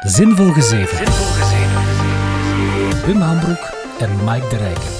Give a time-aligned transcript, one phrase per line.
[0.00, 0.98] De Zinvol Gezeven.
[3.06, 3.22] Wim
[3.98, 4.90] en Mike de Rijken.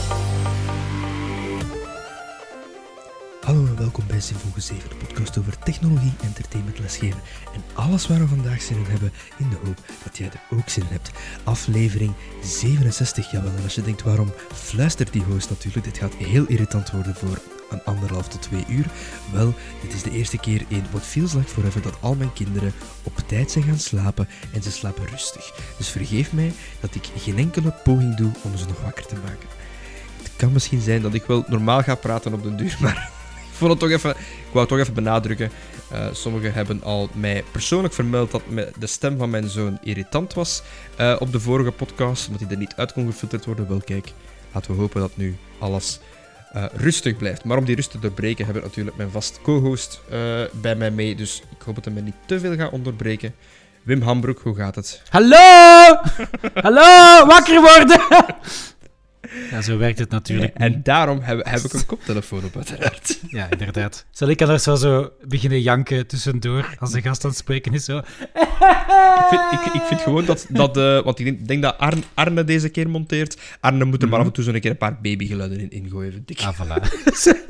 [3.41, 7.21] Hallo en welkom bij Zinvol Gezeven, de podcast over technologie, entertainment, lesgeven
[7.55, 10.68] en alles waar we vandaag zin in hebben, in de hoop dat jij er ook
[10.68, 11.11] zin in hebt.
[11.45, 12.12] Aflevering
[12.43, 13.53] 67, jawel.
[13.57, 17.59] En als je denkt waarom fluistert die host natuurlijk, dit gaat heel irritant worden voor
[17.71, 18.87] een anderhalf tot twee uur.
[19.32, 22.73] Wel, dit is de eerste keer in What Feels Like Forever dat al mijn kinderen
[23.02, 25.52] op tijd zijn gaan slapen en ze slapen rustig.
[25.79, 29.48] Dus vergeef mij dat ik geen enkele poging doe om ze nog wakker te maken.
[30.23, 33.56] Het kan misschien zijn dat ik wel normaal ga praten op den duur, maar ik
[33.56, 35.51] vond het toch even, ik wou het toch even benadrukken.
[35.93, 38.43] Uh, sommigen hebben al mij persoonlijk vermeld dat
[38.79, 40.62] de stem van mijn zoon irritant was
[41.01, 43.68] uh, op de vorige podcast, omdat hij er niet uit kon gefilterd worden.
[43.68, 44.12] Wel, kijk,
[44.52, 46.01] laten we hopen dat nu alles
[46.56, 47.45] uh, rustig blijft.
[47.45, 50.90] Maar om die rust te doorbreken heb ik natuurlijk mijn vast co-host uh, bij mij
[50.90, 51.14] mee.
[51.14, 53.34] Dus ik hoop dat hij me niet te veel gaat onderbreken.
[53.82, 55.02] Wim Hambroek, hoe gaat het?
[55.09, 55.36] Hallo!
[56.64, 57.26] Hallo!
[57.26, 58.00] Wakker worden!
[59.51, 60.54] Ja, zo werkt het natuurlijk.
[60.54, 63.18] En, en daarom heb, heb, ik een koptelefoon op, uiteraard.
[63.29, 64.06] Ja, inderdaad.
[64.10, 67.84] Zal ik anders zo, zo beginnen janken tussendoor als de gast aan het spreken is?
[67.84, 67.98] Zo.
[67.98, 70.47] Ik, vind, ik, ik vind gewoon dat.
[70.48, 73.41] dat uh, want ik denk, denk dat Arne, Arne, deze keer monteert.
[73.60, 76.31] Arne moet er maar af en toe zo'n keer een paar babygeluiden in ingooien, vind
[76.31, 76.41] ik.
[76.41, 76.82] Ah, voilà.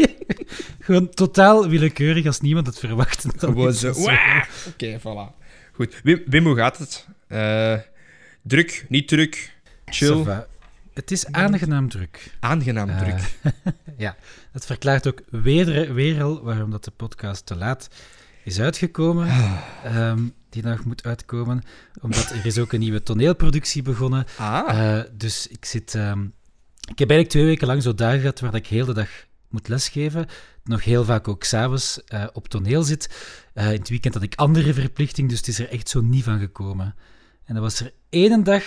[0.87, 3.27] gewoon totaal willekeurig als niemand het verwacht.
[3.37, 3.91] Gewoon zo.
[3.91, 5.39] Oké, okay, voilà.
[5.73, 6.01] Goed.
[6.03, 7.07] Wim, Wim, hoe gaat het?
[7.29, 7.75] Uh,
[8.43, 10.25] druk, niet druk, chill.
[10.95, 12.37] Het is aangenaam druk.
[12.41, 13.39] Aangenaam uh, druk.
[13.97, 14.17] ja,
[14.53, 17.89] dat verklaart ook weer, weer al waarom dat de podcast te laat
[18.45, 19.29] is uitgekomen.
[19.87, 21.63] Um, die nog moet uitkomen.
[22.01, 24.25] Omdat er is ook een nieuwe toneelproductie begonnen.
[24.37, 24.79] Ah.
[24.79, 25.95] Uh, dus ik zit...
[25.95, 26.35] Um,
[26.81, 29.09] ik heb eigenlijk twee weken lang zo dagen gehad waar ik heel de dag
[29.49, 30.27] moet lesgeven.
[30.65, 33.09] Nog heel vaak ook s'avonds uh, op toneel zit.
[33.55, 36.39] in het weekend had ik andere verplichting, dus het is er echt zo niet van
[36.39, 36.95] gekomen.
[37.45, 38.63] En dan was er één dag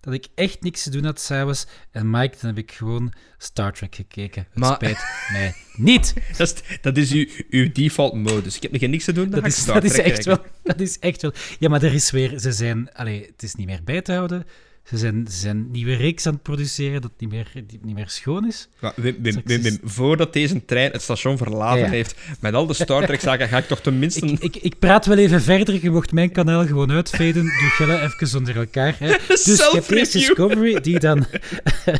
[0.00, 1.66] dat ik echt niks te doen had s'avonds.
[1.90, 4.46] En Mike, dan heb ik gewoon Star Trek gekeken.
[4.50, 4.74] Het maar...
[4.74, 4.98] spijt
[5.32, 6.14] mij niet.
[6.38, 8.56] Dat is, dat is uw, uw default modus.
[8.56, 11.22] Ik heb nog niks te doen, dat is, dat is echt wel, Dat is echt
[11.22, 11.32] wel...
[11.58, 12.38] Ja, maar er is weer...
[12.38, 12.92] Ze zijn...
[12.92, 14.46] Allee, het is niet meer bij te houden.
[14.88, 18.08] Ze zijn, ze zijn nieuwe reeks aan het produceren dat niet meer, die niet meer
[18.08, 18.68] schoon is.
[18.80, 22.74] Ja, Wim, Wim, Wim, Wim, voordat deze trein het station verlaten heeft, met al de
[22.74, 24.26] Star Trek-zaken, ga ik toch tenminste...
[24.26, 25.82] Ik, ik, ik, praat wel even verder.
[25.82, 27.42] Je mocht mijn kanaal gewoon uitveden.
[27.42, 28.96] Doe Gelle even onder elkaar.
[28.98, 29.06] Hè.
[29.28, 31.18] Dus je hebt eerst Discovery, die dan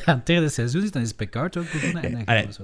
[0.05, 0.91] aan het derde seizoen is.
[0.91, 2.03] Dan is Picard ook begonnen.
[2.03, 2.62] En dan gaan we zo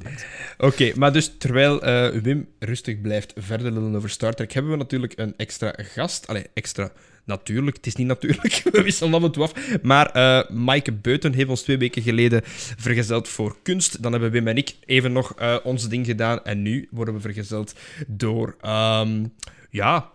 [0.66, 4.78] Oké, maar dus terwijl uh, Wim rustig blijft verder lullen over Star Trek, hebben we
[4.78, 6.26] natuurlijk een extra gast.
[6.26, 6.92] Allee, extra
[7.24, 7.76] natuurlijk.
[7.76, 9.80] Het is niet natuurlijk, we wisselen af en toe af.
[9.82, 12.40] Maar uh, Maaike Beuten heeft ons twee weken geleden
[12.76, 14.02] vergezeld voor kunst.
[14.02, 16.44] Dan hebben Wim en ik even nog uh, ons ding gedaan.
[16.44, 17.74] En nu worden we vergezeld
[18.06, 18.56] door...
[18.66, 19.32] Um,
[19.74, 20.10] ja,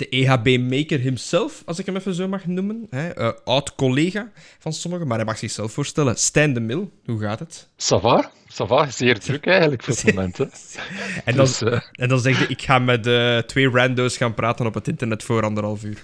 [0.00, 2.86] de EHB-maker himself, als ik hem even zo mag noemen.
[2.90, 6.16] Uh, Oud-collega van sommigen, maar hij mag zichzelf voorstellen.
[6.16, 7.68] Stijn de Mil, hoe gaat het?
[7.76, 10.38] Sava, Sava, zeer druk eigenlijk voor het moment.
[10.38, 10.44] Hè.
[11.24, 11.80] en, dan, dus, uh...
[11.92, 15.22] en dan zeg je, ik ga met uh, twee randos gaan praten op het internet
[15.22, 16.02] voor anderhalf uur.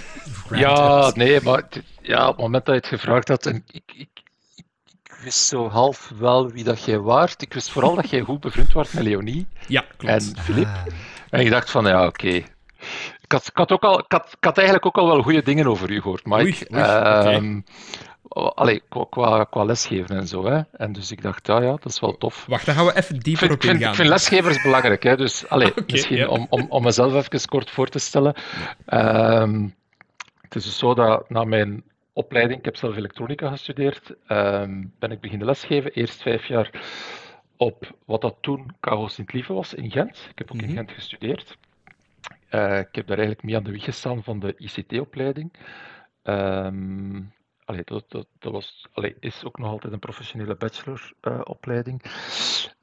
[0.50, 1.68] ja, nee, maar
[2.02, 4.08] ja, op het moment dat je het gevraagd had, en ik, ik,
[4.54, 7.42] ik wist zo half wel wie dat jij waart.
[7.42, 10.14] Ik wist vooral dat jij goed bevriend was met Leonie ja, klopt.
[10.14, 10.66] en Filip.
[10.66, 10.86] Ah.
[11.30, 12.42] En ik dacht van, ja, oké,
[13.28, 15.42] ik had, ik, had ook al, ik, had, ik had eigenlijk ook al wel goede
[15.42, 16.66] dingen over u gehoord, Mike.
[16.72, 17.64] Oei, oei, um,
[18.54, 20.44] Allee, qua, qua, qua, lesgeven en zo.
[20.44, 20.60] Hè.
[20.72, 22.46] En dus ik dacht, ja, ja, dat is wel tof.
[22.46, 23.90] Wacht, dan gaan we even dieper op ingaan.
[23.90, 25.02] Ik vind lesgevers belangrijk.
[25.02, 25.16] Hè.
[25.16, 28.34] Dus allee, okay, misschien om, om, om mezelf even kort voor te stellen.
[28.86, 29.74] Um,
[30.40, 35.10] het is dus zo dat na mijn opleiding, ik heb zelf elektronica gestudeerd, um, ben
[35.10, 35.92] ik beginnen lesgeven.
[35.92, 36.70] Eerst vijf jaar
[37.56, 40.26] op wat dat toen KO Sint-Lieve was in Gent.
[40.30, 40.68] Ik heb ook mm -hmm.
[40.68, 41.56] in Gent gestudeerd.
[42.50, 45.52] Uh, ik heb daar eigenlijk mee aan de wieg gestaan van de ICT-opleiding.
[46.22, 47.32] Um,
[47.64, 52.02] allee, dat, dat, dat, was, allee, is ook nog altijd een professionele bacheloropleiding.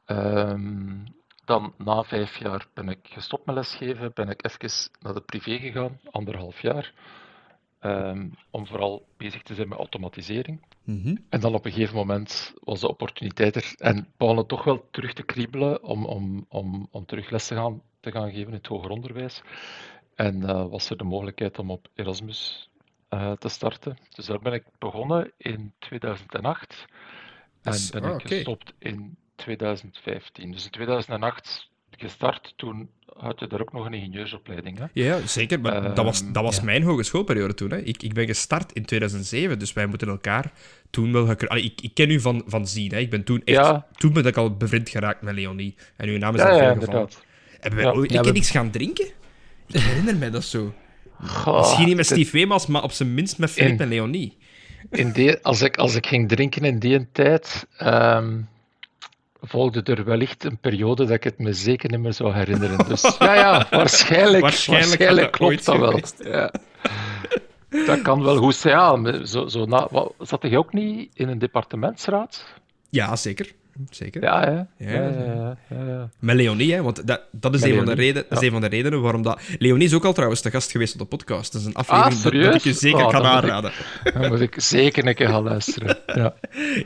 [0.08, 1.04] Uh, um,
[1.46, 5.58] dan na vijf jaar ben ik gestopt met lesgeven, ben ik even naar de privé
[5.58, 6.94] gegaan, anderhalf jaar.
[7.82, 10.62] Um, om vooral bezig te zijn met automatisering.
[10.84, 11.26] Mm -hmm.
[11.30, 15.14] En dan op een gegeven moment was de opportuniteit er en begon toch wel terug
[15.14, 18.68] te kriebelen om, om, om, om terug les te gaan te gaan geven in het
[18.68, 19.42] hoger onderwijs.
[20.16, 22.70] En uh, was er de mogelijkheid om op Erasmus
[23.10, 23.98] uh, te starten.
[24.16, 26.86] Dus daar ben ik begonnen in 2008
[27.62, 30.52] en ben ik ah, gestopt in 2015.
[30.52, 34.78] Dus in 2008 gestart, toen had je daar ook nog een ingenieursopleiding.
[34.78, 34.86] Hè?
[34.94, 35.60] Ja, zeker.
[35.60, 36.64] Maar uh, dat was, dat was ja.
[36.64, 37.70] mijn hogeschoolperiode toen.
[37.70, 37.78] Hè.
[37.78, 40.52] Ik, ik ben gestart in 2007, dus wij moeten elkaar
[40.90, 41.36] toen wel...
[41.48, 42.92] Allee, ik, ik ken u van, van zien.
[42.92, 42.98] Hè.
[42.98, 43.58] Ik ben toen echt...
[43.58, 43.88] Ja.
[43.96, 45.76] Toen ben ik al bevriend geraakt met Leonie.
[45.98, 47.10] En uw naam is ja, al ja, veel gevallen.
[47.66, 49.06] Hebben wij ooit een keer niks gaan drinken?
[49.68, 50.74] Ik herinner mij dat zo.
[51.46, 54.38] Misschien niet met Steve Wemels, maar op zijn minst met Philippe en Leonie.
[54.92, 58.42] In die, als, ik, als ik ging drinken in die tijd, ehm,
[59.42, 62.88] volgde er wellicht een periode dat ik het me zeker niet meer zou herinneren.
[62.88, 66.00] Dus ja, ja, waarschijnlijk, waarschijnlijk, klopt dat wel.
[66.18, 66.54] Ja.
[67.86, 69.04] Dat kan wel goed zijn.
[69.04, 72.46] Ja, zo, zo na, wat, zat hij ook niet in een departementsraad?
[72.90, 73.52] Ja, zeker.
[73.90, 74.22] Zeker.
[74.22, 74.68] Ja, ja.
[74.78, 78.42] ja, ja, ja Met Leonie, hè, want dat, dat, is, een van, de reden, dat
[78.42, 79.42] is een van de redenen waarom dat...
[79.58, 81.52] Leonie is ook al trouwens de gast geweest op de podcast.
[81.52, 83.72] Dat is een aflevering ah, dat, ik je zeker oh, kan aanraden.
[84.14, 85.98] dan moet ik zeker een keer gaan luisteren.
[86.16, 86.36] Ja,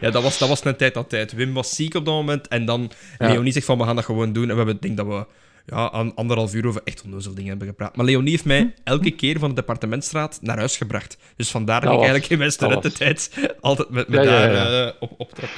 [0.01, 1.33] ja dat, was, dat was een tijd dat tijd.
[1.33, 4.33] Wim was ziek op dat moment en dan Leonie zegt van we gaan dat gewoon
[4.33, 4.44] doen.
[4.44, 5.25] En we hebben ding dat we
[5.65, 5.85] ja,
[6.15, 7.95] anderhalf uur over echt onnozel dingen hebben gepraat.
[7.95, 11.18] Maar Leonie heeft mij elke keer van de departementstraat naar huis gebracht.
[11.35, 15.50] Dus vandaar dat, ik eigenlijk in mijn studententijd altijd met, met daar uh, op optrok.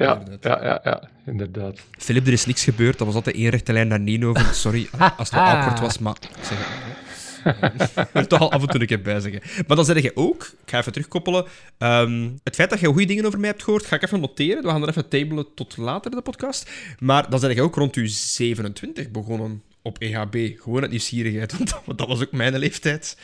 [0.00, 1.80] Ja, ja, ja, ja, inderdaad.
[1.98, 2.98] Filip, er is niks gebeurd.
[2.98, 4.34] Dat was altijd één rechte lijn naar Nino.
[4.52, 4.88] Sorry
[5.18, 8.08] als het awkward was, maar ik zeg het.
[8.12, 9.40] er toch al af en toe een keer bij zeggen.
[9.66, 11.44] Maar dan zeg je ook, ik ga even terugkoppelen,
[11.78, 14.62] um, het feit dat je goede dingen over mij hebt gehoord, ga ik even noteren.
[14.62, 16.70] We gaan er even tabelen tot later, de podcast.
[16.98, 20.60] Maar dan zeg je ook rond u 27 begonnen op EHB.
[20.60, 21.52] Gewoon uit nieuwsgierigheid,
[21.84, 23.16] want dat was ook mijn leeftijd.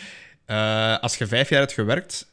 [0.46, 2.30] Uh, als je vijf jaar hebt gewerkt,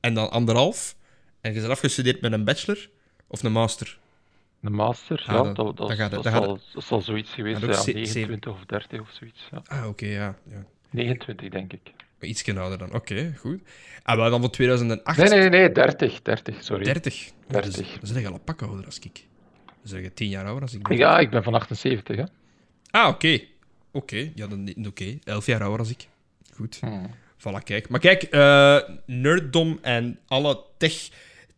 [0.00, 0.96] en dan anderhalf,
[1.40, 2.88] en je bent afgestudeerd met een bachelor,
[3.26, 3.98] of een master?
[4.62, 7.72] Een master, ah, ja, dat, dat, dat, gaat, dat, zal, dat zal zoiets geweest zijn,
[7.72, 9.48] ja, 29 of 30 of zoiets.
[9.50, 9.62] Ja.
[9.66, 10.64] Ah, oké, ja, ja.
[10.90, 11.80] 29, denk ik.
[12.20, 13.60] Iets ouder dan, oké, goed.
[14.02, 15.18] Ah, wel dan van 2008?
[15.18, 16.84] Nee, nee, nee, 30, 30, sorry.
[16.84, 17.30] 30?
[17.46, 17.98] 30.
[17.98, 19.24] dan zeg je al een pak ouder als ik.
[19.64, 20.92] Dan zeg je 10 jaar ouder als ik.
[20.92, 22.24] Ja, ik ben van 78, hè.
[22.90, 23.40] Ah, oké.
[23.90, 24.88] Oké, ja, dan oké.
[24.88, 25.18] Okay.
[25.24, 26.08] 11 jaar ouder als ik.
[26.54, 26.78] Goed.
[26.80, 27.10] Hmm.
[27.38, 27.88] Voilà, kijk.
[27.88, 31.08] Maar kijk, uh, nerddom en alle tech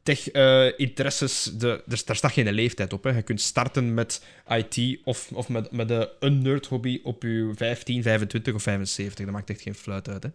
[0.08, 3.05] tech-interesses, uh, er, daar staat geen leeftijd op.
[3.05, 3.10] Hè.
[3.10, 8.55] Je kunt starten met IT of, of met, met een nerd-hobby op je 15, 25
[8.55, 9.25] of 75.
[9.25, 10.22] Dat maakt echt geen fluit uit.
[10.22, 10.28] Hè.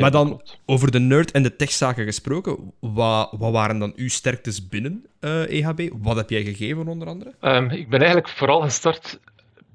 [0.00, 4.68] maar dan, over de nerd- en de techzaken gesproken, wat, wat waren dan uw sterktes
[4.68, 5.88] binnen uh, eh, EHB?
[6.02, 7.34] Wat heb jij gegeven, onder andere?
[7.40, 9.20] Um, ik ben eigenlijk vooral gestart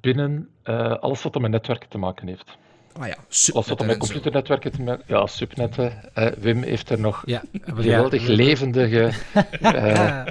[0.01, 2.57] binnen uh, alles wat met netwerken te maken heeft.
[2.99, 3.17] Ah ja,
[3.53, 6.11] Als het met computernetwerken te maken Ja, subnetten.
[6.15, 8.33] Uh, Wim heeft er nog ja, geweldig ja.
[8.33, 9.11] levendige...
[9.61, 10.25] Uh...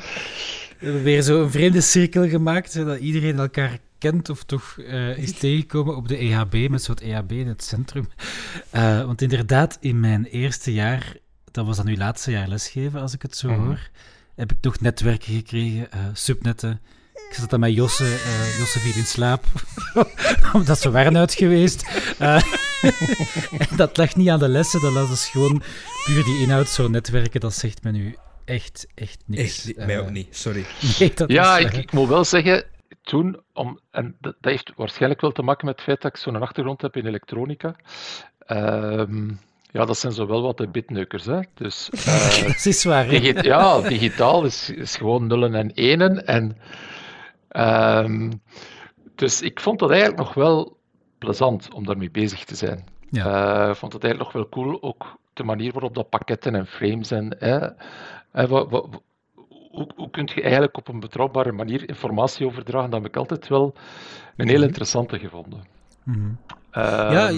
[0.78, 5.32] We hebben weer zo'n vreemde cirkel gemaakt, zodat iedereen elkaar kent of toch uh, is
[5.32, 8.08] tegengekomen op de EHB, met zo'n EHB in het centrum.
[8.74, 11.16] Uh, want inderdaad, in mijn eerste jaar,
[11.50, 13.60] dat was dan uw laatste jaar lesgeven, als ik het zo mhm.
[13.60, 13.88] hoor,
[14.34, 16.80] heb ik toch netwerken gekregen, subnetten,
[17.12, 18.04] ik zat dan met Josse.
[18.04, 19.44] Uh, Josse viel in slaap.
[20.52, 21.84] Omdat ze waren uit geweest.
[22.18, 22.42] Uh,
[23.76, 24.80] dat lag niet aan de lessen.
[24.80, 25.62] Dat was dus gewoon
[26.04, 26.68] puur die inhoud.
[26.68, 29.66] Zo netwerken, dat zegt me nu echt, echt niks.
[29.66, 30.64] Echt, mij ook niet, sorry.
[30.98, 32.64] Nee, dat ja, ik, ik, moet wel zeggen,
[33.02, 36.20] toen, om, en dat, dat, heeft waarschijnlijk wel te maken met het feit dat ik
[36.20, 37.76] zo'n achtergrond heb in elektronica.
[38.38, 39.28] Ehm,
[39.70, 41.24] ja, dat zijn zowel wat de bitneukers.
[41.24, 41.40] Hè.
[41.54, 43.12] Dus, uh, dat is waar.
[43.44, 46.26] ja, digitaal is, is gewoon nullen en enen.
[46.26, 46.56] En
[47.56, 48.43] Um,
[49.14, 50.76] dus ik vond dat eigenlijk nog wel
[51.19, 52.84] plezant om daarmee bezig te zijn.
[53.10, 53.64] Ja.
[53.64, 56.66] Uh, ik vond het eigenlijk nog wel cool, ook de manier waarop dat pakketten en
[56.66, 57.69] frames en hè,
[58.46, 59.02] wat, wat,
[59.70, 62.90] hoe, hoe kun je eigenlijk op een betrouwbare manier informatie overdragen?
[62.90, 63.75] Dat heb ik altijd wel
[64.37, 64.66] een heel mhm.
[64.66, 65.64] interessante gevonden.
[66.02, 66.38] Mm -hmm.
[67.12, 67.31] ja,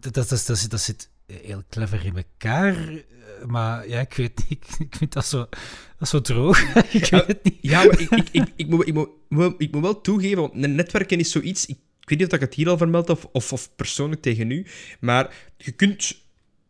[0.00, 1.10] dat, dat, dat, dat, zit
[1.42, 2.76] heel clever in elkaar.
[3.46, 4.76] Maar ja, ik weet niet.
[4.88, 5.48] Ik vind dat zo,
[5.98, 6.74] dat zo droog.
[6.92, 7.58] ik weet het niet.
[7.60, 8.94] Ja, maar ik, ik, ik, ik, moet, ik,
[9.28, 11.66] moet, ik moet wel toegeven, want netwerken is zoiets...
[11.66, 14.50] Ik, ik weet niet of ik het hier al vermeld of, of, of persoonlijk tegen
[14.50, 14.66] u,
[15.00, 16.16] maar je kunt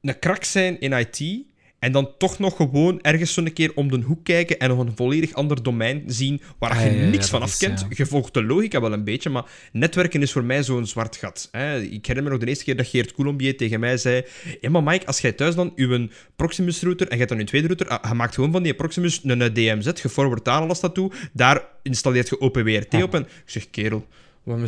[0.01, 1.47] een krak zijn in IT
[1.83, 4.93] en dan toch nog gewoon ergens zo'n keer om de hoek kijken en nog een
[4.97, 7.87] volledig ander domein zien waar ah, je niks van af kent.
[7.91, 11.49] Je volgt de logica wel een beetje, maar netwerken is voor mij zo'n zwart gat.
[11.91, 14.25] Ik herinner me nog de eerste keer dat Geert Coulombier tegen mij zei:
[14.61, 17.67] Ja, maar Mike, als jij thuis dan uw Proximus-router en je hebt dan een tweede
[17.67, 21.13] router, ah, je maakt gewoon van die Proximus een DMZ, je forward daar alles naartoe,
[21.33, 24.07] daar installeert je OpenWRT op en ik zeg: Kerel.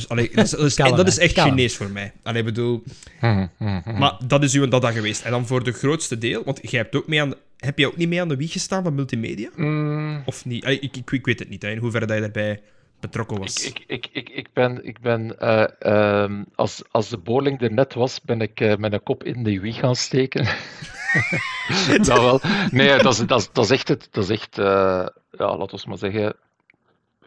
[0.08, 2.12] Allee, dat, is, dat, is, dat is echt Chinees voor mij.
[2.22, 2.82] Allee, bedoel...
[3.20, 3.98] Hm, hm, hm.
[3.98, 5.22] Maar dat is uw data geweest.
[5.22, 7.96] En dan voor de grootste deel, want jij hebt ook mee aan heb je ook
[7.96, 9.50] niet mee aan de wieg gestaan van multimedia?
[9.56, 10.22] Mm.
[10.26, 10.66] Of niet?
[10.66, 12.62] ik, ik, ik, weet het niet, hè, in hoeverre dat je daarbij
[13.00, 13.66] betrokken was.
[13.66, 17.94] Ik, ik, ik, ik ben, ik ben uh, uh, als, als de boorling er net
[17.94, 20.44] was, ben ik uh, met een kop in de wieg gaan steken.
[21.96, 22.40] dat wel.
[22.70, 24.56] Nee, dat is, dat is, dat is echt, het, dat is echt
[25.38, 26.36] ja, laten we maar zeggen,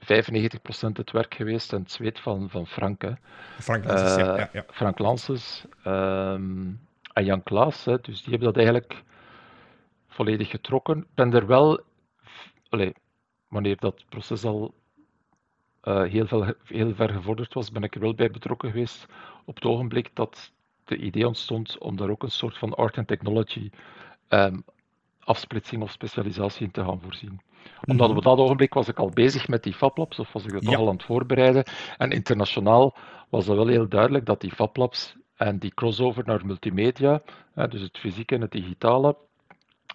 [0.08, 3.02] 95% het werk geweest en het zweet van, van Frank.
[3.02, 3.12] Hè.
[3.60, 5.00] Frank Lances, ja, ja, ja, Frank
[5.84, 6.68] ehm,
[7.14, 7.86] en Jan Klaas.
[7.86, 9.04] Hè, dus die hebben dat eigenlijk
[10.08, 10.98] volledig getrokken.
[10.98, 11.82] Ik ben er wel,
[13.48, 14.74] wanneer dat proces al
[15.84, 19.06] uh, heel, veel, heel ver gevorderd was, ben ik er wel bij betrokken geweest
[19.46, 20.52] op het ogenblik dat
[20.84, 23.70] de idee ontstond om daar ook een soort van art and technology
[24.30, 24.64] um,
[25.28, 27.42] afsplitsing of specialisatie in te gaan voorzien.
[27.86, 28.18] Omdat mhm.
[28.18, 30.88] op dat ogenblik was ik al bezig met die FabLabs, of was ik dat al
[30.88, 31.64] aan het voorbereiden.
[31.98, 32.96] En internationaal
[33.30, 37.22] was het wel heel duidelijk dat die FabLabs en die crossover naar multimedia,
[37.54, 39.16] dus het fysieke en het digitale,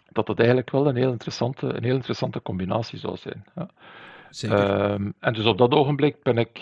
[0.09, 3.45] dat dat eigenlijk wel een heel interessante, een heel interessante combinatie zou zijn.
[3.55, 3.69] Ja.
[4.41, 6.61] Ehm, en dus op dat ogenblik ben ik,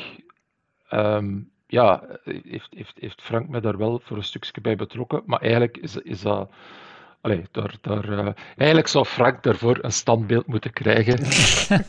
[0.91, 5.41] um, ja, heeft, heeft, heeft Frank me daar wel voor een stukje bij betrokken, maar
[5.41, 6.51] eigenlijk is, is dat
[7.23, 11.19] Allee, daar, daar, uh, eigenlijk zou Frank daarvoor een standbeeld moeten krijgen.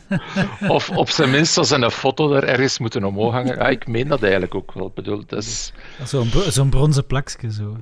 [0.76, 3.56] of op zijn minst als een foto daar ergens moeten omhoog hangen.
[3.56, 4.90] Ja, ik meen dat eigenlijk ook wel.
[4.94, 5.72] Bedoel, is...
[6.04, 7.52] Zo'n zo'n bronzen plakje.
[7.52, 7.76] Zo.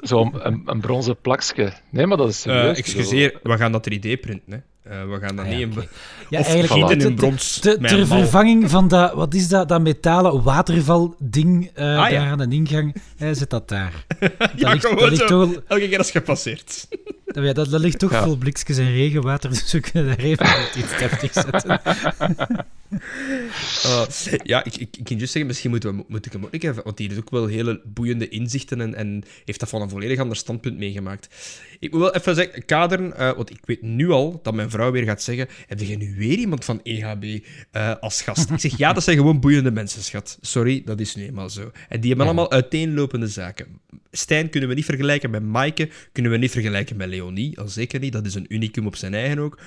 [0.00, 1.72] Zo'n een, een bronzen plakje.
[1.90, 2.72] Nee, maar dat is serieus.
[2.72, 4.52] Uh, excuseer, we gaan dat 3D printen.
[4.52, 4.58] Hè?
[4.88, 5.88] Uh, we gaan dat ah, niet in.
[6.30, 7.58] Ja, eigenlijk in brons.
[7.58, 12.30] Ter, ter vervanging van dat, wat is dat, dat metalen waterval-ding uh, ah, daar ja.
[12.30, 14.06] aan de ingang, hij zet dat daar.
[14.18, 15.62] Dat ja, ligt, dat ligt toch...
[15.66, 16.88] elke keer als gepasseerd.
[17.34, 18.24] Dat, ja, dat, dat ligt toch ja.
[18.24, 21.80] vol blikjes en regenwater, dus we kunnen daar even iets deftig zetten.
[23.86, 24.06] Uh,
[24.52, 26.84] ja, ik, ik, ik kan juist zeggen, misschien moeten we, moet ik hem ook even...
[26.84, 30.18] Want die heeft ook wel hele boeiende inzichten en, en heeft dat van een volledig
[30.18, 31.28] ander standpunt meegemaakt.
[31.78, 34.90] Ik moet wel even zeggen, kaderen, uh, want ik weet nu al dat mijn vrouw
[34.90, 38.50] weer gaat zeggen heb je nu weer iemand van EHB uh, als gast?
[38.50, 40.38] Ik zeg, ja, dat zijn gewoon boeiende mensen, schat.
[40.40, 41.70] Sorry, dat is nu eenmaal zo.
[41.88, 43.66] En die hebben allemaal uiteenlopende zaken.
[44.10, 48.00] Stijn kunnen we niet vergelijken met Maaike, kunnen we niet vergelijken met Leonie, al zeker
[48.00, 48.12] niet.
[48.12, 49.58] Dat is een unicum op zijn eigen ook.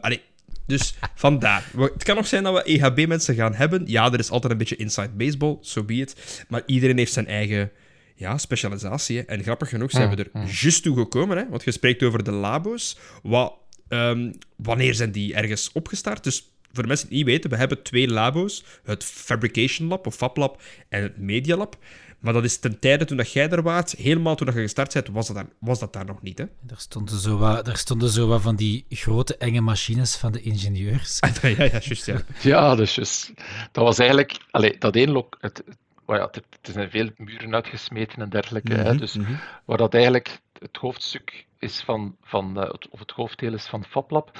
[0.00, 0.20] Allee,
[0.66, 1.64] dus vandaar.
[1.76, 3.82] Het kan nog zijn dat we EHB-mensen gaan hebben.
[3.86, 6.44] Ja, er is altijd een beetje inside baseball, so be it.
[6.48, 7.70] Maar iedereen heeft zijn eigen
[8.14, 9.24] ja, specialisatie.
[9.24, 10.46] En grappig genoeg zijn we er mm, mm.
[10.46, 11.36] juist toe gekomen.
[11.36, 11.48] Hè?
[11.48, 12.98] Want je spreekt over de labo's.
[13.22, 13.54] Wat,
[13.88, 16.24] um, wanneer zijn die ergens opgestart?
[16.24, 18.64] Dus voor de mensen die het niet weten, we hebben twee labo's.
[18.84, 21.76] Het Fabrication Lab of Fab Lab en het Media Lab.
[22.18, 24.92] Maar dat is ten tijde toen dat jij er was, helemaal toen dat je gestart
[24.92, 26.38] bent, was dat, daar, was dat daar nog niet.
[26.38, 26.44] Hè?
[26.60, 30.40] Daar, stonden zo wat, daar stonden zo wat van die grote enge machines van de
[30.40, 31.18] ingenieurs.
[31.42, 32.20] ja, ja, juist, ja.
[32.42, 33.32] ja, dat is juist.
[33.72, 34.36] Dat was eigenlijk...
[34.50, 35.62] Allee, dat één lok, het,
[36.06, 38.74] well ja, er zijn veel muren uitgesmeten en dergelijke.
[38.74, 39.38] hè, mhm, dus mm -hmm.
[39.64, 44.30] waar dat eigenlijk het hoofdstuk is van, van uh, of het hoofddeel is van FabLab.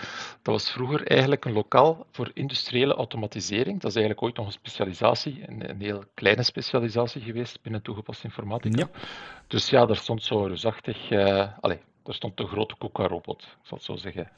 [0.43, 3.81] Dat was vroeger eigenlijk een lokaal voor industriële automatisering.
[3.81, 8.25] Dat is eigenlijk ooit nog een specialisatie, een, een heel kleine specialisatie geweest binnen toegepaste
[8.25, 8.79] informatica.
[8.79, 9.01] Ja.
[9.47, 13.77] Dus ja, daar stond zo reusachtig, uh, allez, daar stond de grote KUKA-robot, ik zal
[13.77, 14.31] het zo zeggen.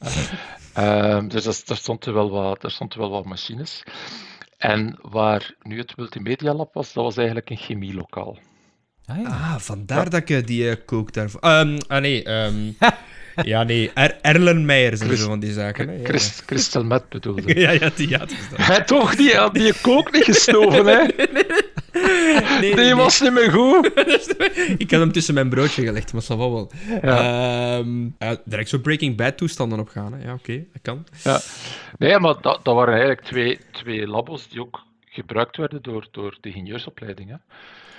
[0.79, 3.83] uh, dus dat, daar, stond er wel wat, daar stond er wel wat machines.
[4.57, 8.39] En waar nu het Multimedia Lab was, dat was eigenlijk een chemielokaal.
[9.11, 9.29] Ah, ja.
[9.29, 11.41] ah vandaar dat ik die uh, kook daarvoor...
[11.45, 12.29] Um, ah, nee.
[12.29, 12.77] Um,
[13.53, 13.91] ja, nee.
[13.95, 15.89] Er Erlen Meijers en zo van die zaken.
[15.89, 15.95] Hè?
[15.95, 16.83] Ja.
[16.83, 21.07] Met bedoelde ja, ja, die, ja, Hij toch, die had die kook niet gestoven, hè?
[22.61, 23.91] nee, die was niet meer goed.
[24.79, 26.71] ik had hem tussen mijn broodje gelegd, maar dat wel wel.
[27.03, 27.77] Ja.
[27.77, 30.13] Um, uh, direct zo Breaking Bad toestanden opgaan.
[30.13, 30.25] Hè.
[30.25, 31.05] Ja, oké, okay, dat kan.
[31.25, 31.41] Ja.
[31.99, 36.37] Nee, maar dat, dat waren eigenlijk twee, twee labos die ook gebruikt werden door, door
[36.41, 37.39] de ingenieursopleiding.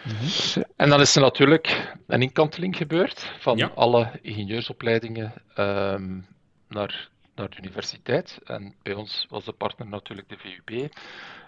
[0.05, 0.63] Mhm.
[0.75, 6.27] En dan is er natuurlijk een inkanteling gebeurd van alle ingenieursopleidingen um,
[6.67, 8.39] naar, naar de universiteit.
[8.43, 10.89] En bij ons was de partner natuurlijk de VUB.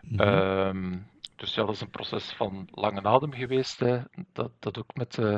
[0.01, 4.00] Mm um, dus ja, dat is een proces van lange adem geweest, hè,
[4.33, 5.38] dat, dat ook met, uh,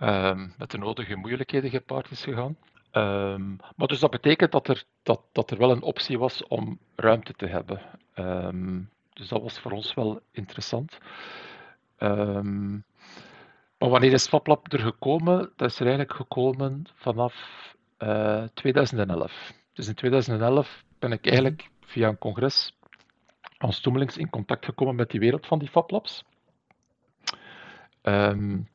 [0.00, 2.56] um, met de nodige moeilijkheden gepaard is gegaan.
[2.92, 6.78] Um, maar dus dat betekent dat er, dat, dat er wel een optie was om
[6.96, 7.80] ruimte te hebben.
[8.14, 10.98] Um, dus dat was voor ons wel interessant.
[11.98, 12.84] Um,
[13.78, 15.52] maar wanneer is FabLab er gekomen?
[15.56, 17.34] Dat is er eigenlijk gekomen vanaf
[17.98, 19.52] uh, eh, 2011.
[19.72, 22.76] Dus in 2011 ben ik eigenlijk via een congres
[23.56, 26.24] aan Stoemelings in contact gekomen met die wereld van die FabLabs.
[28.02, 28.68] Um,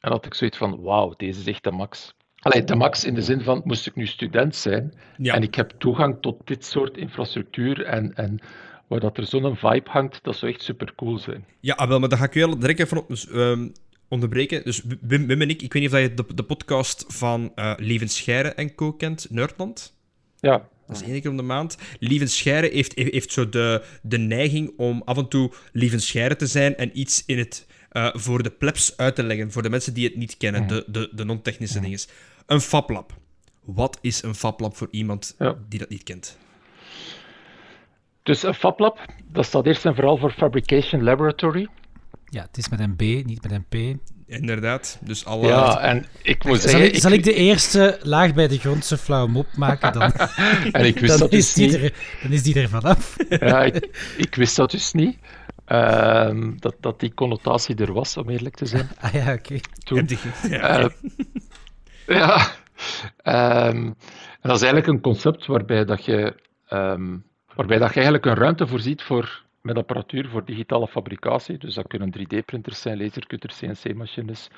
[0.00, 2.14] en had ik zoiets van, wauw, deze is echt de max.
[2.36, 5.70] Allee, de max in de zin van, moest ik nu student zijn en ik heb
[5.78, 8.40] toegang tot dit soort infrastructuur en, en
[8.86, 11.44] waar dat er zo'n vibe hangt, dat zou echt super cool zijn.
[11.60, 13.72] Ja, ah, wel, maar dan ga ik wel direct even op, dus, um,
[14.08, 14.64] onderbreken.
[14.64, 17.72] Dus Wim, Wim, en ik, ik weet niet of je de, de podcast van uh,
[17.76, 19.94] Leven Scheire en co kent, Nerdland.
[20.40, 20.68] Ja.
[20.86, 21.78] Dat is één keer om de maand.
[21.98, 26.46] Lieven Scheire heeft, heeft zo de, de neiging om af en toe Lieven Scheire te
[26.46, 29.94] zijn en iets in het, uh, voor de plebs uit te leggen, voor de mensen
[29.94, 31.98] die het niet kennen, de, de, de non-technische dingen.
[32.46, 33.12] Een FabLab.
[33.64, 35.58] Wat is een FabLab voor iemand ja.
[35.68, 36.38] die dat niet kent?
[38.26, 38.98] Dus een FabLab,
[39.32, 41.68] dat staat eerst en vooral voor Fabrication Laboratory.
[42.24, 43.98] Ja, het is met een B, niet met een P.
[44.26, 44.98] Inderdaad.
[45.00, 45.46] Dus alle...
[45.46, 46.94] Ja, en ik moet zal zeggen...
[46.94, 49.92] Ik, zal ik de eerste laag bij de grondse flauwe mop maken?
[49.92, 50.12] Dan,
[50.72, 51.74] en ik wist dan dat dus is niet.
[51.74, 51.92] Er,
[52.22, 53.16] dan is die er vanaf.
[53.28, 55.18] ja, ik, ik, wist dat dus niet.
[55.64, 58.88] Ehm, dat, dat die connotatie er was, om eerlijk te zijn.
[59.00, 59.60] Ah ja, oké.
[59.84, 60.08] Toen.
[60.48, 60.90] Ja.
[62.06, 62.50] ja.
[63.16, 66.34] Ehm, en dat is eigenlijk een concept waarbij dat je,
[66.70, 67.24] um,
[67.56, 71.58] waarbij dat je eigenlijk een ruimte voorziet voor, met apparatuur voor digitale fabricatie.
[71.58, 74.50] Dus dat kunnen 3D-printers zijn, lasercutters, CNC-machines,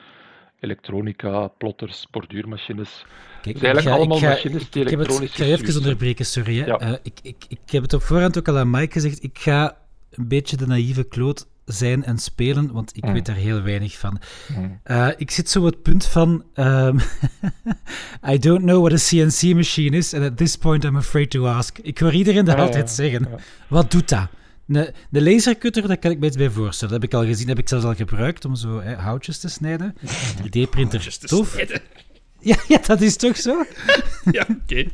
[0.60, 3.04] elektronica, plotters, borduurmachines.
[3.42, 6.56] Kijk, dus eigenlijk ga, allemaal machines die elektronisch Ik ga even onderbreken, sorry.
[6.56, 6.80] Ja.
[6.80, 9.22] Uh, ik, ik, ik heb het op voorhand ook al aan Mike gezegd.
[9.22, 9.76] Ik ga
[10.10, 13.12] een beetje de naïeve kloot zijn en spelen, want ik mm.
[13.12, 14.20] weet daar heel weinig van.
[14.56, 14.80] Mm.
[14.87, 16.44] Uh, ik zit zo op het punt van...
[16.54, 17.00] Um,
[18.32, 21.46] I don't know what a CNC machine is, and at this point I'm afraid to
[21.46, 21.78] ask.
[21.78, 23.28] Ik hoor iedereen dat altijd zeggen.
[23.68, 24.28] Wat doet dat?
[24.64, 26.94] De, de lasercutter, daar kan ik me iets bij voorstellen.
[26.94, 29.48] Dat heb ik al gezien, heb ik zelfs al gebruikt om zo hè, houtjes te
[29.48, 29.94] snijden.
[30.46, 31.56] 3D-printer, tof.
[32.40, 33.64] Ja, ja, dat is toch zo?
[34.30, 34.84] ja, oké.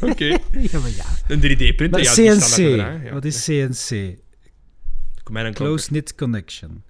[0.00, 0.24] Oké.
[0.50, 1.04] Ja, maar ja.
[1.28, 2.76] Een 3D-printer, ja, CNC.
[2.76, 4.18] Ja, wat is CNC?
[5.52, 6.82] Close-knit connection.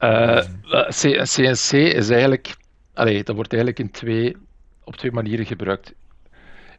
[0.00, 2.56] Uh, eh, CNC is eigenlijk...
[2.94, 4.36] Allee, dat wordt eigenlijk in twee,
[4.84, 5.94] op twee manieren gebruikt.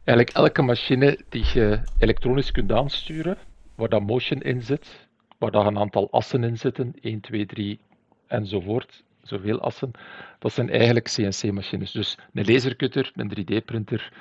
[0.04, 3.38] Eigenlijk elke machine die je elektronisch kunt aansturen,
[3.74, 7.78] waar dat motion in zit, waar dat een aantal assen in zitten, 1, 2, 3
[8.26, 9.90] enzovoort, zoveel assen,
[10.38, 11.92] dat zijn eigenlijk CNC-machines.
[11.92, 14.12] Dus een lasercutter, een 3D-printer,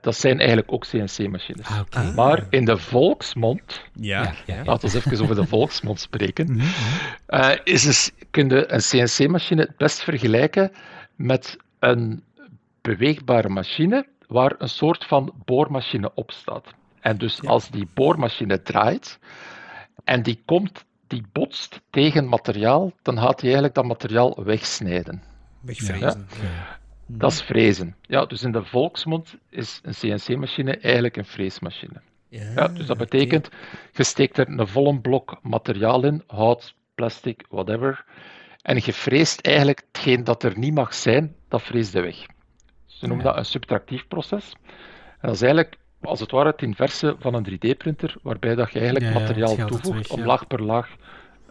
[0.00, 1.66] dat zijn eigenlijk ook CNC-machines.
[1.66, 6.60] Ah, maar in de volksmond, ja, ja, laten we even over de volksmond spreken, mm
[7.64, 10.72] is dus, kun je een CNC-machine het best vergelijken
[11.16, 12.22] met een
[12.80, 16.74] beweegbare machine waar een soort van boormachine op staat.
[17.00, 19.18] En dus als die boormachine draait
[20.04, 25.22] en die komt, die botst tegen materiaal, dan gaat hij eigenlijk dat materiaal wegsnijden.
[25.60, 26.26] Wegvrezen.
[26.42, 26.80] Ja.
[27.18, 27.96] Dat is frezen.
[28.00, 32.00] Ja, dus in de volksmond is een CNC-machine eigenlijk een freesmachine.
[32.28, 33.48] Ja, ja, dus dat betekent,
[33.92, 38.04] je steekt er een volle blok materiaal in, hout, plastic, whatever,
[38.62, 42.26] en je freest eigenlijk hetgeen dat er niet mag zijn, dat vreest weg.
[42.86, 44.52] Ze noemen dat een subtractief proces.
[45.20, 48.80] En dat is eigenlijk als het ware het inverse van een 3D-printer, waarbij dat je
[48.80, 50.88] eigenlijk materiaal toevoegt om laag per laag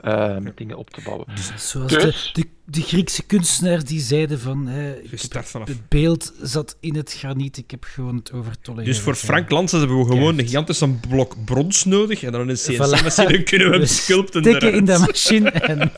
[0.04, 1.28] uh, met dingen op te bouwen.
[1.28, 7.14] Dus, zoals dus, de, de, Griekse kunstenaars die zeiden van het beeld zat in het
[7.14, 8.86] graniet, ik heb gewoon het overtollen.
[8.86, 12.56] Dus voor Frank Lansen hebben we gewoon een gigantische blok brons nodig en dan een
[12.56, 14.44] CNC-machine kunnen we hem sculpten.
[14.44, 15.80] Stikken in de machine en...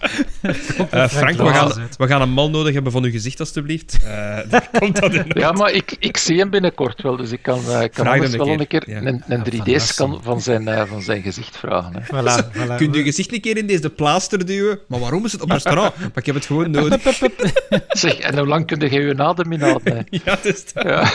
[0.93, 3.97] uh, Frank, we gaan, we gaan een mal nodig hebben van uw gezicht, alstublieft.
[4.03, 4.39] Uh,
[4.79, 7.83] komt dat in ja, maar ik, ik zie hem binnenkort wel, dus ik kan, uh,
[7.93, 11.93] kan wel een keer een, een 3D-scan van, zijn, van zijn gezicht vragen.
[11.93, 12.01] Hè.
[12.01, 12.75] Voilà, voilà.
[12.77, 14.79] Kun je je gezicht een keer in deze plaaster duwen?
[14.87, 15.97] Maar waarom is het op restaurant?
[15.99, 17.01] Maar ik heb het gewoon nodig.
[17.87, 20.05] Zeg, en hoe lang kun je je adem inhouden?
[20.09, 21.11] Ja, dat is Ja.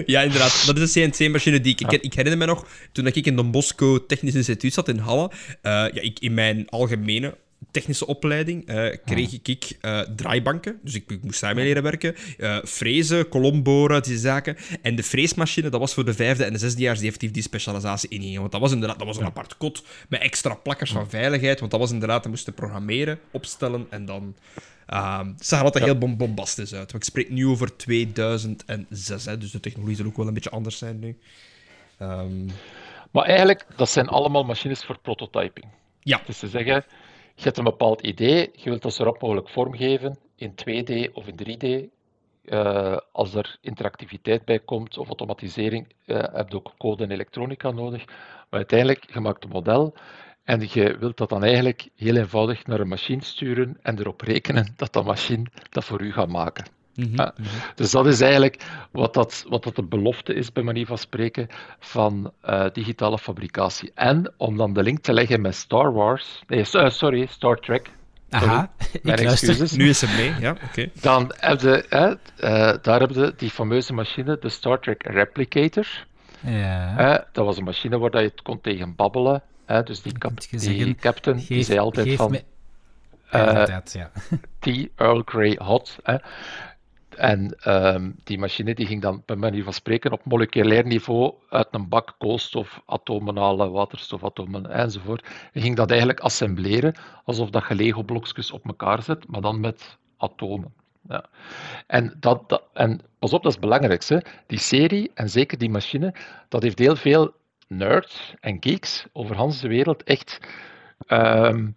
[0.14, 0.62] ja, inderdaad.
[0.66, 4.06] Dat is een CNC-machine die ik, ik, herinner me nog, toen ik in Don Bosco
[4.06, 5.32] Technisch Instituut zat in Halle, uh,
[5.62, 7.34] ja, ik, in mijn algemene
[7.70, 10.78] technische opleiding uh, kreeg ik uh, draaibanken.
[10.82, 12.14] Dus ik, ik, moest daarmee leren werken.
[12.38, 14.56] Uh, frezen, kolomboren, die zaken.
[14.82, 18.08] En de freesmachine, dat was voor de vijfde en de zesdejaars die effectief die specialisatie
[18.08, 18.40] ingingen.
[18.40, 21.58] Want dat was inderdaad dat was een apart kot met extra plakkers van veiligheid.
[21.60, 24.36] Want dat was inderdaad, dat moesten programmeren, opstellen en dan...
[24.86, 26.94] Het zag er altijd heel bombastisch uit.
[26.94, 30.78] ik spreek nu over 2006, hè, dus de technologie zal ook wel een beetje anders
[30.78, 31.18] zijn nu.
[31.98, 32.50] Um...
[33.10, 35.66] Maar eigenlijk, dat zijn allemaal machines voor prototyping.
[36.00, 36.20] Ja.
[36.26, 36.84] Dus te zeggen,
[37.40, 41.26] je hebt een bepaald idee, je wilt dat zo rap mogelijk vormgeven in 2D of
[41.26, 41.64] in 3D.
[41.64, 41.82] Uh,
[42.44, 47.70] eh, als er interactiviteit bij komt of automatisering, uh, heb je ook code en elektronica
[47.70, 48.04] nodig.
[48.06, 49.94] Maar uiteindelijk, je maakt een model
[50.44, 54.72] en je wilt dat dan eigenlijk heel eenvoudig naar een machine sturen en erop rekenen
[54.76, 56.79] dat dat machine dat voor u gaat maken.
[56.94, 57.32] Mhm, mhm.
[57.74, 61.48] Dus dat is eigenlijk wat, dat, wat dat de belofte is, bij manier van spreken,
[61.78, 63.92] van uh, digitale fabricatie.
[63.94, 67.90] En om dan de link te leggen met Star Wars, nee, uh, sorry, Star Trek.
[68.30, 68.70] Aha,
[69.02, 69.72] mijn excuses.
[69.72, 70.90] Nu is het mee, ja, oké.
[71.00, 75.86] Dan heb je, uh, daar hebben die fameuze machine, de Star Trek Replicator.
[76.40, 77.26] Ja.
[77.32, 79.42] dat was een machine waar je kon tegen babbelen.
[79.84, 82.30] dus die, kap die captain die zei altijd van...
[82.30, 82.42] Me...
[83.34, 84.10] Uh, ja.
[84.60, 85.98] Tea Earl Grey hot.
[86.02, 86.16] Hè.
[87.20, 91.68] En um, die machine die ging dan bij manier van spreken op moleculair niveau uit
[91.70, 95.26] een bak koolstof, atomen halen, waterstofatomen enzovoort.
[95.52, 99.98] En ging dat eigenlijk assembleren alsof dat je Lego-blokjes op elkaar zet, maar dan met
[100.16, 100.74] atomen.
[101.08, 101.24] Ja.
[101.86, 104.24] En, dat, en pas op, dat is het belangrijkste.
[104.46, 106.14] Die serie, en zeker die machine,
[106.48, 107.34] dat heeft heel veel
[107.68, 110.40] nerds en geeks over de wereld echt
[111.08, 111.76] um,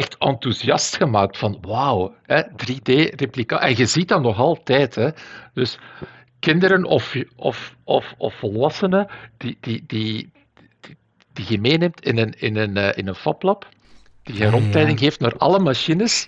[0.00, 3.60] echt enthousiast gemaakt van wauw, 3D-replica.
[3.60, 4.94] En je ziet dat nog altijd.
[4.94, 5.10] Hè.
[5.54, 5.78] Dus
[6.38, 10.30] kinderen of, of, of, of volwassenen, die, die, die,
[10.80, 10.96] die,
[11.32, 13.68] die je meeneemt in een, in een, in een fablab,
[14.22, 16.26] die je rondleiding geeft naar alle machines.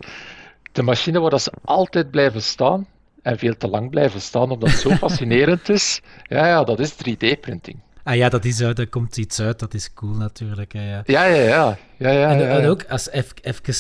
[0.72, 2.86] De machine waar dat ze altijd blijven staan
[3.22, 6.00] en veel te lang blijven staan, omdat het zo fascinerend is.
[6.22, 7.78] Ja, ja, dat is 3D-printing.
[8.04, 10.72] Ah ja, dat is uit, er komt iets uit, dat is cool natuurlijk.
[10.72, 11.02] Hè, ja.
[11.06, 11.78] Ja, ja, ja.
[11.98, 13.74] ja, ja, en, ja, en ook, als even,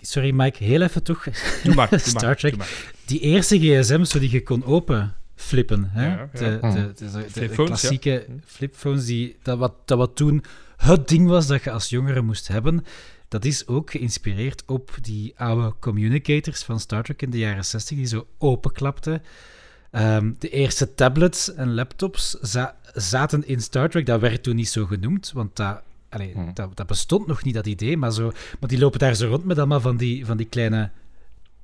[0.00, 1.24] sorry Mike, heel even toch.
[1.64, 2.50] Doe maar, doe Star Trek.
[2.52, 2.92] doe maar.
[3.06, 5.90] Die eerste gsm's die je kon open flippen.
[5.92, 6.06] Hè?
[6.06, 6.38] Ja, ja.
[6.38, 6.72] De, Hm.
[6.72, 6.92] de,
[7.32, 10.44] de, de- klassieke flipphones, die, dat, wat, dat wat toen
[10.76, 12.84] het ding was dat je als jongere moest hebben.
[13.28, 17.96] Dat is ook geïnspireerd op die oude communicators van Star Trek in de jaren 60,
[17.96, 19.22] die zo openklapten.
[19.90, 24.06] Ehm, de eerste tablets en laptops za- zaten in Star Trek.
[24.06, 26.52] Dat werd toen niet zo genoemd, want dat, allee, Hm.
[26.54, 27.96] dat, dat bestond nog niet, dat idee.
[27.96, 30.90] Maar, zo, maar die lopen daar zo rond met allemaal van die, van die kleine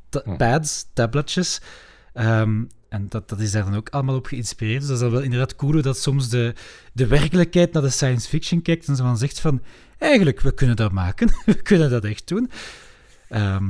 [0.08, 0.36] ta- Hm.
[0.36, 1.60] pads, tabletjes.
[2.12, 4.78] Ehm, en dat, dat is daar dan ook allemaal op geïnspireerd.
[4.78, 6.54] Dus dat is dan wel inderdaad cool dat soms de,
[6.92, 9.62] de werkelijkheid naar de science fiction kijkt en zo van zegt van,
[9.98, 11.28] eigenlijk, we kunnen dat maken.
[11.46, 12.50] we kunnen dat echt doen.
[13.28, 13.64] Ehm,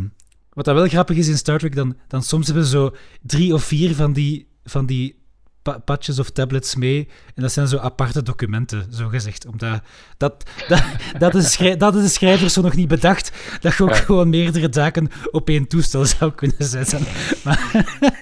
[0.54, 3.54] wat dat wel grappig is in Star Trek, dan, dan soms hebben ze zo drie
[3.54, 5.16] of vier van die, van die
[5.64, 7.08] pa- patches of tablets mee.
[7.34, 9.46] En dat zijn zo aparte documenten, zo gezegd.
[9.46, 9.80] Omdat
[10.16, 10.82] dat, dat,
[11.18, 13.32] dat, is schrij- dat is de schrijver zo nog niet bedacht.
[13.60, 13.94] Dat je ook Ja.
[13.96, 17.00] gewoon meerdere zaken op één toestel zou kunnen zetten.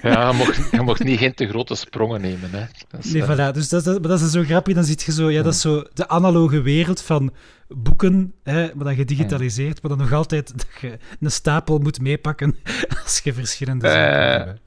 [0.02, 2.50] Ja, je mocht, je mocht niet geen te grote sprongen nemen.
[2.50, 2.64] Hè.
[2.88, 3.54] Dat is, Nee, eh, voilà.
[3.54, 4.74] Dus dat, dat, maar dat is zo grappig.
[4.74, 7.32] Dan zit je zo, ja, dat is zo de analoge wereld van
[7.68, 12.56] boeken, hè, maar dan gedigitaliseerd, maar dan nog altijd dat je een stapel moet meepakken
[13.04, 14.28] als je verschillende zaken Eh.
[14.28, 14.58] moet hebben.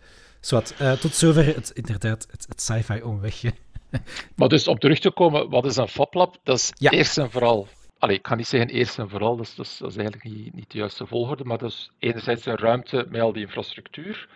[0.45, 3.53] Zwat, eh, tot zover het, inderdaad het, het sci-fi omwegje.
[4.35, 6.37] Maar dus om terug te komen, wat is een FabLab?
[6.43, 6.91] Dat is Ja.
[6.91, 7.67] eerst en vooral,
[7.99, 10.35] allee, ik ga niet zeggen eerst en vooral, dat is, dat is, dat is eigenlijk
[10.35, 14.27] niet, niet de juiste volgorde, maar dat is enerzijds een ruimte met al die infrastructuur.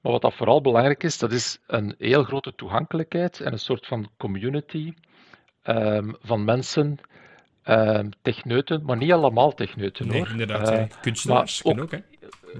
[0.00, 3.86] Maar wat dat vooral belangrijk is, dat is een heel grote toegankelijkheid en een soort
[3.86, 4.94] van community
[5.62, 6.98] ehm, van mensen,
[7.62, 10.28] ehm, techneuten, maar niet allemaal techneuten Nee, hoor.
[10.30, 10.70] inderdaad.
[10.70, 10.84] Eh.
[11.00, 11.98] Kunstenaars kunnen ook, hè.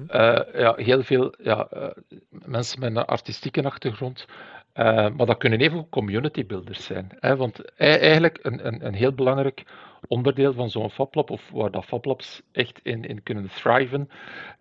[0.06, 1.88] Eh, ja, heel veel ja, eh,
[2.28, 4.26] mensen met een artistieke achtergrond.
[4.72, 7.08] Eh, maar dat kunnen even community builders zijn.
[7.20, 7.36] Hè?
[7.36, 9.64] Want eigenlijk een, een, een heel belangrijk
[10.08, 14.08] onderdeel van zo'n FabLab, of waar dat FabLabs echt in, in kunnen thriven,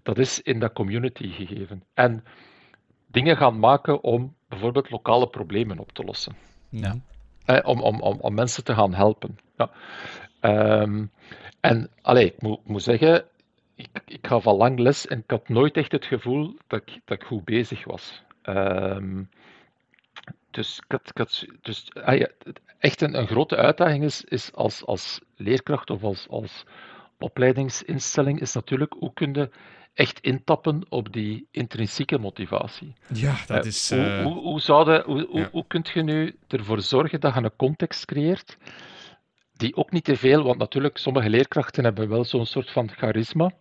[0.04, 1.84] dat is in dat community gegeven.
[1.94, 2.24] En
[3.08, 6.36] dingen gaan maken om bijvoorbeeld lokale problemen op te lossen.
[6.70, 6.96] Ja.
[7.46, 9.38] Eh, om, om, om, om mensen te gaan helpen.
[9.58, 9.70] Ja.
[10.40, 11.06] Ehm,
[11.60, 13.26] en allee, ik moet, ik moet zeggen,
[13.76, 17.00] ik, ik gaf al lang les en ik had nooit echt het gevoel dat ik,
[17.06, 18.22] dat ik goed bezig was.
[18.42, 19.24] Ehm,
[20.52, 22.28] dus ik had, ik had, dus ah ja,
[22.80, 26.64] echt een, een grote uitdaging is, is als, als leerkracht of als, als
[27.20, 29.50] opleidingsinstelling, is natuurlijk hoe kun je
[29.94, 32.94] echt intappen op die intrinsieke motivatie.
[33.14, 33.90] Ja, dat Eh, is...
[33.90, 35.50] hoe, eh, hoe, hoe, zouden, hoe, hoe, ja.
[35.52, 38.58] hoe kun je nu ervoor zorgen dat je een context creëert
[39.54, 43.52] die ook niet te veel, want natuurlijk, sommige leerkrachten hebben wel zo'n soort van charisma,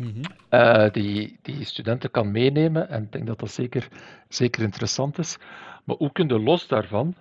[0.00, 0.22] mhm.
[0.48, 2.88] eh, die, die studenten kan meenemen.
[2.88, 3.88] En ik denk dat dat zeker,
[4.28, 5.38] zeker interessant is.
[5.84, 7.14] Maar hoe kun los daarvan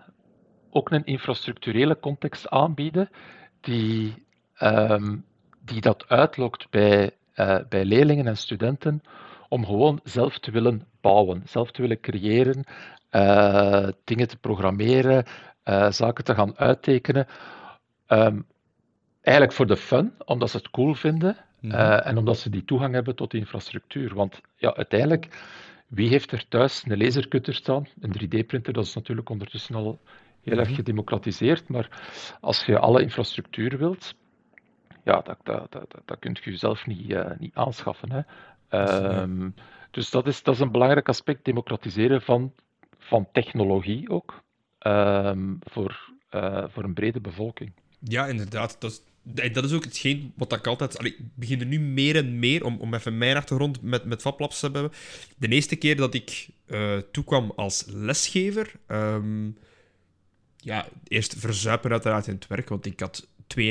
[0.70, 3.10] ook een infrastructurele context aanbieden
[3.62, 5.18] die, ehm,
[5.65, 9.02] die dat uitlokt bij, eh, bij leerlingen en studenten
[9.50, 12.63] om gewoon zelf te willen bouwen, zelf te willen creëren,
[13.10, 15.26] eh, dingen te programmeren,
[15.89, 17.28] zaken te gaan uittekenen.
[18.06, 18.39] Ehm,
[19.22, 21.74] eigenlijk voor de fun, omdat ze het cool vinden Mhm.
[21.74, 24.13] eh, en omdat ze die toegang hebben tot de infrastructuur.
[24.15, 25.28] Want ja, uiteindelijk,
[25.88, 27.88] wie heeft er thuis een lasercutter staan?
[28.00, 30.00] Een 3D-printer, dat is natuurlijk ondertussen al
[30.43, 30.76] heel erg Mhm.
[30.78, 31.69] gedemocratiseerd.
[31.69, 31.89] Maar
[32.41, 34.15] als je alle infrastructuur wilt,
[35.04, 38.12] ja, dat, dat, dat, dat, kunt je jezelf niet, eh, niet aanschaffen.
[38.12, 38.22] Hè.
[38.69, 39.50] Ehm,
[39.91, 42.54] dus dat is, dat is een belangrijk aspect, democratiseren van,
[42.98, 44.43] van technologie ook,
[44.80, 47.72] ehm, voor, eh, voor een brede bevolking.
[48.00, 48.82] Ja, inderdaad.
[48.82, 49.02] Dat is,
[49.52, 50.98] dat is ook hetgeen wat ik altijd...
[50.98, 54.60] Allee, ik begin nu meer en meer, om, om even mijn achtergrond met, met te
[54.62, 54.92] hebben.
[55.38, 58.72] De eerste keer dat ik eh, toekwam als lesgever...
[58.88, 59.48] ehm,
[60.62, 63.28] ja, eerst verzuipen uiteraard in het werk, want ik had
[63.60, 63.63] 92%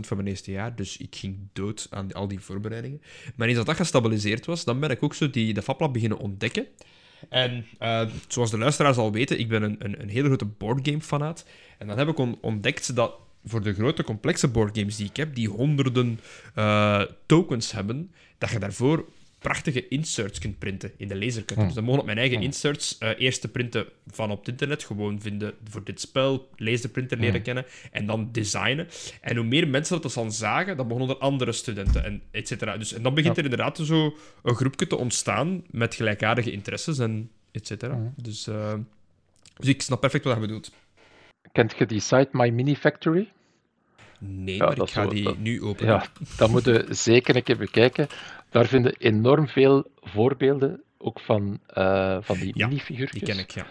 [0.00, 3.02] van mijn eerste jaar, dus ik ging dood aan al die voorbereidingen.
[3.34, 6.18] Maar eens dat dat gestabiliseerd was, dan ben ik ook zo die, de FabLab beginnen
[6.18, 6.66] ontdekken.
[7.28, 11.46] En eh, zoals de luisteraars al weten, ik ben een, een, een hele grote boardgame-fanaat.
[11.78, 13.14] En dan heb ik on- ontdekt dat
[13.48, 16.20] voor de grote complexe boardgames die ik heb, die honderden
[16.54, 21.64] eh, tokens hebben, dat je daarvoor prachtige inserts kunt printen in de lasercutter.
[21.64, 24.84] Dus dan mogen op mijn eigen inserts eh, eerst te printen van op het internet,
[24.84, 28.88] gewoon vinden voor dit spel, laserprinter leren kennen en dan designen.
[29.20, 32.76] En hoe meer mensen dat dan zagen, dan begonnen er andere studenten en et cetera.
[32.76, 37.30] Dus, en dan begint er inderdaad zo een groepje te ontstaan met gelijkaardige interesses en
[37.52, 38.12] et cetera.
[38.16, 38.74] Dus, eh,
[39.56, 40.72] dus ik snap perfect wat je bedoelt.
[41.52, 43.32] Kent je die site My Mini Factory?
[44.18, 45.92] Nee, maar ik ga die nu openen.
[45.92, 46.06] Ja,
[46.38, 48.06] dat moeten we zeker een keer bekijken.
[48.50, 53.22] Daar vinden enorm veel voorbeelden, ook van, uh, van die ja, minifiguurtjes.
[53.22, 53.66] die ken ik, ja.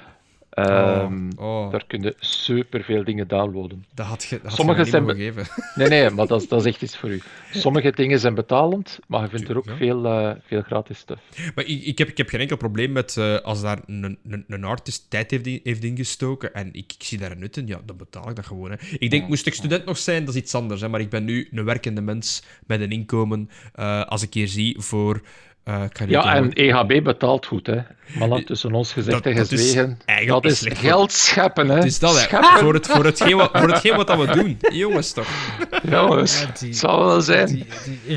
[0.55, 3.85] Um, oh, Daar kun je superveel dingen downloaden.
[3.93, 5.45] Dat had je, dat Sommige je zijn gegeven.
[5.75, 7.21] Nee, nee, maar dat, dat is echt iets voor u.
[7.51, 11.21] Sommige dingen zijn betalend, maar je vindt er ook veel, uh, veel gratis stuff.
[11.55, 14.45] Maar ik, ik, heb, ik heb geen enkel probleem met uh, als daar een, een,
[14.47, 17.79] een artist tijd heeft, heeft ingestoken en ik, ik zie daar een nut in, ja,
[17.85, 18.71] dan betaal ik dat gewoon.
[18.71, 18.77] Hè.
[18.97, 20.81] Ik denk, moest ik student nog zijn, dat is iets anders.
[20.81, 23.49] Hè, maar ik ben nu een werkende mens met een inkomen.
[23.79, 25.21] Uh, als ik hier zie voor
[25.65, 27.79] uh, ja, en EHB betaalt goed, hè.
[28.17, 29.97] Mannen tussen ons gezegd dat, en gezwegen.
[30.05, 31.75] Dat is, dat is geld scheppen, hè.
[31.75, 32.43] Het is dat, hè.
[32.43, 34.57] Voor, het, voor, hetgeen wat, voor hetgeen wat we doen.
[34.81, 35.27] Jongens, toch.
[35.89, 37.47] Jongens, ja, die, zal wel zijn.
[37.47, 37.65] Die,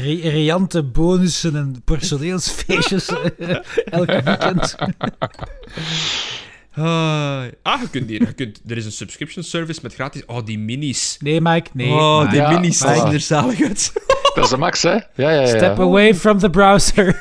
[0.01, 3.09] die riante bonussen en personeelsfeestjes
[3.91, 4.77] elke weekend.
[6.79, 6.85] Uh,
[7.63, 10.25] ah, je kunt hier, je kunt, er is een subscription service met gratis.
[10.27, 11.17] Oh, die minis.
[11.21, 11.91] Nee, Mike, nee.
[11.91, 13.93] Oh, die minis zien er zalig uit.
[14.35, 14.91] Dat is de max, hè?
[14.91, 15.47] Ja, ja, ja.
[15.47, 17.07] Step away from the browser.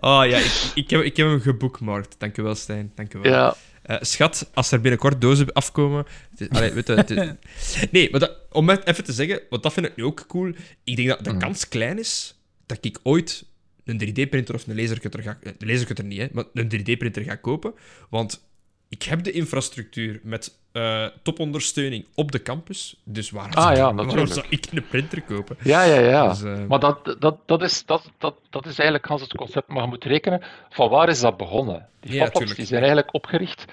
[0.00, 2.14] oh ja, ik, ik, heb, ik heb hem gebookmarkt.
[2.18, 2.92] Dankjewel, Stijn.
[2.94, 3.32] Dankjewel.
[3.32, 3.56] Ja.
[3.86, 6.06] Uh, schat, als er binnenkort dozen afkomen.
[6.48, 7.36] Allee, weet je,
[7.90, 10.52] nee, maar dat, om even te zeggen, want dat vind ik nu ook cool.
[10.84, 11.38] Ik denk dat de mm.
[11.38, 13.44] kans klein is dat ik ooit
[13.84, 15.38] een 3D-printer of een lasercutter ga...
[15.42, 17.74] Een eh, lasercutter niet, hè, maar een 3D-printer ga kopen.
[18.10, 18.46] Want
[18.88, 22.96] ik heb de infrastructuur met uh, topondersteuning op de campus.
[23.04, 25.56] Dus waarom, ah, zou, ja, waarom zou ik een printer kopen?
[25.62, 26.28] Ja, ja, ja.
[26.28, 26.66] Dus, uh...
[26.68, 29.68] Maar dat, dat, dat, is, dat, dat, dat is eigenlijk het concept.
[29.68, 31.88] Maar je moet rekenen, van waar is dat begonnen?
[32.00, 33.64] Die ja, die zijn eigenlijk opgericht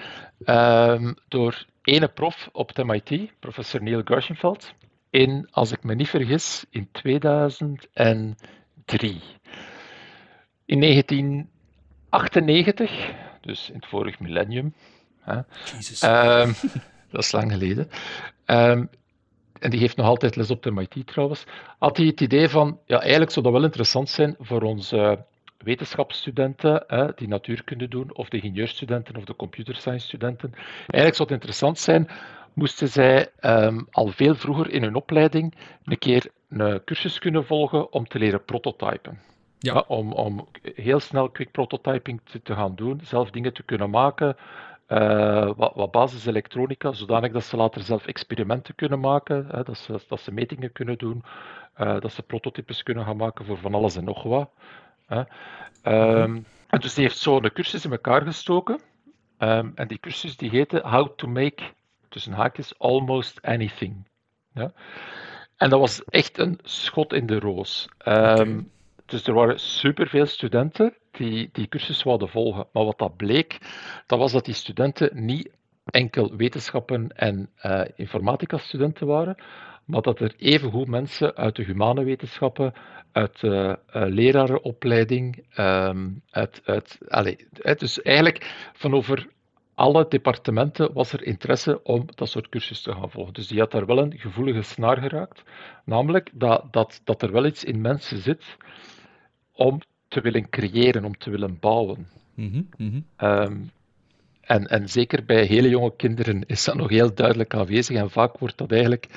[0.45, 4.73] um, door ene prof op het MIT, professor Neil Gershenfeld,
[5.09, 9.21] in, als ik me niet vergis, in 2003.
[10.65, 13.09] In 1998,
[13.41, 14.73] dus in het vorig millennium,
[15.19, 15.37] hè,
[16.41, 16.55] um,
[17.11, 17.89] dat is lang geleden,
[18.45, 18.89] um,
[19.59, 21.43] en die heeft nog altijd les op de MIT trouwens,
[21.79, 25.25] had hij het idee van, ja, eigenlijk zou dat wel interessant zijn voor onze
[25.57, 30.53] wetenschapsstudenten hè, die natuurkunde doen, of de ingenieurstudenten of de computer science studenten.
[30.53, 32.07] Eigenlijk zou het interessant zijn,
[32.53, 37.93] moesten zij um, al veel vroeger in hun opleiding een keer een cursus kunnen volgen
[37.93, 39.19] om te leren prototypen.
[39.59, 39.83] Ja.
[39.87, 44.35] om, om heel snel quick prototyping te, te, gaan doen, zelf dingen te kunnen maken,
[44.91, 49.99] uh, wat, wat basiselektronica, zodanig dat ze later zelf experimenten kunnen maken, hè, dat, ze,
[50.07, 51.23] dat ze metingen kunnen doen,
[51.77, 54.49] uh, dat ze prototypes kunnen gaan maken voor van alles en nog wat.
[55.05, 55.23] Hè.
[56.21, 58.79] Um, en dus die heeft zo een cursus in elkaar gestoken.
[59.39, 61.63] Um, en die cursus die heette How to Make,
[62.09, 64.07] tussen haakjes, Almost Anything.
[64.53, 64.71] Ja.
[65.57, 67.87] En dat was echt een schot in de roos.
[68.07, 68.65] Um, okay.
[69.11, 72.67] Dus er waren superveel studenten die die cursus wilden volgen.
[72.73, 73.57] Maar wat dat bleek,
[74.05, 75.49] dat was dat die studenten niet
[75.85, 79.35] enkel wetenschappen en uh, informatica-studenten waren,
[79.85, 82.73] maar dat er evengoed mensen uit de humane wetenschappen,
[83.11, 87.35] uit de uh, lerarenopleiding, um, uit, uit, allez,
[87.77, 89.27] dus eigenlijk van over
[89.75, 93.33] alle departementen was er interesse om dat soort cursus te gaan volgen.
[93.33, 95.43] Dus die had daar wel een gevoelige snaar geraakt,
[95.85, 98.57] namelijk dat, dat, dat er wel iets in mensen zit
[99.61, 102.07] om te willen creëren, om te willen bouwen.
[102.33, 103.05] Mm -hmm.
[103.17, 103.71] um,
[104.41, 107.97] en, en zeker bij hele jonge kinderen is dat nog heel duidelijk aanwezig.
[107.97, 109.07] En vaak wordt dat eigenlijk,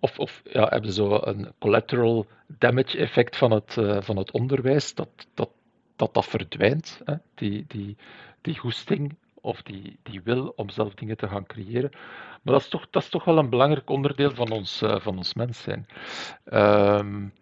[0.00, 4.94] of, of ja, hebben zo een collateral damage effect van het, uh, van het onderwijs,
[4.94, 5.50] dat dat,
[5.96, 7.00] dat, dat verdwijnt.
[7.04, 7.14] Hè?
[7.34, 7.96] Die, die,
[8.40, 11.90] die goesting of die, die wil om zelf dingen te gaan creëren.
[12.42, 15.16] Maar dat is toch, dat is toch wel een belangrijk onderdeel van ons, uh, van
[15.16, 15.86] ons mens zijn.
[16.52, 17.32] Um,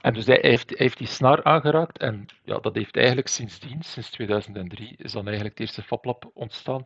[0.00, 4.10] en dus hij heeft, heeft die snaar aangeraakt en ja, dat heeft eigenlijk sindsdien, sinds
[4.10, 6.82] 2003, is dan eigenlijk het eerste FabLab ontstaan.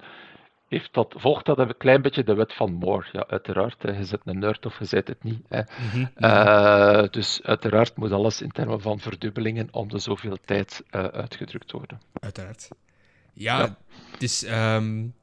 [0.69, 3.07] Heeft dat, volgt dat een klein beetje de wet van Moore.
[3.13, 5.43] Ja, uiteraard, hè, je zet een nerd of je zet het niet.
[5.49, 5.61] Hè.
[5.61, 6.07] Mhm.
[6.17, 11.73] Uh, dus uiteraard moet alles in termen van verdubbelingen om de zoveel tijd uh, uitgedrukt
[11.73, 12.01] worden.
[12.21, 12.69] Uiteraard.
[13.33, 13.77] Ja, ja.
[14.11, 14.47] het is...
[14.47, 15.15] Um...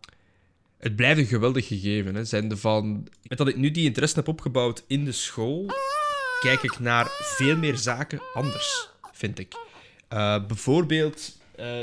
[0.77, 2.15] Het blijft een geweldig gegeven.
[2.15, 2.25] Hè.
[2.25, 5.65] Zijnde van, met dat ik nu die interesse heb opgebouwd in de school,
[6.41, 9.53] kijk ik naar veel meer zaken anders, vind ik.
[10.13, 11.81] Uh, bijvoorbeeld, uh,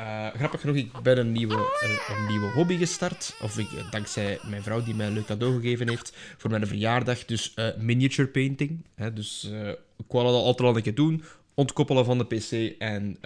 [0.00, 3.36] uh, grappig genoeg, ik ben een nieuwe, een, nieuwe hobby gestart.
[3.42, 7.24] Of ik, dankzij mijn vrouw die mij een leuk cadeau gegeven heeft voor mijn verjaardag.
[7.24, 8.84] Dus miniature painting.
[8.94, 9.50] Hè, dus
[9.96, 11.24] ik wou dat altijd al een keer doen.
[11.54, 13.18] Ontkoppelen van de PC en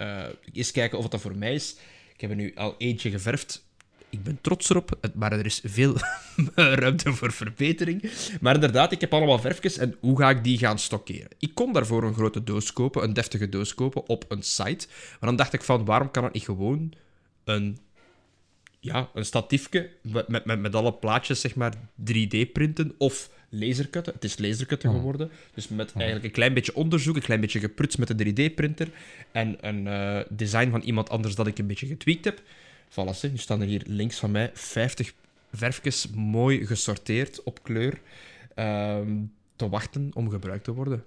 [0.53, 1.75] eens kijken of dat voor mij is.
[2.13, 3.65] Ik heb er nu al eentje geverfd
[4.11, 5.95] ik ben trots erop, maar er is veel
[6.55, 8.11] ruimte voor verbetering.
[8.41, 11.27] Maar inderdaad, ik heb allemaal verfjes en hoe ga ik die gaan stockeren?
[11.39, 14.87] Ik kon daarvoor een grote doos kopen, een deftige doos kopen op een site.
[14.89, 16.93] Maar dan dacht ik van, waarom kan het niet gewoon
[17.43, 17.77] een,
[18.79, 21.73] ja, een statiefje met, met, met alle plaatjes zeg maar
[22.13, 24.13] 3D printen of lasercutten.
[24.13, 24.95] Het is lasercutten oh.
[24.95, 25.31] geworden.
[25.53, 25.95] Dus met oh.
[25.95, 28.87] eigenlijk een klein beetje onderzoek, een klein beetje geprutst met de 3D-printer
[29.31, 32.41] en een uh, design van iemand anders dat ik een beetje getweakt heb.
[32.91, 35.13] Voilà, nu staan er hier links van mij 50
[35.53, 38.01] verfjes mooi gesorteerd op kleur
[38.55, 39.17] ehm,
[39.55, 41.03] te wachten om gebruikt te worden.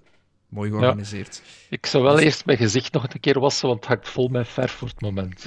[0.49, 1.41] Mooi georganiseerd.
[1.69, 4.27] Ik zou wel dus- eerst mijn gezicht nog een keer wassen, want het hangt vol
[4.27, 5.41] met verf voor het moment.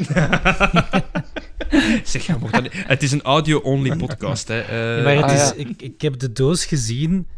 [2.08, 2.38] zeg, ja,
[2.72, 4.48] het is een audio-only podcast.
[4.48, 4.62] Hè.
[4.62, 7.28] Uh, maar het ah, is, ik, ik heb de doos gezien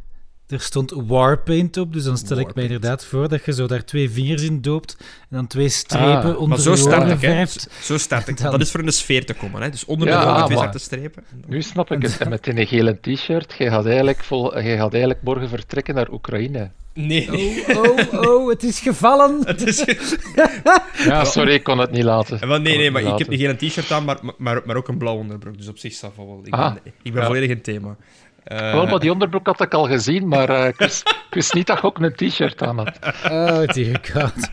[0.51, 3.85] er stond Warpaint op, dus dan stel ik me inderdaad voor dat je zo daar
[3.85, 7.69] twee vingers in doopt en dan twee strepen ah, onder zo de ogen verft.
[7.83, 8.41] Zo start ik.
[8.43, 9.71] Dat is voor een sfeer te komen, hè?
[9.71, 11.25] dus onder de ogen twee zwarte strepen.
[11.47, 12.19] Nu snap ik het.
[12.19, 16.11] En met een gele t-shirt, je gaat eigenlijk, vol, je gaat eigenlijk morgen vertrekken naar
[16.11, 16.71] Oekraïne.
[16.93, 17.29] Nee.
[17.77, 19.41] Oh, oh, oh, het is gevallen.
[19.47, 19.85] Het is
[21.07, 22.49] ja, sorry, ik kon het niet laten.
[22.49, 24.99] Wel, nee, nee, maar ik heb niet geen t-shirt aan, maar, maar, maar ook een
[24.99, 25.57] blauw onderbroek.
[25.57, 26.41] Dus op zich staat wel.
[26.45, 27.97] Ik ben, ah, ik ben volledig in thema.
[28.47, 30.77] Uh, Wel, maar die onderbroek had ik al gezien, maar uh, ik,
[31.31, 32.99] wist, niet dat je ook een t-shirt aan had.
[33.25, 34.51] Oh, dear god.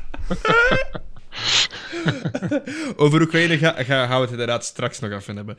[2.96, 5.58] Over Oekraïne gaan ga, we het inderdaad straks nog even hebben.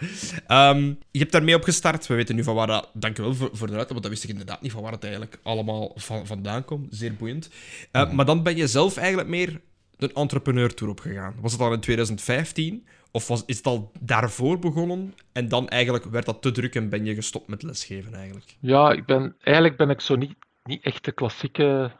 [0.49, 2.07] Um, je hebt daarmee opgestart.
[2.07, 2.91] We weten nu van waar dat...
[2.93, 5.39] Dankjewel voor, voor de uitleg, want dat wist ik inderdaad niet van waar het eigenlijk
[5.43, 6.87] allemaal van, vandaan komt.
[6.91, 7.51] Zeer boeiend.
[7.93, 9.61] Uh, Maar dan ben je zelf eigenlijk meer
[9.99, 11.35] een entrepreneur-tour opgegaan.
[11.41, 12.87] Was het al in 2015?
[13.19, 16.89] Of was, is het al daarvoor begonnen en dan eigenlijk werd dat te druk en
[16.89, 18.57] ben je gestopt met lesgeven eigenlijk?
[18.61, 21.91] Ja, ik ben, eigenlijk ben ik zo niet, niet echt de klassieke...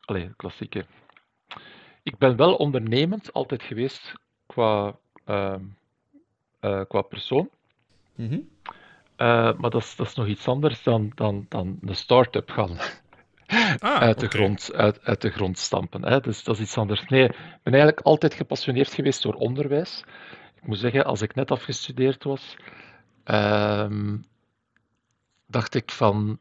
[0.00, 0.84] Allee, klassieke...
[2.02, 4.12] Ik ben wel ondernemend altijd geweest
[4.46, 5.54] qua, uh,
[6.60, 7.48] uh, qua persoon.
[8.14, 8.48] Mm -hmm.
[9.16, 12.78] uh, maar dat is, dat is nog iets anders dan, dan, dan een start-up gaan
[13.78, 16.04] ah, uit, de grond, uit, uit de grond stampen.
[16.04, 16.20] Hè.
[16.20, 17.04] Dus dat is iets anders.
[17.06, 20.04] Nee, ik ben eigenlijk altijd gepassioneerd geweest door onderwijs.
[20.54, 22.56] Ik moet zeggen, als ik net afgestudeerd was,
[23.24, 24.16] ehm,
[25.46, 26.38] dacht ik van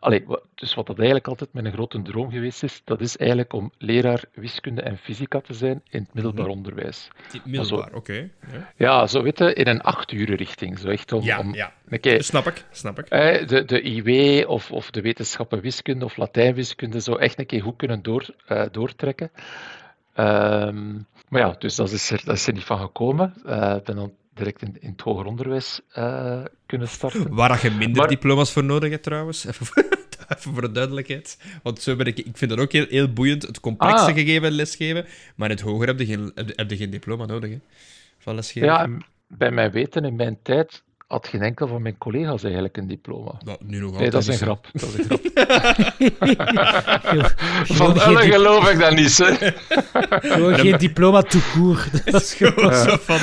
[0.00, 3.72] Allee, dus wat dat eigenlijk altijd mijn grote droom geweest is, dat is eigenlijk om
[3.78, 6.56] leraar wiskunde en fysica te zijn in het middelbaar mhm.
[6.56, 7.08] onderwijs.
[7.44, 8.30] Middelbaar, oké.
[8.52, 8.72] Ja.
[8.76, 9.06] ja.
[9.06, 10.78] zo weten, in een acht uur richting.
[10.78, 11.72] Zo echt om, ja, om ja.
[12.18, 13.08] Snap ik, snap ik.
[13.48, 17.76] De, de IW of, of de wetenschappen wiskunde of Latijnwiskunde zo echt een keer goed
[17.76, 19.30] kunnen door, uh, doortrekken.
[20.16, 23.34] Um, maar ja, dus dat is er, dat is er niet van gekomen.
[23.46, 27.34] Uh, ben dan direct in, in het hoger onderwijs uh, kunnen starten.
[27.34, 29.84] Waar je minder diploma's voor nodig hebt trouwens, even voor,
[30.28, 31.38] even voor de duidelijkheid.
[31.62, 34.14] Want zo ben ik, ik vind dat ook heel, heel boeiend, het complexe ah.
[34.14, 37.58] gegeven lesgeven, maar in het hoger heb je geen, heb je geen diploma nodig hè,
[38.18, 38.68] van lesgeven.
[38.68, 38.88] Ja,
[39.26, 43.32] bij mijn weten, in mijn tijd had geen enkel van mijn collega's eigenlijk een diploma.
[43.44, 44.68] Nou, nu nog nee, dat is een grap.
[44.72, 45.20] Dat is een grap.
[47.76, 49.52] van Ellen geloof ik dat niet, hè.
[50.20, 52.12] Gewoon geen diploma tout court.
[52.12, 53.18] Dat is gewoon zo van...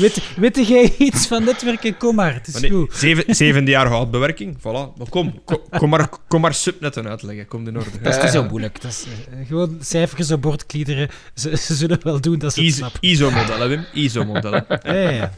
[0.00, 1.96] Weet, weet jij iets van netwerken?
[1.96, 2.94] Kom maar, het is goed.
[2.94, 4.96] Zeven, zevende jaar houtbewerking, voilà.
[4.96, 8.00] Maar kom, kom, maar, kom maar subnetten uitleggen, kom in orde.
[8.02, 8.80] Dat is niet zo moeilijk.
[8.80, 11.08] Dat is, uh, gewoon cijfers op bord kliederen.
[11.34, 13.00] Ze, ze, zullen wel doen dat ze het snappen.
[13.02, 13.84] ISO-modellen, Wim.
[13.92, 14.64] ISO-modellen.
[14.82, 15.32] ja, ja.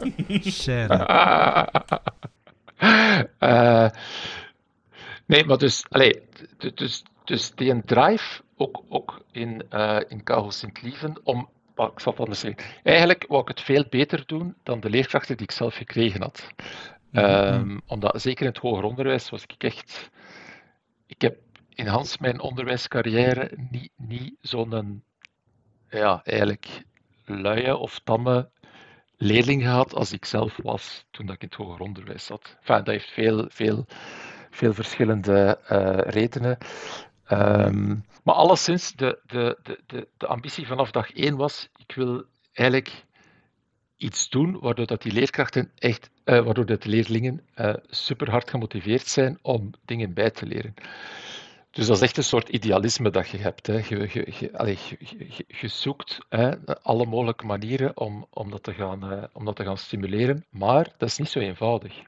[3.39, 3.89] uh,
[5.31, 5.83] nee, maar dus...
[5.89, 6.21] Allee,
[6.75, 12.21] dus, dus die drive, ook, ook in, uh, in Karel Sint-Lieven, om ik zal het
[12.21, 12.63] anders zeggen.
[12.83, 16.47] Eigenlijk wou ik het veel beter doen dan de leerkrachten die ik zelf gekregen had.
[17.11, 20.09] Um, omdat zeker in het hoger onderwijs was ik echt.
[21.07, 21.37] Ik heb
[21.69, 25.03] in Hans mijn onderwijscarrière niet, niet zo'n.
[25.89, 26.83] Ja, eigenlijk
[27.25, 28.49] luie of tamme
[29.17, 32.55] leerling gehad als ik zelf was toen ik in het hoger onderwijs zat.
[32.59, 33.85] Enfin, dat heeft veel, veel,
[34.49, 36.57] veel verschillende uh, redenen.
[37.39, 43.05] Um, maar alleszins, de, de, de, de, ambitie vanaf dag één was, ik wil eigenlijk
[43.97, 48.49] iets doen waardoor dat die leerkrachten echt, uh, waardoor dat de leerlingen uh, super hard
[48.49, 50.73] gemotiveerd zijn om dingen bij te leren.
[51.71, 53.67] Dus dat is echt een soort idealisme dat je hebt.
[53.67, 53.81] Hè.
[53.87, 54.25] Je,
[55.47, 59.63] je, zoekt hè, alle mogelijke manieren om, om, dat te gaan, uh, om dat te
[59.63, 62.01] gaan stimuleren, maar dat is niet zo eenvoudig.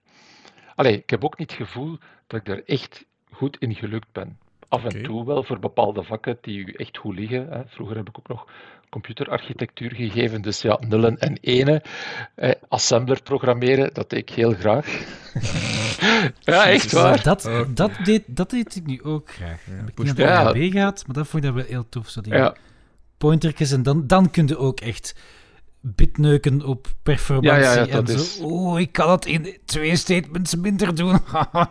[0.75, 4.37] Allee, ik heb ook niet het gevoel dat ik er echt goed in gelukt ben.
[4.67, 7.47] Af en toe wel voor bepaalde vakken die u echt goed liggen.
[7.49, 7.61] Hè.
[7.67, 8.45] Vroeger heb ik ook nog
[8.89, 11.81] computerarchitectuur gegeven, dus ja, nullen en enen.
[12.35, 14.87] Eh, assembler programmeren, dat deed ik heel graag.
[16.39, 17.23] ja, echt waar.
[17.23, 19.65] Dat, dat, deed, dat deed ik nu ook graag.
[19.65, 22.09] Ja, heb ik niet naar de gehad, maar dat vond ik dan wel heel tof.
[22.09, 22.55] Zo die ja.
[23.17, 25.15] pointertjes en dan, dan kun je ook echt
[25.85, 28.13] bitneuken op performantie ja, ja, en zo.
[28.13, 28.39] Is...
[28.39, 31.19] Oh, ik kan het in twee statements minder doen.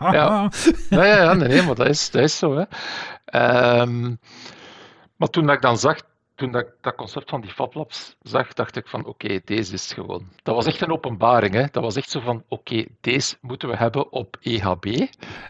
[0.01, 0.51] ja.
[0.91, 2.57] ja, ja, nee, maar dat is, dat is zo.
[2.57, 3.81] Hè.
[3.81, 4.19] Um,
[5.17, 5.99] maar toen ik dan zag
[6.35, 10.29] toen dat, dat concept van die FabLabs zag, dacht ik van oké, deze is gewoon.
[10.43, 11.55] Dat was echt een openbaring.
[11.55, 11.67] Hè?
[11.71, 14.87] Dat was echt zo van oké, deze moeten we hebben op EHB.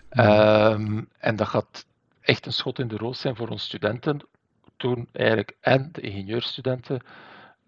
[0.09, 1.87] Ehm, en dat gaat
[2.21, 4.27] echt een schot in de roos zijn voor onze studenten.
[4.77, 7.01] Toen eigenlijk en de ingenieurstudenten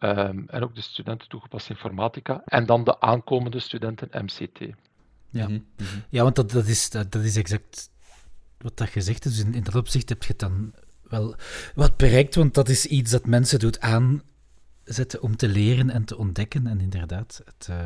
[0.00, 2.42] um, en ook de studenten toegepaste informatica.
[2.44, 4.58] En dan de aankomende studenten MCT.
[5.30, 5.98] Ja, mhm, mhm.
[6.08, 7.90] ja want dat, dat, is, dat, dat is exact
[8.58, 9.36] wat dat gezegd is.
[9.36, 10.72] Dus in, in dat opzicht heb je het dan
[11.02, 11.34] wel
[11.74, 16.16] wat bereikt, want dat is iets dat mensen doet aanzetten om te leren en te
[16.16, 17.76] ontdekken en inderdaad het uh,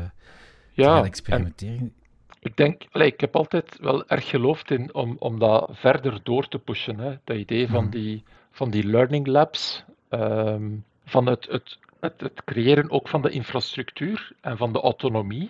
[0.73, 1.93] ja, gaan experimenteren.
[2.39, 6.59] Ik denk, ik heb altijd wel erg geloofd in om, om dat verder door te
[6.59, 6.99] pushen.
[6.99, 7.17] Hè.
[7.23, 7.91] Dat idee van, hmm.
[7.91, 10.69] die, van die learning labs, ehm,
[11.05, 15.49] van het, het, het, het creëren ook van de infrastructuur en van de autonomie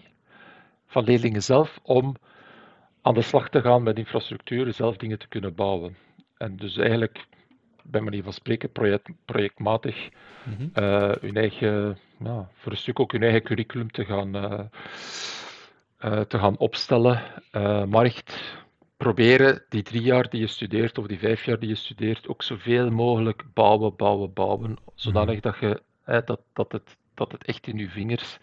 [0.88, 2.16] van leerlingen zelf om
[3.02, 5.98] aan de slag te gaan met infrastructuur, zelf dingen te kunnen bouwen.
[6.38, 7.26] En dus eigenlijk
[7.84, 10.10] bij manier van spreken, project, projectmatig
[10.44, 10.70] mm
[11.22, 14.60] hun eigen, ja, voor een stuk ook hun eigen curriculum te gaan, uh,
[16.06, 17.22] uh, te gaan opstellen.
[17.90, 18.60] maar echt
[18.98, 22.44] proberen die drie jaar die je studeert of die vijf jaar die je studeert ook
[22.44, 27.68] zoveel mogelijk bouwen, bouwen, bouwen, zodanig mm dat, je, dat, dat, het, dat het echt
[27.68, 28.38] in je vingers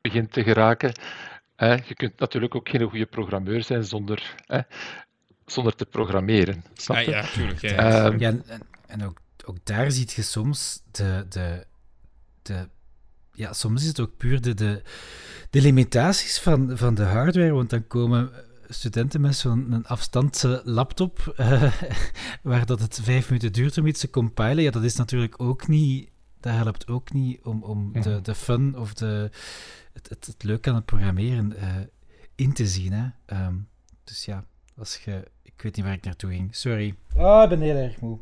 [0.00, 0.92] begint te geraken.
[1.56, 4.34] je kunt natuurlijk ook geen goede programmeur zijn zonder
[5.46, 6.64] zonder te programmeren.
[6.74, 7.10] Snap je?
[7.10, 7.60] Ja, ja, tuurlijk.
[7.60, 11.66] Ja, ehm, ja en, en ook, ook daar zie je soms de, de,
[12.42, 12.68] de
[13.32, 14.82] ja, soms is het ook puur de, de,
[15.50, 18.30] de limitaties van, van de hardware, want dan komen
[18.68, 21.72] studenten met zo'n afstandse laptop, uh,
[22.42, 25.68] waar dat het vijf minuten duurt om iets te compilen, ja, dat is natuurlijk ook
[25.68, 26.10] niet,
[26.42, 29.30] dat helpt ook niet om, om de, de fun of de,
[29.92, 31.76] het, het, het leuk aan het programmeren uh,
[32.34, 32.92] in te zien.
[32.92, 33.36] Hè.
[33.46, 33.68] Um,
[34.04, 34.44] dus ja,
[34.76, 35.24] als je
[35.62, 36.56] ik weet niet waar ik naartoe ging.
[36.56, 36.94] Sorry.
[37.16, 38.18] Oh, ik ben heel erg moe.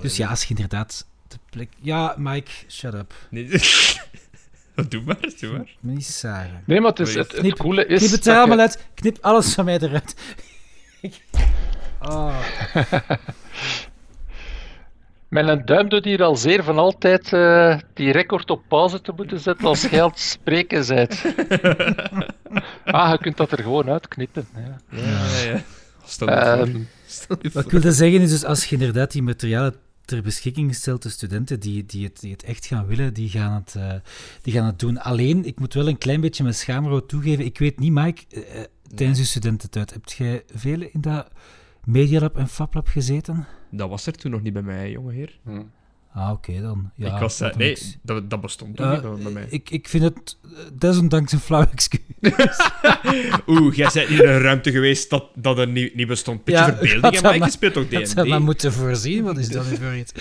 [0.00, 1.72] dus ja, als je inderdaad de plek...
[1.80, 3.14] Ja, Mike, shut up.
[3.30, 3.48] Nee.
[4.88, 5.76] doe maar, doe maar.
[5.80, 6.62] Niet zeggen.
[6.66, 7.98] Nee, maar het, is, het, knip, coole is...
[7.98, 8.88] Knip het er allemaal uit.
[8.94, 10.14] Knip alles van mij eruit.
[12.00, 12.40] oh.
[15.28, 19.40] Mijn duim doet hier al zeer van altijd uh, die record op pauze te moeten
[19.40, 21.24] zetten als het spreken bent.
[22.84, 24.46] ah, je kunt dat er gewoon uitknippen.
[24.56, 25.62] Ja, ja.
[26.16, 26.58] ja.
[26.58, 26.88] Um,
[27.52, 29.74] wat ik wilde zeggen is dus, als je inderdaad die materialen
[30.04, 33.52] ter beschikking stelt, de studenten die, die, het, die het echt gaan willen, die gaan
[33.52, 33.92] het, uh,
[34.42, 34.98] die gaan het doen.
[35.00, 37.44] Alleen, ik moet wel een klein beetje mijn schaamrood toegeven.
[37.44, 38.42] Ik weet niet, Mike, uh,
[38.94, 41.28] tijdens je studententijd, heb jij veel in dat
[41.88, 43.46] Medialab en FabLab gezeten?
[43.70, 45.38] Dat was er toen nog niet bij mij, jonge heer.
[45.44, 45.62] Hm.
[46.12, 46.90] Ah, oké dan.
[46.94, 49.46] Ja, ik was, uh, nee, dat, dat bestond toen uh, niet bij mij.
[49.48, 50.36] Ik, ik vind het
[50.72, 52.02] desondanks een flauw excuus.
[53.46, 56.44] Oeh, jij bent in een ruimte geweest dat, dat er niet, niet bestond.
[56.44, 58.14] Beetje ja, verbeelding, maar ik speelt ook D&D.
[58.14, 60.12] Dat maar moeten voorzien, wat is dat nu voor iets?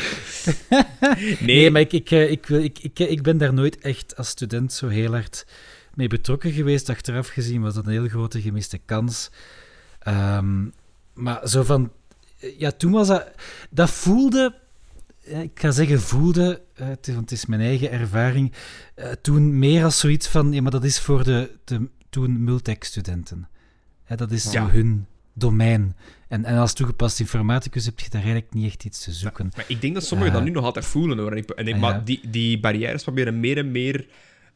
[1.10, 1.38] nee.
[1.40, 4.88] nee, maar ik, ik, ik, ik, ik, ik ben daar nooit echt als student zo
[4.88, 5.46] heel hard
[5.94, 6.90] mee betrokken geweest.
[6.90, 9.32] Achteraf gezien was dat een heel grote gemiste kans.
[10.08, 10.74] Um,
[11.18, 11.92] maar zo van...
[12.58, 13.32] Ja, toen was dat...
[13.70, 14.54] Dat voelde
[15.28, 18.54] ik ga zeggen voelde, is, want het is mijn eigen ervaring,
[18.96, 23.48] uh, toen meer als zoiets van, ja, maar dat is voor de, de toen Multec-studenten.
[24.16, 25.96] dat is zo hun domein.
[26.28, 29.52] En, en als toegepast informaticus heb je daar eigenlijk niet echt iets te zoeken.
[29.56, 31.18] maar ik denk dat sommigen dat nu nog altijd voelen.
[31.18, 31.32] Hoor.
[31.32, 34.08] En ik, en ik, ah, maar die, die barrières proberen meer en meer...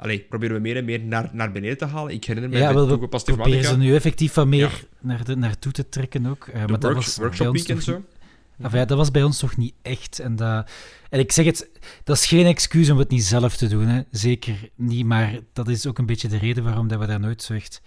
[0.02, 2.14] Allee, proberen we meer en meer naar, naar beneden te halen.
[2.14, 5.72] Ik herinner me ja, wel, we proberen ze nu effectief van meer naar de, naartoe
[5.72, 6.47] te trekken ook.
[6.47, 8.04] Uh, maar dat was workshop week en zo.
[8.64, 10.20] Of ja, dat was bij ons toch niet echt.
[10.20, 10.70] En, dat,
[11.10, 11.70] en ik zeg het,
[12.04, 13.88] dat is geen excuus om het niet zelf te doen.
[13.88, 14.02] Hè.
[14.12, 17.41] Zeker niet, maar dat is ook een beetje de reden waarom dat we daar nooit
[17.43, 17.82] zo echt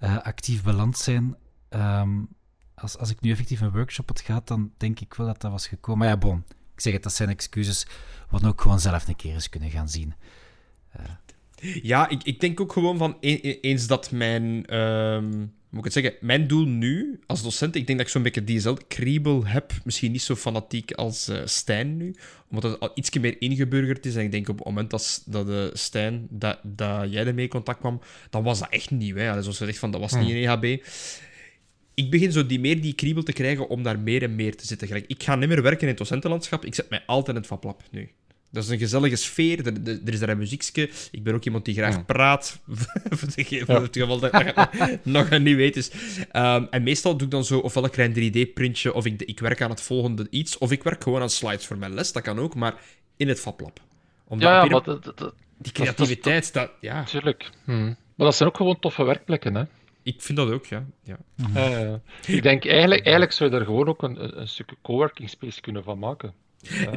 [0.00, 1.36] uh, actief beland zijn.
[1.70, 2.28] Um,
[2.74, 5.50] als, als ik nu effectief een workshop had gehad, dan denk ik wel dat dat
[5.50, 5.98] was gekomen.
[5.98, 6.44] Maar ja, bon,
[6.74, 7.86] ik zeg het, dat zijn excuses.
[8.30, 10.14] Wat ook gewoon zelf een keer eens kunnen gaan zien.
[10.96, 11.02] Uh.
[11.82, 14.76] Ja, ik, ik denk ook gewoon van eens dat mijn...
[14.76, 18.22] Um moet ik het zeggen, mijn doel nu als docent, ik denk dat ik zo'n
[18.22, 19.72] beetje diezelfde kriebel heb.
[19.84, 22.14] Misschien niet zo fanatiek als uh, Stijn nu,
[22.50, 24.16] omdat het al iets meer ingeburgerd is.
[24.16, 27.50] En ik denk op het moment dat, dat uh, Stijn, dat, dat jij ermee in
[27.50, 28.00] contact kwam,
[28.30, 29.16] dan was dat echt nieuw.
[29.16, 29.42] Hè?
[29.42, 30.84] Zoals gezegd, van, dat was niet een EHB.
[31.94, 34.66] Ik begin zo die, meer die kriebel te krijgen om daar meer en meer te
[34.66, 35.04] zitten.
[35.06, 37.82] ik ga niet meer werken in het docentenlandschap, ik zet mij altijd in het vaplab
[37.90, 38.10] nu.
[38.50, 39.66] Dat is een gezellige sfeer.
[39.66, 40.90] Er, er is daar een muziekje.
[41.10, 42.60] Ik ben ook iemand die graag praat.
[42.66, 45.74] voor, het geval dat je nog niet weet.
[45.74, 45.90] Dus,
[46.32, 49.40] um, en meestal doe ik dan zo, ofwel ik krijg een 3D-printje, of ik, ik
[49.40, 52.12] werk aan het volgende iets, of ik werk gewoon aan slides voor mijn les.
[52.12, 52.74] Dat kan ook, maar
[53.16, 53.80] in het FabLab.
[54.24, 57.04] Omdat ja, maar dat, dat, die creativiteit, dat, ja.
[57.04, 57.50] Tuurlijk.
[57.64, 57.96] Hmm.
[58.14, 59.64] Maar dat zijn ook gewoon toffe werkplekken, hè?
[60.02, 60.84] Ik vind dat ook, ja.
[61.02, 61.18] ja.
[61.56, 61.94] Uh,
[62.26, 65.84] ik denk eigenlijk, eigenlijk zou je daar gewoon ook een, een stukje coworking space kunnen
[65.84, 66.32] van maken.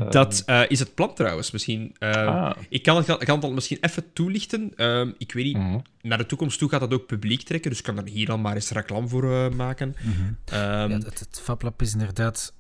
[0.10, 1.52] Dat uh, is het plan trouwens.
[1.52, 2.58] Misschien, uh, ah.
[2.70, 4.74] Ik kan het, ik kan het al misschien even toelichten.
[4.76, 5.82] Uh, ik weet niet, mm -hmm.
[6.02, 8.42] naar de toekomst toe gaat dat ook publiek trekken, dus ik kan er hier dan
[8.42, 9.96] maar eens reclame voor maken.
[10.02, 10.38] Mm -hmm.
[10.54, 12.54] um, ja, het, het FabLab is inderdaad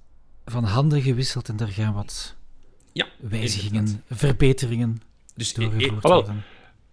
[0.45, 2.36] van handen gewisseld en daar gaan wat
[2.91, 4.18] ja, wijzigingen, inderdaad.
[4.18, 5.02] verbeteringen
[5.36, 6.43] dus doorgevoerd worden.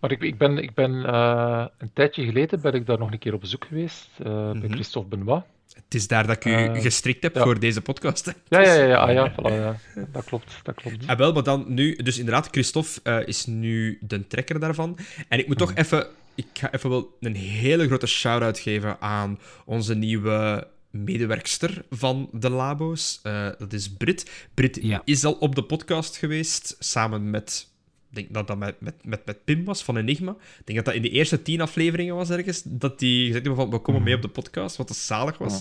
[0.01, 3.19] Maar ik, ik ben, ik ben uh, een tijdje geleden ben ik daar nog een
[3.19, 4.61] keer op bezoek geweest, uh, mm -hmm.
[4.61, 5.45] bij Christophe Benoit.
[5.85, 7.43] Het is daar dat ik u uh, gestrikt heb ja.
[7.43, 8.33] voor deze podcast.
[8.49, 9.77] Ja, ja, ja, ja, ah, ja, voilà, ja,
[10.13, 10.61] dat klopt.
[10.63, 11.07] Dat klopt.
[11.07, 14.99] Ah, wel, maar dan nu, dus inderdaad, Christophe is nu de trekker daarvan.
[15.29, 19.39] En ik moet toch even, ik ga even wel een hele grote shout-out geven aan
[19.65, 23.21] onze nieuwe medewerkster van de Labo's.
[23.23, 24.49] Uh, dat is Brit.
[24.55, 25.03] Brit ja.
[25.05, 27.69] is al op de podcast geweest, samen met
[28.11, 30.31] denk dat dat met, met, met, met Pim was van Enigma.
[30.31, 32.63] Ik denk dat dat in de eerste tien afleveringen was ergens.
[32.65, 35.61] Dat die gezegd hebben van, we komen mee op de podcast, wat dat zalig was.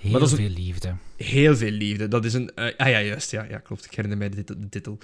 [0.00, 0.94] Heel maar dat veel liefde.
[1.16, 2.08] Heel veel liefde.
[2.08, 2.50] Dat is een...
[2.56, 3.30] Uh, ah ja, juist.
[3.30, 3.84] Ja, ja, klopt.
[3.84, 4.98] Ik herinner mij de, de titel.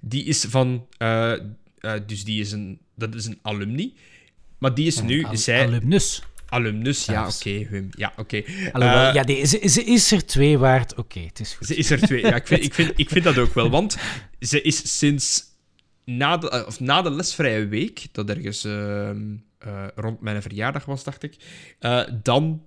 [0.00, 0.86] Die is van...
[0.98, 1.32] Uh,
[1.80, 2.78] uh, dus die is een...
[2.94, 3.94] Dat is een alumni.
[4.58, 5.24] Maar die is nu...
[5.24, 6.22] Al zij, alumnus.
[6.46, 7.88] Alumnus, ja, oké, okay, Wim.
[7.90, 8.36] Ja, oké.
[8.36, 9.08] Okay.
[9.08, 10.92] Uh, ja, die, ze, ze, is er twee waard.
[10.92, 11.66] Oké, okay, het is goed.
[11.66, 12.20] Ze is er twee.
[12.20, 13.70] Ja, ik vind, ik, vind, ik vind dat ook wel.
[13.70, 13.96] Want
[14.40, 15.44] ze is sinds
[16.04, 19.10] na de, eh, of na de lesvrije week, dat ergens uh,
[19.66, 21.36] uh, rond mijn verjaardag was, dacht ik,
[21.80, 22.62] uh, dan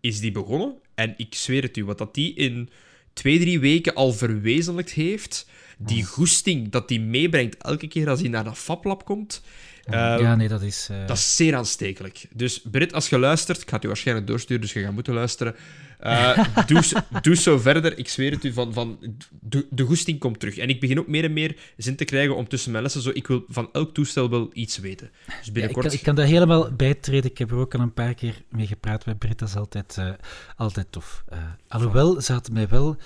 [0.00, 0.74] is die begonnen.
[0.94, 2.70] En ik zweer het u, wat dat die in
[3.12, 8.28] twee, drie weken al verwezenlijkt heeft, die goesting dat die meebrengt elke keer als hij
[8.28, 9.42] naar dat FabLab komt,
[9.90, 10.88] ja, nee, dat is...
[11.06, 12.26] Dat is zeer aanstekelijk.
[12.34, 15.14] Dus Britt, als je luistert, ik ga het u waarschijnlijk doorsturen, dus je gaat moeten
[15.14, 15.54] luisteren.
[16.02, 16.82] Uh, doe,
[17.22, 17.98] doe zo verder.
[17.98, 18.98] Ik zweer het u, van, van,
[19.40, 20.56] de, de goesting komt terug.
[20.56, 23.10] En ik begin ook meer en meer zin te krijgen om tussen mijn lessen zo...
[23.12, 25.10] Ik wil van elk toestel wel iets weten.
[25.38, 25.84] Dus binnenkort...
[25.84, 27.30] Ja, ik, kan, ik, kan, daar helemaal bij treden.
[27.30, 29.38] Ik heb er ook al een paar keer mee gepraat met Britt.
[29.38, 30.10] Dat is altijd, uh,
[30.56, 31.24] altijd tof.
[31.32, 31.38] Uh,
[31.68, 32.96] alhoewel, ze had mij wel...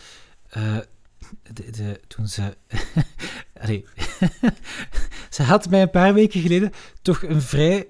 [1.53, 2.57] De, de, toen ze.
[5.30, 6.72] Ze had mij een paar weken geleden
[7.03, 7.86] toch een vrij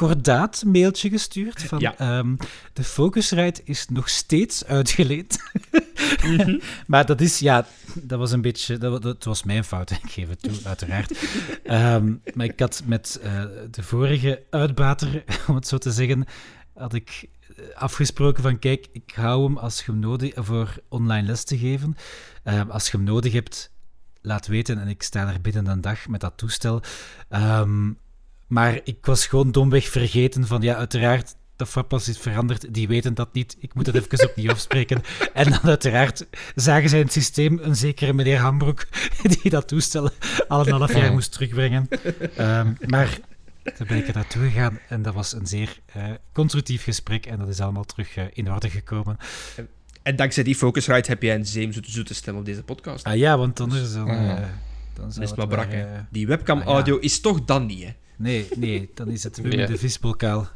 [0.00, 2.18] kordaat mailtje gestuurd van ja.
[2.18, 2.36] um,
[2.72, 5.38] de Focusrite is nog steeds uitgeleend.
[6.24, 6.60] mm -hmm.
[6.86, 10.28] maar dat is, ja, dat was een beetje, dat, dat was mijn fout, ik geef
[10.28, 11.10] het toe, uiteraard.
[11.64, 16.24] Um, maar ik had met uh, de vorige uitbater, om het zo te zeggen,
[16.74, 21.26] had ik eh, afgesproken van kijk, ik hou hem als je hem nodig voor online
[21.26, 21.96] les te geven.
[22.44, 23.72] Uh, als je hem nodig hebt,
[24.20, 26.82] laat weten en ik sta er binnen een dag met dat toestel.
[27.30, 27.98] Um,
[28.50, 33.14] maar ik was gewoon domweg vergeten van, ja, uiteraard, de FAPAS is veranderd, die weten
[33.14, 33.56] dat niet.
[33.60, 35.02] Ik moet het even opnieuw afspreken.
[35.34, 38.86] En dan uiteraard zagen zij in het systeem een zekere meneer Hambroek,
[39.42, 40.10] die dat toestel
[40.48, 41.88] al een half jaar moest terugbrengen.
[42.38, 43.18] Um, maar
[43.76, 47.38] toen ben ik er naartoe gegaan en dat was een zeer uh, constructief gesprek en
[47.38, 49.16] dat is allemaal terug uh, in orde gekomen.
[49.56, 49.68] En,
[50.02, 53.04] en dankzij die Focusrite heb jij een zeemzoete zoete stem op deze podcast.
[53.04, 54.06] Ah ja, want dan is het...
[54.06, 54.38] Uh,
[54.94, 55.68] dan is het maar brak,
[56.10, 57.06] Die webcam-audio ah, ja.
[57.06, 57.92] is toch dan niet, hè?
[58.20, 60.48] Nee, nee, dan is het weer de visbokaal.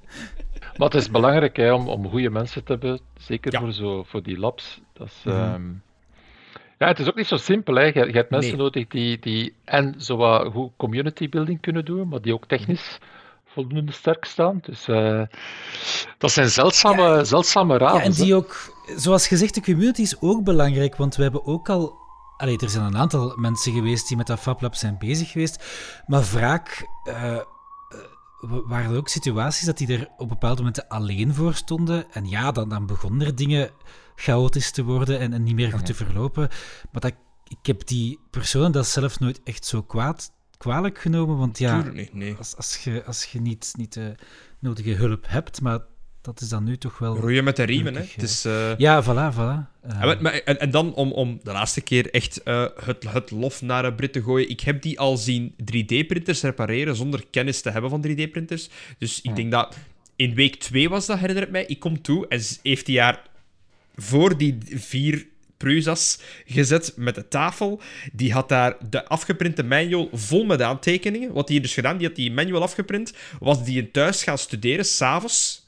[0.76, 4.22] maar het is belangrijk hè, om, om goede mensen te hebben, zeker voor, zo, voor
[4.22, 4.80] die labs.
[4.92, 5.54] Dat is, mm -hmm.
[5.54, 5.82] um...
[6.78, 7.74] Ja, het is ook niet zo simpel.
[7.74, 7.82] Hè.
[7.82, 8.60] Je, je hebt mensen nee.
[8.60, 12.98] nodig die, die en zo wat goed community building kunnen doen, maar die ook technisch
[13.46, 14.58] voldoende sterk staan.
[14.62, 15.22] Dus uh,
[16.18, 17.98] dat zijn zeldzame, ja, zeldzame raden.
[17.98, 21.68] Ja, en die ook, zoals gezegd, de community is ook belangrijk, want we hebben ook
[21.68, 21.98] al
[22.40, 25.64] Allee, er zijn een aantal mensen geweest die met dat FabLab zijn bezig geweest.
[26.06, 27.40] Maar vaak uh,
[28.40, 32.12] waren er ook situaties dat die er op bepaalde momenten alleen voor stonden.
[32.12, 33.70] En ja, dan, dan begonnen er dingen
[34.14, 36.48] chaotisch te worden en, en niet meer goed te verlopen.
[36.92, 37.14] Maar dat,
[37.48, 41.36] ik heb die personen dat zelf nooit echt zo kwaad, kwalijk genomen.
[41.36, 41.82] Want ja,
[42.12, 42.34] nee.
[42.38, 44.14] als, als, je, als je niet, niet de
[44.58, 45.80] nodige hulp hebt, maar
[46.20, 47.16] dat is dan nu toch wel...
[47.16, 48.00] Roeien met de riemen, hè.
[48.00, 48.76] Het is, uh...
[48.76, 49.86] Ja, voilà, voilà.
[49.86, 50.02] Uh...
[50.02, 53.84] En, en, en, dan om, om de laatste keer echt uh, het, het lof naar
[53.84, 54.48] een Brit te gooien.
[54.48, 58.68] Ik heb die al zien 3D-printers repareren zonder kennis te hebben van 3D-printers.
[58.98, 59.76] Dus ik denk dat...
[60.16, 61.64] In week 2 was dat, herinner ik mij.
[61.66, 63.22] Ik kom toe en heeft hij jaar
[63.96, 67.80] voor die vier Prusas gezet met de tafel.
[68.12, 71.32] Die had daar de afgeprinte manual vol met aantekeningen.
[71.32, 73.12] Wat hij dus gedaan, die had die manual afgeprint.
[73.38, 75.59] Was die in thuis gaan studeren, s'avonds.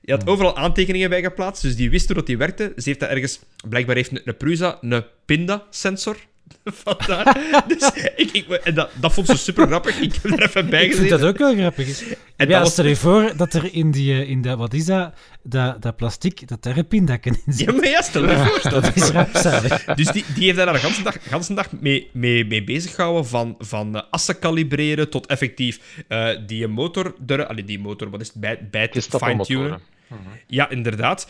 [0.00, 2.72] Je had overal aantekeningen bij geplaatst, dus die wist hoe dat die werkte.
[2.76, 3.40] Ze heeft dat ergens...
[3.68, 6.16] Blijkbaar heeft een, een Prusa een Pinda-sensor.
[6.84, 7.64] Vandaar.
[7.66, 10.00] dus ik, ik, en dat, dat vond ze super grappig.
[10.00, 11.04] Ik heb er even bij gezeten.
[11.04, 12.02] Ik vind dat ook wel grappig.
[12.36, 15.82] En ja, stel je voor dat er in die, in de, wat is dat, dat,
[15.82, 17.66] dat plastic, dat daar een pindakken in zit.
[17.66, 18.70] Ja, maar ja, stel je voor.
[18.70, 19.84] dat is rampzalig.
[19.84, 23.26] Dus die, die heeft daar de hele dag, ganse dag mee, mee, mee bezig gehouden,
[23.26, 28.20] van, van uh, assen kalibreren tot effectief uh, die motor, de, allee, die motor, wat
[28.20, 29.80] is het, bij, bij het fine-tunen.
[30.06, 30.20] Mhm.
[30.46, 31.28] Ja, inderdaad.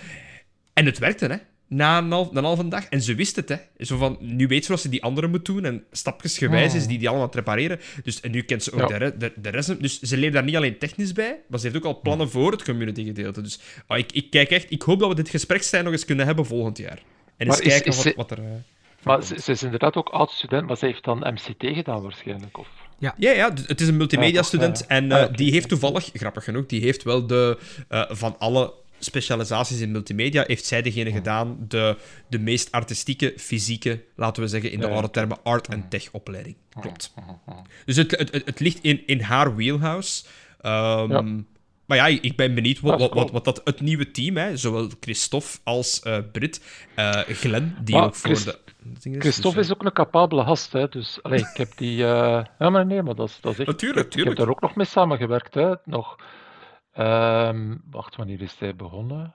[0.73, 1.37] En het werkte, hè.
[1.71, 2.11] Na een,
[2.45, 2.85] half, een dag.
[2.85, 3.57] En ze wist het, hè.
[3.79, 5.65] Zo van, nu weet ze wat ze die anderen moet doen.
[5.65, 7.81] En stapjesgewijs is die die allemaal te repareren.
[8.03, 9.81] Dus, en nu kent ze ook de, de, de rest.
[9.81, 12.53] Dus ze leert daar niet alleen technisch bij, maar ze heeft ook al plannen voor
[12.53, 13.41] het community gedeelte.
[13.41, 14.71] Dus oh, ik, ik kijk echt...
[14.71, 17.03] Ik hoop dat we dit gespreksstijn nog eens kunnen hebben volgend jaar.
[17.37, 18.39] En eens kijken wat, wat, er...
[18.39, 18.45] Uh,
[19.03, 22.69] maar ze, ze, is inderdaad ook oud-student, maar ze heeft dan MCT gedaan waarschijnlijk, of...
[22.99, 23.15] Ja.
[23.19, 27.03] ja, ja, het is een multimedia-student en uh, die heeft toevallig, grappig genoeg, die heeft
[27.03, 27.59] wel de,
[27.91, 31.97] uh, van alle specialisaties in multimedia heeft zij degene gedaan, de,
[32.29, 36.57] de meest artistieke, fysieke, laten we zeggen in de oude termen, art- en tech-opleiding.
[36.81, 37.15] Klopt.
[37.85, 40.25] Dus het, het, het, ligt in, in haar wheelhouse.
[40.63, 41.47] Um,
[41.91, 45.59] Maar ja, ik ben benieuwd wat, wat, wat, dat het nieuwe team, hè, zowel Christophe
[45.65, 46.63] als uh, Brit,
[46.97, 48.59] uh, Glenn, die ook voor de.
[49.19, 51.97] Christophe dus, is ook een capabele gast, hè, dus allee, ik heb die.
[51.99, 52.45] Uh...
[52.59, 53.69] Ja, maar nee, maar dat is, dat is echt.
[53.69, 56.17] Natuurlijk, ik, ik heb daar ook nog mee samengewerkt, hè, nog.
[56.99, 59.35] Um, wacht, wanneer is hij begonnen?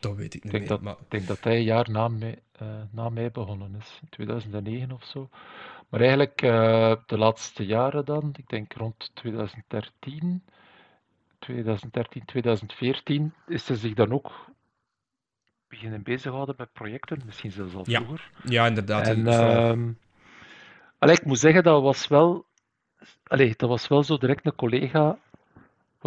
[0.00, 2.08] Dat weet ik niet ik denk meer, dat, Ik denk dat hij een jaar na
[2.08, 5.28] mij, uh, na mij begonnen is, in 2009 of zo.
[5.88, 10.42] Maar eigenlijk uh, de laatste jaren dan, ik denk rond 2013,
[11.38, 14.32] 2013, 2014, is hij zich dan ook
[15.68, 18.30] beginnen bezighouden met projecten, misschien zelfs al vroeger.
[18.42, 19.06] Ja, ja inderdaad.
[19.06, 19.94] En, uh,
[20.98, 22.46] allee, ik moet zeggen, dat was wel,
[23.22, 25.18] allee, dat was wel zo direct een collega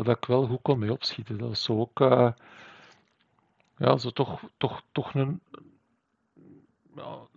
[0.06, 1.38] waar ik wel goed kon mee opschieten.
[1.38, 2.32] Dat was zo ook, uh,
[3.78, 5.40] ja, zo toch, toch, toch een,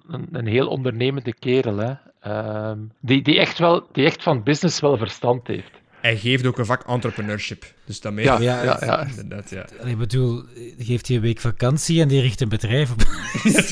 [0.08, 1.94] een, een heel ondernemende kerel, hè.
[2.26, 5.70] Uh, die, die, echt wel, die echt van business wel verstand heeft.
[6.00, 7.74] Hij geeft ook een vak entrepreneurship.
[7.84, 8.24] Dus daarmee...
[8.24, 8.78] Ja, ja, ja.
[8.80, 9.06] ja.
[9.16, 9.66] Inderdaad, ja.
[9.84, 10.44] Ik bedoel,
[10.78, 13.00] geeft hij een week vakantie en die richt een bedrijf op.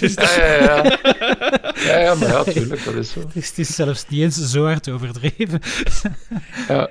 [0.00, 0.98] ja, ja, ja.
[1.84, 3.20] Ja, ja, maar ja, tuurlijk, dat is zo.
[3.32, 5.60] Het is zelfs niet eens zo hard overdreven.
[6.68, 6.90] ja.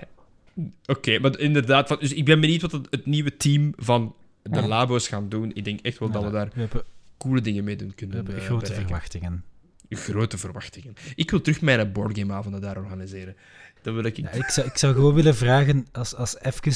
[0.86, 4.68] Oké, maar inderdaad, van, dus ik ben benieuwd wat het, het nieuwe team van de
[4.68, 5.51] labo's gaan doen.
[5.53, 6.84] Ik denk echt wel dat we daar we hebben,
[7.18, 8.18] coole dingen mee doen kunnen.
[8.18, 8.88] We hebben grote bereiken.
[8.88, 9.43] verwachtingen.
[9.89, 10.93] Grote verwachtingen.
[11.16, 13.36] Ik wil terug mijn boardgameavonden daar organiseren.
[13.82, 14.18] Dat wil ik.
[14.18, 16.74] Ja, ik, zou, ik zou gewoon willen vragen, als, als even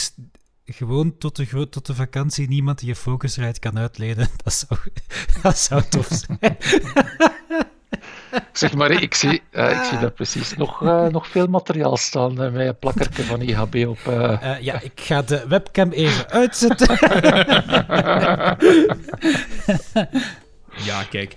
[0.65, 4.79] gewoon tot de, tot de vakantie niemand die je Focusrite kan uitleden, dat zou,
[5.41, 6.57] dat zou tof zijn.
[8.51, 12.31] Zeg maar, ik zie, uh, ik zie daar precies nog, uh, nog veel materiaal staan
[12.31, 13.99] uh, met een plakkertje van IHB op.
[14.61, 16.87] ja, ik ga de webcam even uitzetten.
[20.89, 21.35] ja, kijk.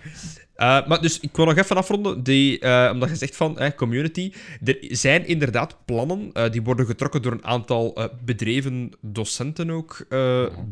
[0.56, 3.70] Uh, maar dus ik wil nog even afronden, die, uh, omdat je zegt van eh,
[3.76, 4.32] community.
[4.64, 10.06] Er zijn inderdaad plannen, uh, die worden getrokken door een aantal bedreven docenten ook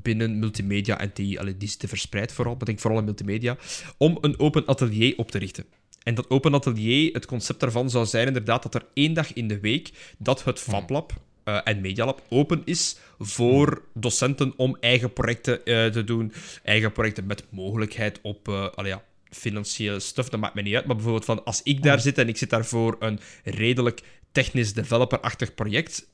[0.03, 3.57] binnen multimedia en die, allee, die zitten verspreid vooral, maar ik denk vooral in multimedia,
[3.97, 5.65] om een open atelier op te richten.
[6.05, 9.49] En dat open atelier, het concept daarvan zou zijn inderdaad dat er één dag in
[9.49, 11.13] de week dat het FabLab
[11.45, 16.33] uh, en Medialab open is voor docenten om eigen projecten uh, te doen.
[16.63, 20.87] Eigen projecten met mogelijkheid op uh, ja, financiële stuff, dat maakt me niet uit.
[20.87, 24.03] Maar bijvoorbeeld van als ik daar zit en ik zit daar voor een redelijk
[24.33, 26.07] technisch developer-achtig project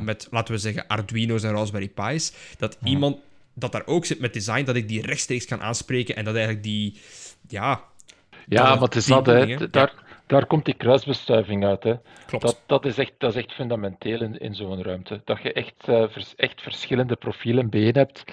[0.00, 3.18] met, laten we zeggen, Arduino's en Raspberry Pi's, dat iemand
[3.54, 6.64] dat daar ook zit met design, dat ik die rechtstreeks kan aanspreken en dat eigenlijk
[6.64, 7.00] die,
[7.48, 7.84] ja,
[8.48, 9.70] ja, maar het is dat, hè.
[9.70, 9.92] Daar,
[10.26, 11.82] daar komt die kruisbestuiving uit.
[11.82, 11.94] Hè.
[12.26, 12.44] Klopt.
[12.44, 15.20] Dat, dat, is echt, dat is echt fundamenteel in, in zo'n ruimte.
[15.24, 18.24] Dat je echt, uh, vers, echt verschillende profielen bijeen hebt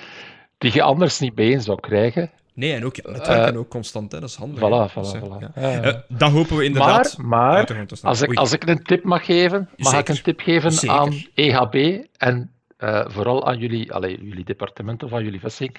[0.57, 2.31] die je anders niet bijeen zou krijgen.
[2.53, 4.19] Nee, en ook, het werken uh, ook constant, hè.
[4.19, 4.59] dat is handig.
[4.59, 5.55] Voilà, voilà, dus, voilà.
[5.55, 5.85] Ja.
[5.85, 7.17] Uh, dat hopen we inderdaad.
[7.17, 9.99] Maar, maar als, ik, als ik een tip mag geven, mag Zeker.
[9.99, 10.97] ik een tip geven Zeker.
[10.97, 15.77] aan EHB en uh, vooral aan jullie, allez, jullie departement of aan jullie vestiging.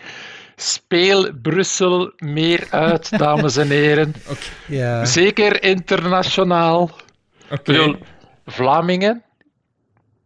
[0.56, 4.14] Speel Brussel meer uit, dames en heren.
[4.68, 5.06] Okay.
[5.06, 6.90] Zeker internationaal.
[7.50, 7.98] Okay.
[8.46, 9.22] Vlamingen,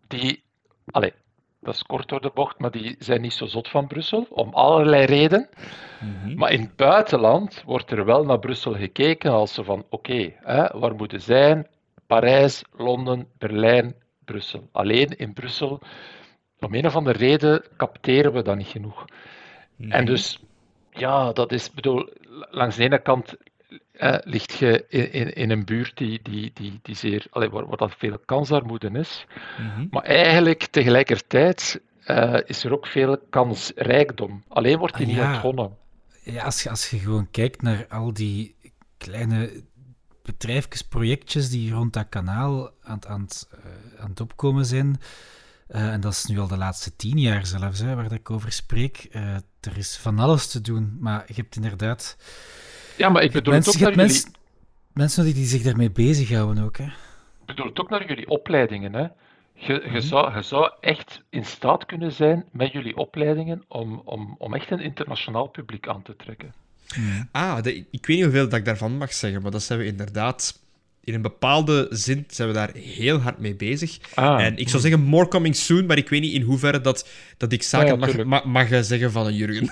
[0.06, 0.42] die,
[0.86, 1.12] allez,
[1.60, 4.54] dat is kort door de bocht, maar die zijn niet zo zot van Brussel, om
[4.54, 5.48] allerlei redenen.
[6.00, 6.36] Mm-hmm.
[6.36, 10.70] Maar in het buitenland wordt er wel naar Brussel gekeken als ze van, oké, okay,
[10.72, 11.66] waar moeten zijn?
[12.06, 13.94] Parijs, Londen, Berlijn,
[14.24, 14.68] Brussel.
[14.72, 15.80] Alleen in Brussel
[16.60, 19.04] om een of andere reden capteren we dat niet genoeg.
[19.76, 19.90] Nee.
[19.90, 20.42] En dus,
[20.90, 22.08] ja, dat is, bedoel,
[22.50, 23.36] langs de ene kant
[23.92, 27.66] eh, ligt je in, in, in, een buurt die, die, die, die zeer, allee, waar,
[27.66, 29.26] waar dat veel kansarmoede is.
[29.58, 29.88] Mm-hmm.
[29.90, 34.44] Maar eigenlijk tegelijkertijd uh, is er ook veel kansrijkdom.
[34.48, 35.32] Alleen wordt die ah, niet ja.
[35.32, 35.76] ontgonnen.
[36.22, 38.56] Ja, als je, als je gewoon kijkt naar al die
[38.98, 39.62] kleine
[40.22, 45.00] bedrijfjes, projectjes die rond dat kanaal aan, aan, uh, aan het opkomen zijn.
[45.70, 48.52] Uh, en dat is nu al de laatste tien jaar zelfs, hè, waar ik over
[48.52, 49.08] spreek.
[49.10, 52.16] Uh, er is van alles te doen, maar je hebt inderdaad...
[52.96, 54.38] Ja, maar ik bedoel mensen, het ook naar mensen, jullie...
[54.92, 56.84] Mensen die, die zich daarmee bezighouden ook, hè.
[56.84, 59.06] Ik bedoel het ook naar jullie opleidingen, hè.
[59.54, 64.34] Je, je, zou, je zou echt in staat kunnen zijn met jullie opleidingen om, om,
[64.38, 66.54] om echt een internationaal publiek aan te trekken.
[67.32, 69.84] Ah, de, ik weet niet hoeveel dat ik daarvan mag zeggen, maar dat zijn we
[69.84, 70.60] inderdaad...
[71.08, 73.98] In een bepaalde zin zijn we daar heel hard mee bezig.
[74.14, 77.08] Ah, en ik zou zeggen more coming soon, maar ik weet niet in hoeverre dat,
[77.36, 79.70] dat ik zaken Ja, ja, mag, mag, mag zeggen van een Jurgen.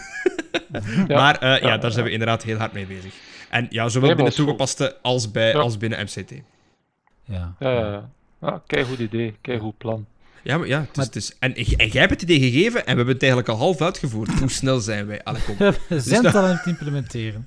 [1.09, 1.17] Ja.
[1.21, 3.15] Maar eh, ja, Ja, daar zijn we inderdaad heel hard mee bezig.
[3.51, 5.59] En ja, zowel Nee, binnen toegepaste als, bij, Ja.
[5.59, 6.31] als binnen MCT.
[7.25, 7.55] Ja.
[7.59, 8.11] Ja, ja, ja.
[8.39, 10.07] Ah, kei goed idee, kei goed plan.
[10.47, 12.81] Ja, maar ja, het is, Maar- het is, en, en jij hebt het idee gegeven
[12.81, 14.31] en we hebben het eigenlijk al half uitgevoerd.
[14.39, 15.23] Hoe snel zijn wij?
[15.25, 15.57] Allee, kom.
[15.89, 17.47] We zijn het al aan het implementeren.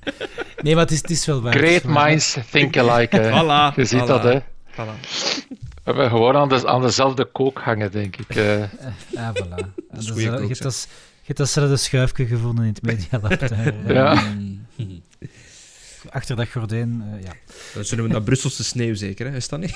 [0.61, 1.53] Nee, maar het is, het is wel waar.
[1.53, 2.05] Great wel waar.
[2.07, 3.15] minds think alike.
[3.19, 3.29] hè.
[3.29, 4.39] Voilà, Je ziet voilà, dat, hè.
[4.71, 4.99] voilà.
[5.83, 8.37] We hebben gewoon aan, de, aan dezelfde kook hangen, denk ik.
[8.37, 9.55] Ah, voilà.
[9.97, 10.87] Is dat je hebt dat-
[11.21, 13.39] je hebt datzelfde schuifje gevonden in het medialab.
[13.39, 14.23] daar, eh, Ja.
[16.09, 17.31] Achter dat gordijn, eh, ja.
[17.73, 19.35] Dan zullen we dat Brusselse sneeuw zeker, hè?
[19.35, 19.75] is dat niet?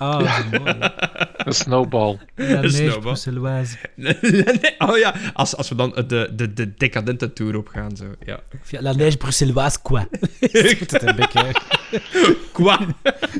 [0.00, 0.18] Ah,
[0.50, 0.74] dat mooi.
[0.78, 0.88] hè.
[1.46, 2.18] Een snowball.
[2.34, 3.66] La neige snowball.
[3.96, 4.16] Nee,
[4.78, 8.04] oh ja, als, als we dan de, de, de decadente tour opgaan, zo.
[8.24, 8.40] Ja.
[8.62, 10.06] Of ja, la neige bruxelloise, quoi.
[10.40, 11.54] Spreekt het een beetje.
[12.52, 12.80] Qua.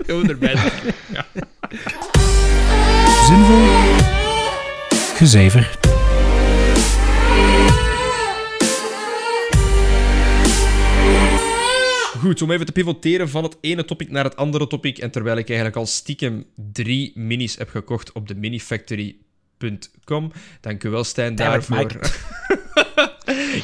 [0.06, 0.54] Gewoon erbij.
[1.12, 1.26] Ja.
[3.26, 3.66] Zinvol.
[5.14, 5.78] Gezever.
[12.20, 14.98] Goed, om even te pivoteren van het ene topic naar het andere topic.
[14.98, 20.32] En terwijl ik eigenlijk al stiekem drie minis heb gekocht op de minifactory.com.
[20.60, 21.98] Dank u wel, Stijn, daarvoor.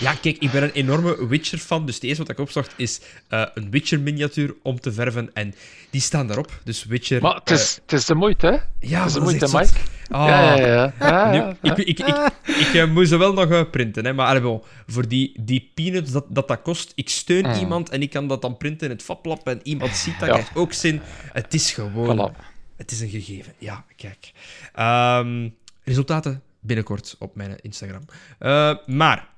[0.01, 1.87] ja, kijk, ik ben een enorme Witcher-fan.
[1.87, 5.31] Dus het eerste wat ik opzocht is eh, een Witcher-miniatuur om te verven.
[5.35, 5.55] En
[5.91, 6.61] die staan daarop.
[6.65, 7.23] Dus Witcher...
[7.23, 8.53] Maar het is, het is de moeite, hè?
[8.53, 9.69] eh, ja, het is de moeite, Mike.
[10.09, 10.27] Ah.
[10.29, 10.93] Ja, ja, ja.
[11.01, 14.13] ja, Nu, ja, ik, ik, ik, ik, eh, moet ze wel nog eh, printen, hè,
[14.13, 17.53] maar bon, voor die, die peanuts dat, dat dat kost, ik steun Mm.
[17.55, 20.35] iemand en ik kan dat dan printen in het fablab en iemand ziet dat, Ja.
[20.35, 21.01] krijgt ook zin.
[21.33, 22.33] Het is gewoon...
[22.33, 22.47] Voilà.
[22.77, 23.53] Het is een gegeven.
[23.59, 24.33] Ja, kijk.
[24.75, 25.49] Ehm,
[25.85, 28.03] resultaten binnenkort op mijn Instagram.
[28.39, 29.29] Eh, maar,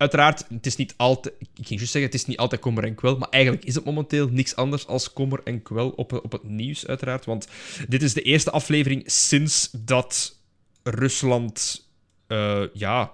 [0.00, 1.34] uiteraard, het is niet altijd...
[1.38, 3.84] Ik ging juist zeggen, het is niet altijd kommer en kwel, maar eigenlijk is het
[3.84, 7.24] momenteel niks anders als kommer en kwel op, op het nieuws, uiteraard.
[7.24, 7.48] Want
[7.88, 10.36] dit is de eerste aflevering sinds dat
[10.82, 11.88] Rusland...
[12.26, 13.12] eh, ja,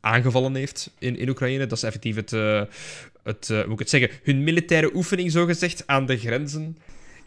[0.00, 1.66] aangevallen heeft in, in Oekraïne.
[1.66, 2.32] Dat is effectief het...
[2.32, 2.62] eh,
[3.22, 4.10] het eh, hoe ik het zeggen?
[4.22, 6.78] Hun militaire oefening, zogezegd, aan de grenzen...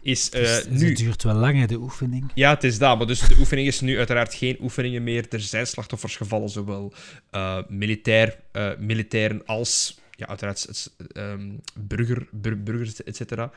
[0.06, 2.30] Is eh, Dus nu Het duurt wel lang, hè, de oefening.
[2.34, 2.98] ja, het is dat.
[2.98, 5.26] Maar dus de oefening is nu uiteraard geen oefeningen meer.
[5.30, 6.92] Er zijn slachtoffers gevallen, zowel
[7.30, 13.50] eh, militair, eh, militairen als ja, uiteraard ehm, burger, bur- burgers, et cetera.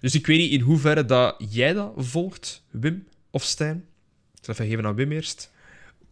[0.00, 3.76] Dus ik weet niet in hoeverre dat jij dat volgt, Wim of Stijn.
[4.38, 5.50] Ik zal even geven aan Wim eerst.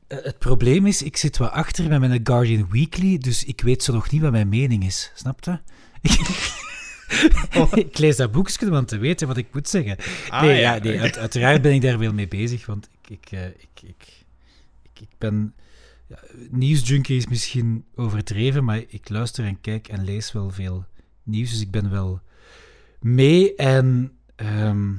[0.08, 3.92] Het probleem is, ik zit wat achter met mijn Guardian Weekly, dus ik weet zo
[3.92, 5.10] nog niet wat mijn mening is.
[5.14, 5.58] Snap je?
[7.74, 9.96] ik lees dat boekje om te weten wat ik moet zeggen.
[10.28, 10.74] Ah, nee, ja.
[10.74, 13.82] ja, nee uit- uiteraard ben ik daar wel mee bezig, want ik, ik, eh, ik,
[13.82, 14.24] ik,
[14.82, 15.54] ik, ik ben...
[16.08, 16.18] Ja,
[16.50, 20.84] nieuwsjunkie is misschien overdreven, maar ik luister en kijk en lees wel veel
[21.22, 22.20] nieuws, dus ik ben wel
[23.00, 23.54] mee.
[23.54, 24.92] En ehm,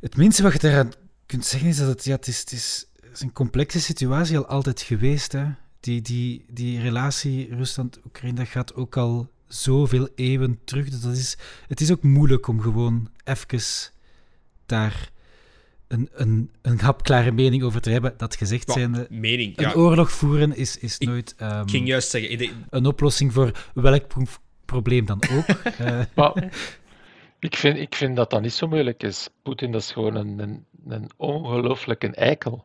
[0.00, 0.92] het minste wat je daaraan
[1.26, 4.36] kunt zeggen is dat het, ja, het, is, het, is, het is een complexe situatie
[4.36, 5.32] al altijd geweest.
[5.32, 5.44] Hè?
[5.80, 10.88] Die, die, die relatie Rusland-Oekraïne, gaat ook al zoveel eeuwen terug.
[10.90, 11.36] Dus dat is,
[11.68, 13.90] het is ook moeilijk om gewoon even
[14.66, 15.10] daar
[15.88, 18.14] een, een, een hapklare mening over te hebben.
[18.16, 19.58] Dat gezegd Wel, zijnde, mening.
[19.58, 22.30] een Ja, oorlog voeren is, is Ik nooit ehm, ik ging juist zeggen.
[22.30, 24.22] ik denk- een oplossing voor welk pro-
[24.64, 25.46] probleem dan ook.
[25.78, 26.52] Eh, Maar
[27.38, 29.28] ik vind, ik vind dat dat niet zo moeilijk is.
[29.42, 32.64] Poetin dat is gewoon een, een, een ongelooflijke eikel.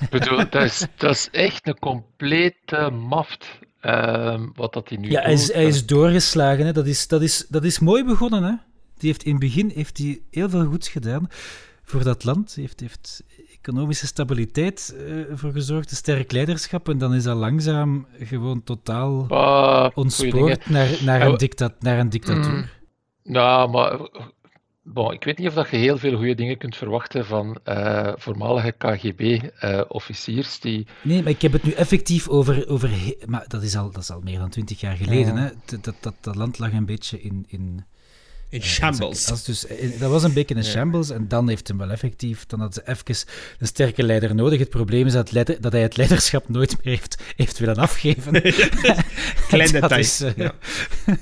[0.00, 3.58] ik bedoel, dat is, dat is echt een complete maft.
[3.92, 6.66] Ehm, wat dat hij nu Ja, hij is, hij is doorgeslagen.
[6.66, 6.72] Hè.
[6.72, 8.42] Dat, is, dat, is, dat is mooi begonnen.
[8.42, 8.52] Hè.
[8.98, 11.26] Die heeft in het begin heeft hij heel veel goeds gedaan
[11.82, 12.54] voor dat land.
[12.54, 13.22] Hij heeft, heeft
[13.62, 16.88] economische stabiliteit eh, voor gezorgd, een sterk leiderschap.
[16.88, 19.96] En dan is dat langzaam gewoon totaal dingen.
[19.96, 22.76] ontspoord naar, naar, een we- dicta naar een dictatuur.
[23.22, 23.98] Nou, maar
[24.92, 28.12] bon, ik weet niet of dat je heel veel goede dingen kunt verwachten van eh,
[28.16, 32.68] voormalige KGB-officiers die Nee, maar ik heb het nu effectief over...
[32.68, 32.90] over
[33.26, 35.34] maar dat is al, dat is al meer dan twintig jaar geleden.
[35.36, 35.40] Ja.
[35.42, 35.48] Hè.
[35.66, 37.44] Dat, dat, dat, dat land lag een beetje in...
[37.48, 37.84] in
[38.50, 39.44] in Ja, shambles.
[39.44, 40.68] Dus, eh, dat was een beetje een Ja.
[40.68, 43.16] shambles en dan heeft hem wel effectief, dan had ze even
[43.58, 44.58] een sterke leider nodig.
[44.58, 48.32] Het probleem is dat, leider- dat hij het leiderschap nooit meer heeft, heeft willen afgeven.
[49.48, 50.00] Klein Dat detail.
[50.00, 50.52] is, eh, ja.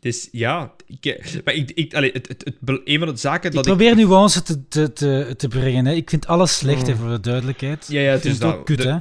[0.00, 3.48] Dus ja, ik, eh, maar ik, ik, allee, het, het, het, een van de zaken
[3.48, 3.72] Ik dat ik...
[3.72, 5.86] probeer nuance te, te, te, te brengen.
[5.86, 5.92] Hè.
[5.92, 7.86] Ik vind alles slecht, hè, voor de duidelijkheid.
[7.88, 8.96] Ja, ja, het ik is ook kut, hè.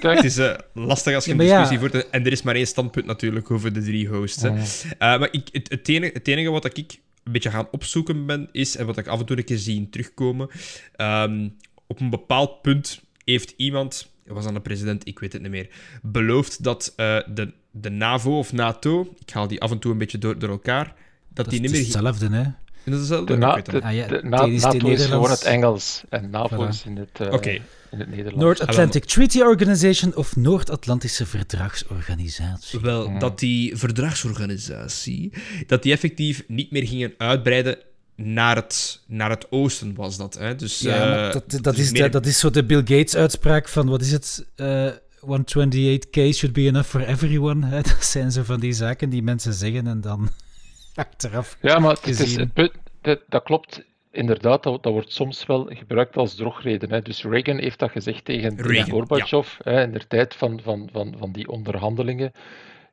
[0.08, 0.40] Het is
[0.74, 1.60] lastig als je Ja, een ja.
[1.60, 4.42] discussie voert en er is maar één standpunt natuurlijk over de drie hosts.
[4.42, 4.48] hè.
[4.48, 8.48] Eh, maar ik, het, het, enige, het enige wat ik een beetje gaan opzoeken ben,
[8.52, 10.48] is, en wat ik af en toe een keer zie terugkomen,
[10.96, 11.48] ehm,
[11.86, 15.68] op een bepaald punt heeft iemand was dan de president, ik weet het niet meer,
[16.02, 19.98] beloofd dat uh, de, de NAVO of NATO, ik haal die af en toe een
[19.98, 20.94] beetje door, door elkaar, dat,
[21.32, 21.80] dat die niet meer...
[21.80, 22.44] hetzelfde, hè?
[22.84, 26.64] De, de, na, de, ah, ja, de na, NATO is gewoon het Engels en NAVO
[26.64, 26.68] voilà.
[26.68, 27.62] is in het, uh, okay.
[27.90, 28.38] in het Nederlands.
[28.38, 32.80] North Atlantic Treaty Organization of Noord-Atlantische Verdragsorganisatie.
[32.80, 33.18] Wel, hmm.
[33.18, 35.32] dat die verdragsorganisatie,
[35.66, 37.78] dat die effectief niet meer gingen uitbreiden
[38.18, 40.38] naar het, naar het oosten was dat.
[40.38, 40.56] Hè?
[40.56, 42.10] Dus, ja, uh, dat, dat, dus is, meer...
[42.10, 44.46] dat is zo de Bill Gates-uitspraak van, wat is het...
[44.56, 44.90] Uh,
[45.20, 47.66] 128k should be enough for everyone.
[47.66, 47.80] Hè?
[47.92, 50.28] Dat zijn zo van die zaken die mensen zeggen en dan
[50.94, 51.56] achteraf.
[51.60, 54.62] Ja, maar het is, het, dat klopt inderdaad.
[54.62, 56.90] Dat, dat, wordt soms wel gebruikt als drogreden.
[56.90, 57.00] Hè.
[57.02, 59.72] Dus Reagan heeft dat gezegd tegen, Gorbachev ja.
[59.72, 62.32] hè, in de tijd van, van, van, van die onderhandelingen,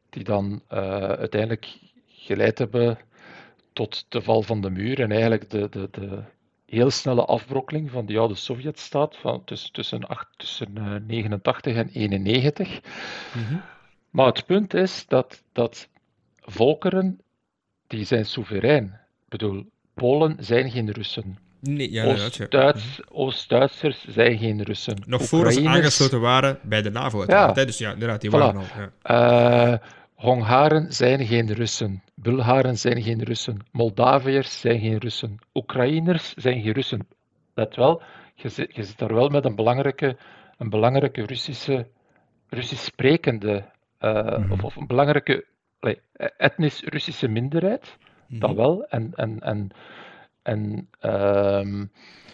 [0.09, 2.97] die dan uh, uiteindelijk geleid hebben
[3.76, 6.23] tot de val van de muur en eigenlijk de, de, de
[6.65, 11.89] heel snelle afbrokkeling van die oude Sovjetstaat van tussen, tussen, acht, tussen uh, 89 en
[11.93, 12.80] 91.
[13.34, 13.61] Mm-hmm.
[14.09, 15.88] Maar het punt is dat, dat
[16.41, 17.21] volkeren,
[17.88, 18.86] die zijn soeverein.
[19.23, 21.38] Ik bedoel, Polen zijn geen Russen.
[21.59, 25.01] Nee, ja, Oost-Duits, Oost-Duitsers zijn geen Russen.
[25.05, 27.23] Nog voor ze aangesloten waren bij de NAVO.
[27.28, 27.51] Ja.
[27.51, 28.63] Dus ja, inderdaad, die waren al.
[29.03, 29.71] Ja.
[29.71, 29.78] Uh,
[30.16, 32.03] Hongaren zijn geen Russen.
[32.16, 33.59] Bulgaren zijn geen Russen.
[33.72, 35.38] Moldaviërs zijn geen Russen.
[35.53, 37.07] Oekraïners zijn geen Russen.
[37.53, 38.01] Let wel,
[38.36, 40.18] je zit, je zit daar wel met een belangrijke,
[40.57, 41.88] een belangrijke Russische,
[42.49, 43.66] Russisch sprekende,
[44.01, 44.51] uh, mm.
[44.51, 45.45] of, of, een belangrijke
[46.38, 47.97] etnisch Russische minderheid.
[48.28, 48.39] Mm.
[48.39, 48.86] Dat wel.
[48.86, 49.70] En, en, en,
[50.41, 51.91] en um...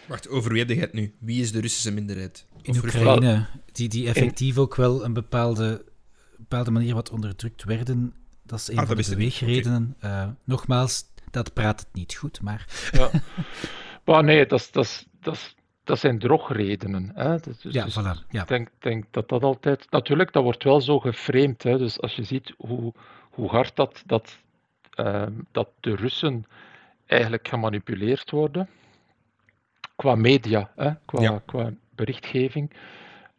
[0.08, 1.14] Wacht, over wie heb je het nu?
[1.18, 2.46] Wie is de Russische minderheid?
[2.62, 5.84] In Oekraïne, die, die effectief ook wel een bepaalde
[6.48, 8.14] bepaalde manier wat onderdrukt werden.
[8.42, 9.94] Dat is een ah, van de beweegredenen.
[9.96, 10.22] Okay.
[10.24, 12.66] Uh, nogmaals, dat praat het niet goed, maar...
[12.92, 13.10] ja.
[14.04, 17.10] maar nee, dat, dat, dat, dat zijn drogredenen.
[17.14, 17.38] Hè?
[17.38, 18.42] Dus, ja, dus voilà, ja.
[18.42, 19.90] Ik denk, denk, dat dat altijd...
[19.90, 21.62] Natuurlijk, dat wordt wel zo geframed.
[21.62, 21.78] Hè?
[21.78, 22.92] Dus als je ziet hoe,
[23.30, 24.38] hoe hard dat, dat,
[24.94, 26.46] uh, dat de Russen
[27.06, 28.68] eigenlijk gemanipuleerd worden,
[29.96, 30.90] qua media, hè?
[31.04, 31.42] Qua, ja.
[31.46, 32.72] qua berichtgeving...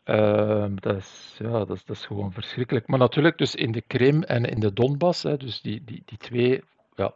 [0.06, 2.88] Uh, dat, is, ja, dat, is, dat is gewoon verschrikkelijk.
[2.88, 6.18] Maar natuurlijk, dus in de Krim en in de Donbass, hè, dus die, die, die
[6.18, 6.64] twee
[6.96, 7.14] ja,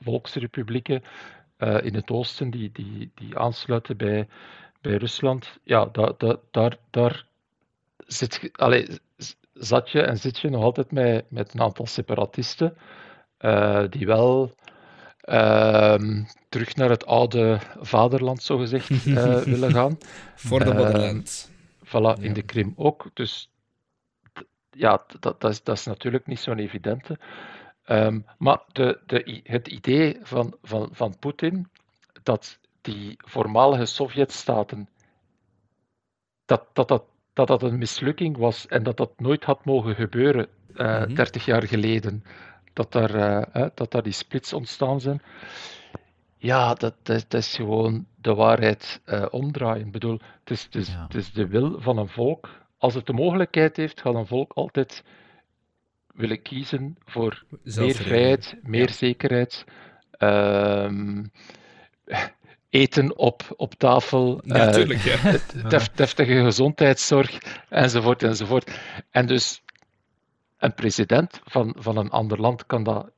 [0.00, 1.02] volksrepublieken
[1.58, 4.28] uh, in het oosten die, die, die aansluiten bij,
[4.80, 7.26] bij Rusland, ja, da, da, daar, daar
[8.06, 8.98] zit, allez,
[9.52, 12.76] zat je en zit je nog altijd met, met een aantal separatisten
[13.40, 14.54] uh, die wel
[15.20, 19.04] ehm, terug naar het oude vaderland, zogezegd,
[19.44, 19.98] willen gaan.
[20.34, 21.52] Voor de vaderland
[21.94, 23.10] Voilà, in de Krim ook.
[23.14, 23.50] Dus
[24.70, 27.18] ja, dat, dat, is, dat is natuurlijk niet zo'n evidente.
[27.86, 31.70] Um, maar de, de, het idee van, van, van Poetin
[32.22, 34.88] dat die voormalige Sovjetstaten
[36.44, 40.48] dat dat, dat, dat dat een mislukking was en dat dat nooit had mogen gebeuren
[40.74, 42.24] uh, mm 30 jaar geleden,
[42.72, 43.14] dat daar,
[43.56, 45.22] uh, dat daar die splits ontstaan zijn.
[46.44, 49.86] Ja, dat, dat, is gewoon de waarheid uh, omdraaien.
[49.86, 51.02] Ik bedoel, het is, het, is, ja.
[51.02, 52.48] het is de wil van een volk.
[52.78, 55.04] Als het de mogelijkheid heeft, gaat een volk altijd
[56.14, 58.92] willen kiezen voor meer vrijheid, meer ja.
[58.92, 59.64] zekerheid,
[60.18, 61.30] um,
[62.68, 65.68] eten op, op tafel, Natuurlijk, uh, ja.
[65.68, 67.38] def, deftige gezondheidszorg,
[67.68, 68.80] enzovoort, enzovoort.
[69.10, 69.62] En dus
[70.58, 73.12] een president van, van een ander land kan dat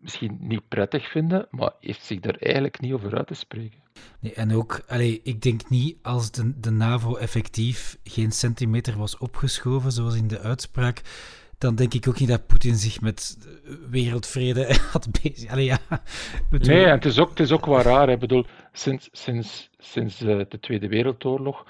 [0.00, 3.80] misschien niet prettig vinden, maar heeft zich daar eigenlijk niet over uit te spreken.
[4.20, 9.18] Nee, en ook, allee, ik denk niet als de, de NAVO effectief geen centimeter was
[9.18, 11.02] opgeschoven, zoals in de uitspraak,
[11.58, 13.48] dan denk ik ook niet dat Poetin zich met
[13.90, 15.50] wereldvrede had bezig.
[15.50, 15.78] Allee, ja.
[16.50, 16.74] Bedoel...
[16.74, 18.08] Nee, en het is ook, het is ook wel raar.
[18.08, 21.66] Ik bedoel, sinds, sinds, sinds uh, de Tweede Wereldoorlog,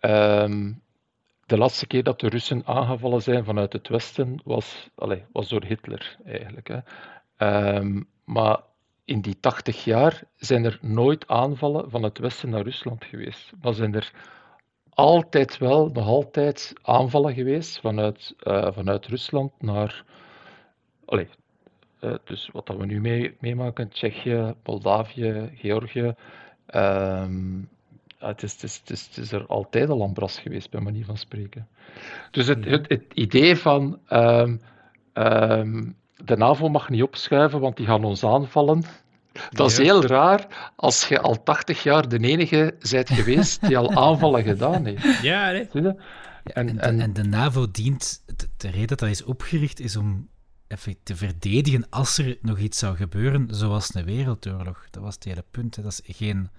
[0.00, 0.82] um,
[1.46, 5.64] de laatste keer dat de Russen aangevallen zijn vanuit het Westen was, allee, was door
[5.64, 6.68] Hitler eigenlijk.
[6.68, 6.78] Hè.
[7.38, 8.60] Um, maar
[9.04, 13.52] in die 80 jaar zijn er nooit aanvallen van het Westen naar Rusland geweest.
[13.62, 14.12] Maar zijn er
[14.88, 20.04] altijd wel, nog altijd aanvallen geweest vanuit, uh, vanuit Rusland naar.
[21.04, 21.28] Allez,
[22.00, 26.14] uh, dus wat dat we nu mee, meemaken: Tsjechië, Moldavië, Georgië.
[26.74, 27.68] Um,
[28.18, 31.04] het, is, het, is, het, is, het is er altijd al ambras geweest, bij manier
[31.04, 31.68] van spreken.
[32.30, 34.00] Dus het, het, het idee van.
[34.10, 34.60] Um,
[35.14, 38.84] um, de NAVO mag niet opschuiven, want die gaan ons aanvallen.
[39.50, 43.90] Dat is heel raar als je al 80 jaar de enige bent geweest die al
[43.90, 45.22] aanvallen gedaan heeft.
[45.22, 45.68] Ja, nee.
[45.72, 45.98] En,
[46.44, 50.28] en, en, en, de NAVO dient, de, de, reden dat dat is opgericht, is om
[50.68, 54.86] even te verdedigen als er nog iets zou gebeuren, zoals een wereldoorlog.
[54.90, 55.76] Dat was het hele punt.
[55.76, 55.82] Hè.
[55.82, 56.50] Dat is geen,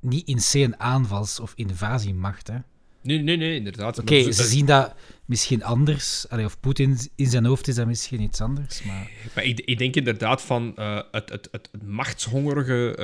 [0.00, 2.46] niet in C een aanvals- of invasiemacht.
[2.46, 2.58] Hè.
[3.02, 3.98] Nee, nee, nee, inderdaad.
[3.98, 4.94] Oké, ze zien dat
[5.24, 6.28] misschien anders.
[6.28, 8.82] Allee, of Poetin in zijn hoofd is dat misschien iets anders.
[8.82, 12.96] Maar, maar ik, ik denk inderdaad van uh, het, het, het, machtshongerige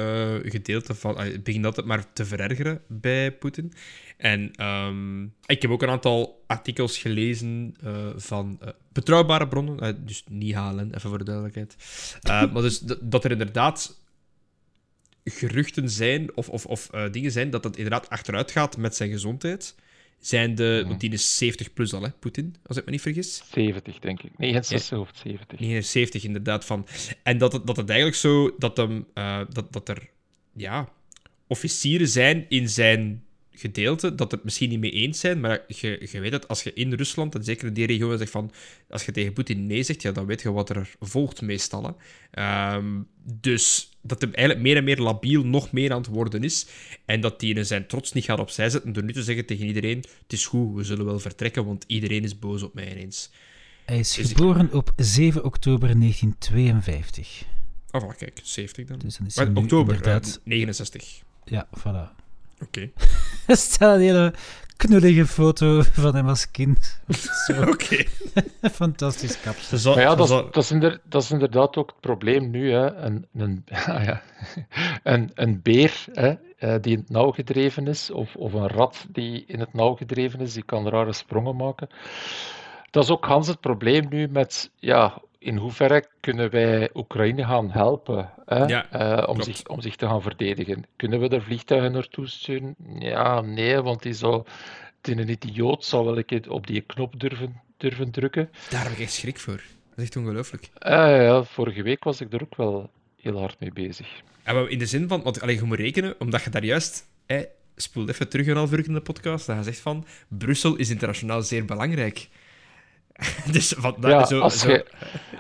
[0.45, 1.21] uh, gedeelte van.
[1.21, 3.73] Uh, het begint altijd maar te verergeren bij Poetin.
[4.17, 7.75] En um, ik heb ook een aantal artikels gelezen
[8.17, 8.61] van
[8.93, 10.05] betrouwbare bronnen.
[10.07, 11.77] dus niet halen, even voor de duidelijkheid.
[12.53, 14.01] maar dus dat er inderdaad
[15.25, 19.75] geruchten zijn, of, of, of dingen zijn, dat het inderdaad achteruit gaat met zijn gezondheid
[20.21, 20.85] zijn de...
[20.87, 23.43] Want die is 70 plus al, hè, Poetin, als ik me niet vergis.
[23.53, 24.31] 70, denk ik.
[24.39, 24.99] 69 ja.
[24.99, 25.59] of 70.
[25.59, 26.65] 79, inderdaad.
[26.65, 26.87] Van.
[27.23, 28.55] En dat het, dat het eigenlijk zo...
[28.59, 30.09] Dat, hem, uh, dat, dat er
[30.53, 30.89] ja,
[31.47, 33.25] officieren zijn in zijn
[33.59, 36.73] gedeelte dat het misschien niet mee eens zijn, maar je, je weet het, als je
[36.73, 38.53] in Rusland, en zeker in die regio, zegt van,
[38.89, 41.97] als je tegen Poetin nee zegt, ja, dan weet je wat er volgt meestal.
[42.39, 46.67] Um, dus dat hem eigenlijk meer en meer labiel nog meer aan het worden is,
[47.05, 49.99] en dat hij zijn trots niet gaat opzij zetten door nu te zeggen tegen iedereen,
[49.99, 53.31] het is goed, we zullen wel vertrekken, want iedereen is boos op mij ineens.
[53.85, 57.45] Hij is dus geboren op 7 oktober 1952.
[57.91, 58.99] Oh, voilà, kijk, 70 dan.
[58.99, 60.41] Dus dan is maar, oktober inderdaad...
[60.45, 61.23] uh, 69.
[61.45, 62.18] Ja, voilà.
[62.63, 62.91] Oké.
[63.47, 64.35] Staat een hele
[64.79, 67.01] knullige foto van hem als kind.
[67.69, 68.05] Oké.
[68.83, 69.95] Fantastisch kapsel.
[69.95, 72.73] Maar ja, dat, dat, is inderdaad, dat is inderdaad ook het probleem nu.
[72.73, 72.95] Hè.
[72.95, 74.23] Een, een, ja,
[75.03, 79.07] een, een beer hè, eh, die in het nauw gedreven is, of, of een rat
[79.09, 81.89] die in het nauw gedreven is, die kan rare sprongen maken.
[82.91, 87.71] Dat is ook Hans het probleem nu met ja, in hoeverre kunnen wij Oekraïne gaan
[87.71, 88.67] helpen hè?
[88.67, 90.85] uh, om, zich, om zich te gaan verdedigen?
[90.97, 92.75] Kunnen we er vliegtuigen naartoe sturen?
[92.99, 94.45] Ja, nee, want die zou,
[95.01, 98.51] die een idioot zou wel een keer op die knop durven, durven drukken.
[98.71, 99.57] Daar heb ik echt schrik voor.
[99.89, 100.71] Dat is echt ongelooflijk.
[100.79, 100.91] Uh,
[101.25, 104.23] ja, vorige week was ik er ook wel heel hard mee bezig.
[104.43, 107.07] En in de zin van, want alleen je moet rekenen, omdat je daar juist,
[107.77, 110.91] spoel even terug een half uur in de podcast, dat je zegt van, Brussel is
[110.91, 112.29] internationaal zeer belangrijk.
[113.53, 114.85] dus ja, zo, als, Je,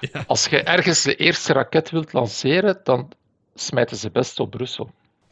[0.12, 0.24] ja.
[0.26, 3.12] als je ergens de eerste raket wilt lanceren, dan
[3.55, 4.91] smijten ze best op Brussel.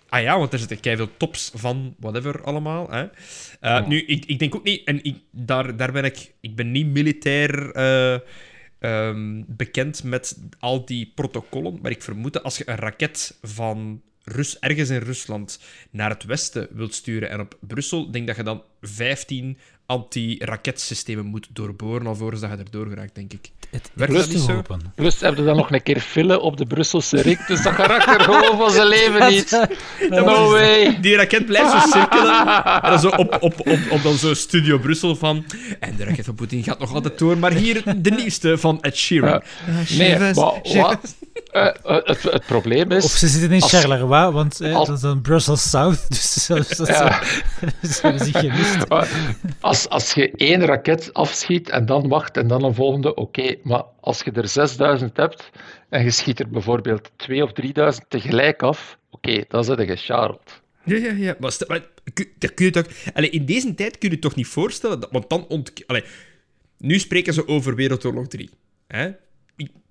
[0.08, 2.90] Ah ja, want er zitten veel tops van whatever allemaal.
[2.90, 3.06] Hè.
[3.60, 6.70] Uh, Nu, ik, ik denk ook niet, en ik, daar, daar ben ik, ik ben
[6.70, 8.18] niet militair uh,
[8.80, 14.02] um, bekend met al die protocollen, maar ik vermoed dat als je een raket van
[14.24, 18.42] Rus, ergens in Rusland naar het westen wilt sturen en op Brussel, denk dat je
[18.42, 23.50] dan 15 anti-raketsystemen moet doorboren alvorens dat je erdoor geraakt, denk ik.
[23.70, 24.62] Het Werkt dat niet zo?
[24.94, 28.58] Plus hebben dan nog een keer file op de Brusselse rik, dus dat karakter gewoon
[28.58, 29.66] van zijn leven niet.
[30.08, 31.00] No way.
[31.00, 32.46] Die raket blijft zo cirkelen.
[32.82, 35.44] En dan zo op, op, op, op dan zo Studio Brussel van...
[35.80, 38.96] En de raket van Poetin gaat nog altijd door, maar hier de nieuwste van Ed
[38.96, 39.42] Sheeran.
[39.88, 41.14] nee, maar wat?
[41.52, 43.04] Uh, het, het, probleem is...
[43.04, 46.68] Of ze zitten in Charleroi, want uh, als, dat is dan Brussels South, dus dat,
[46.76, 47.22] dat, ja.
[47.80, 48.88] dat, dat zich gemist.
[49.88, 53.54] Als, je één raket afschiet en dan wacht en dan een volgende, oké.
[53.62, 55.50] Maar als je er 6000 hebt
[55.88, 60.62] en je schiet er bijvoorbeeld 2 of 3000 tegelijk af, oké, dan zit je gecharreld.
[60.84, 61.36] Ja, ja, ja.
[61.38, 61.56] Maar,
[62.38, 62.86] dat kun je toch...
[63.14, 65.00] Allee, in deze tijd kun je je toch niet voorstellen...
[65.00, 65.46] Dat, want dan...
[65.48, 65.72] Ont...
[66.78, 68.50] Nu spreken ze over Wereldoorlog 3.
[68.86, 69.10] Hè?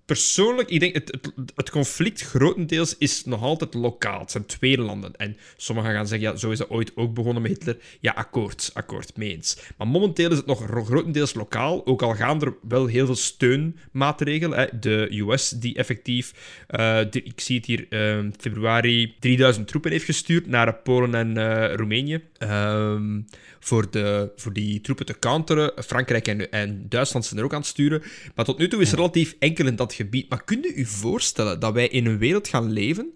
[0.06, 4.20] Persoonlijk, ik denk, het, het, het, conflict grotendeels is nog altijd lokaal.
[4.20, 5.16] Het zijn twee landen.
[5.16, 7.78] En sommigen gaan zeggen, ja, zo is het ooit ook begonnen met Hitler.
[7.99, 9.58] Ja, akkoord, akkoord, mee eens.
[9.78, 14.60] Maar momenteel is het nog grotendeels lokaal, ook al gaan er wel heel veel steunmaatregelen.
[14.60, 14.80] Hè.
[14.80, 16.34] De US die effectief,
[16.70, 21.74] uh, ik zie het hier, uh, februari 3000 troepen heeft gestuurd naar Polen en uh,
[21.76, 22.24] Roemenië.
[22.49, 23.21] Ehm,
[23.59, 25.83] voor, de, voor die troepen te counteren.
[25.83, 28.03] Frankrijk en, en Duitsland zijn er ook aan het sturen.
[28.35, 30.29] Maar tot nu toe is er relatief enkel in dat gebied.
[30.29, 33.13] Maar kunt u u voorstellen dat wij in een wereld gaan leven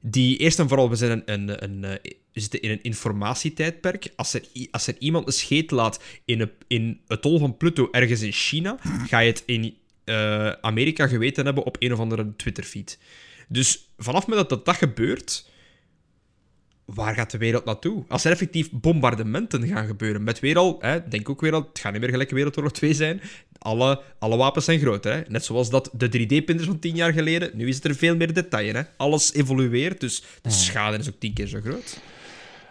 [0.00, 2.82] die eerst en vooral, we, zijn een, een, een, een eh, we zitten in een
[2.82, 4.12] informatietijdperk.
[4.16, 7.88] Als er, als er iemand een scheet laat in, een, in het tol van Pluto
[7.90, 12.36] ergens in China, ga je het in uh, Amerika geweten hebben op een of andere
[12.36, 12.98] Twitterfeed.
[13.48, 15.49] Dus vanaf met dat dat gebeurt,
[16.94, 18.04] waar gaat de wereld naartoe?
[18.08, 21.78] Als er effectief bombardementen gaan gebeuren, met weer al, hè, denk ook weer al, het
[21.78, 23.20] gaat niet meer gelijk Wereldoorlog 2 zijn,
[23.58, 25.04] alle, alle wapens zijn groot.
[25.04, 25.20] Hè?
[25.28, 28.32] Net zoals dat de 3D-printers van tien jaar geleden, nu is het er veel meer
[28.32, 28.74] detail.
[28.74, 28.82] Hè?
[28.96, 32.00] Alles evolueert, dus de schade is ook tien keer zo groot.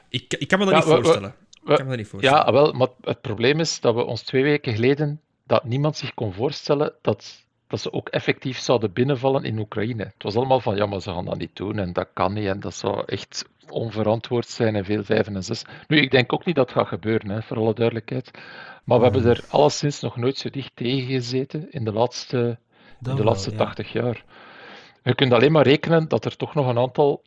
[0.09, 1.33] Ik, ik kan me dat niet voorstellen.
[1.65, 2.45] ik kan me dat niet voorstellen.
[2.45, 6.13] Ja, wel, maar het probleem is dat we ons twee weken geleden, dat niemand zich
[6.13, 10.03] kon voorstellen dat dat ze ook effectief zouden binnenvallen in Oekraïne.
[10.03, 12.47] Het was allemaal van, ja, maar ze gaan dat niet doen en dat kan niet
[12.47, 15.65] en dat zou echt onverantwoord zijn en veel vijf en zes.
[15.87, 18.31] Nu, ik denk ook niet dat het gaat gebeuren, hè, voor alle duidelijkheid.
[18.83, 22.57] Maar we hebben er alleszins nog nooit zo dicht tegen gezeten in de laatste,
[23.05, 24.23] in de laatste 80 jaar.
[25.03, 27.23] Je kunt alleen maar rekenen dat er toch nog een aantal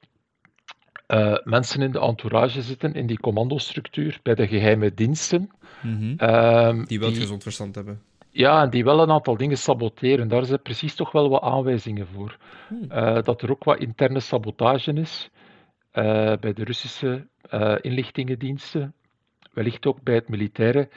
[1.09, 5.51] uh, mensen in de entourage zitten, in die commandostructuur, bij de geheime diensten.
[5.83, 6.85] Mm -hmm.
[6.85, 8.01] die wel het gezond verstand hebben.
[8.31, 10.29] Ja, en die wel een aantal dingen saboteren.
[10.29, 12.37] Daar zijn precies toch wel wat aanwijzingen voor.
[12.69, 12.87] Hmm.
[12.93, 15.31] Uh, dat er ook wat interne sabotage is
[15.93, 17.27] uh, bij de Russische
[17.81, 18.95] inlichtingendiensten,
[19.53, 20.89] wellicht ook bij het militaire,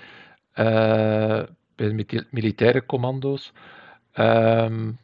[1.75, 3.53] bij de militaire commando's.
[4.13, 4.97] Um,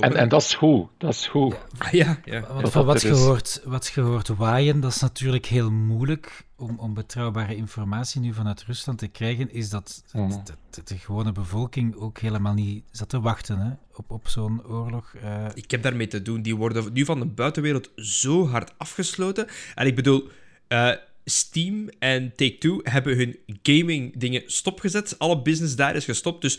[0.00, 0.88] en, en dat is goed.
[0.98, 1.56] Dat is goed.
[1.90, 2.46] Ja, ja.
[2.52, 6.78] Want van wat je, hoort, wat je hoort waaien, dat is natuurlijk heel moeilijk om,
[6.78, 10.28] om betrouwbare informatie nu vanuit Rusland te krijgen, is dat mhm.
[10.70, 15.14] de, de, gewone bevolking ook helemaal niet zat te wachten hè, op, op zo'n oorlog.
[15.24, 15.46] Uh...
[15.54, 16.42] Ik heb daarmee te doen.
[16.42, 19.46] Die worden nu van de buitenwereld zo hard afgesloten.
[19.74, 20.28] En ik bedoel...
[20.68, 20.92] Uh,
[21.24, 25.18] Steam en Take-Two hebben hun gaming dingen stopgezet.
[25.18, 26.42] Alle business daar is gestopt.
[26.42, 26.58] Dus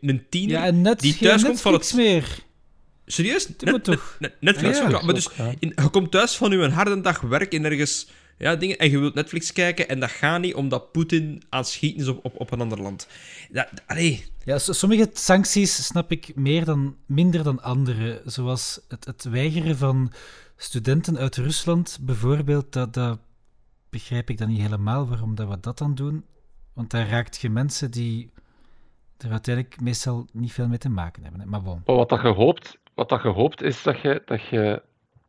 [0.00, 1.92] een tiener ja, en net, die thuis komt van het...
[1.94, 2.38] meer.
[3.06, 3.48] Serieus?
[3.58, 4.18] Net, toch?
[4.40, 5.02] Netflix ja, ja.
[5.02, 5.28] Maar dus,
[5.58, 8.98] in, je komt thuis van je harde dag werk in ergens ja, dingen, en je
[8.98, 12.40] wilt Netflix kijken en dat gaat niet omdat Poetin aan het schieten is op, op,
[12.40, 13.06] op een ander land.
[13.50, 14.24] Dat, allee.
[14.44, 18.22] Ja, sommige sancties snap ik meer dan, minder dan andere.
[18.24, 20.12] Zoals het, het weigeren van
[20.56, 23.18] studenten uit Rusland bijvoorbeeld, dat, dat
[23.90, 26.24] begrijp ik dan niet helemaal waarom dat we dat dan doen.
[26.72, 28.30] Want daar raakt je mensen die
[29.18, 31.48] er uiteindelijk meestal niet veel mee te maken hebben.
[31.48, 31.82] Maar bon.
[31.84, 34.82] Wat dat je hoopt, wat dat je hoopt is dat je, dat je,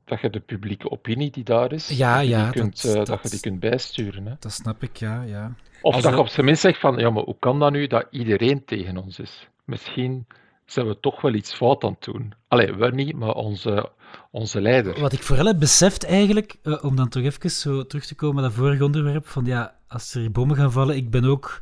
[0.06, 3.24] dat je de publieke opinie die daar is, ja, dat, ja, je kunt, dat, dat,
[3.24, 4.26] je die kunt bijsturen.
[4.26, 4.34] Hè?
[4.40, 5.22] Dat snap ik, ja.
[5.22, 5.56] ja.
[5.82, 8.08] Of dat je op zijn minst zegt van, ja, maar hoe kan dat nu dat
[8.10, 9.48] iedereen tegen ons is?
[9.66, 10.28] Misschien
[10.66, 12.34] zijn we toch wel iets fout aan het doen.
[12.48, 13.92] Allee, we niet, maar onze,
[14.32, 15.00] onze leider.
[15.00, 18.42] Wat ik vooral heb beseft eigenlijk, uh, om dan toch even zo terug te komen
[18.42, 21.62] naar dat vorige onderwerp, van ja, als er bommen gaan vallen, ik ben ook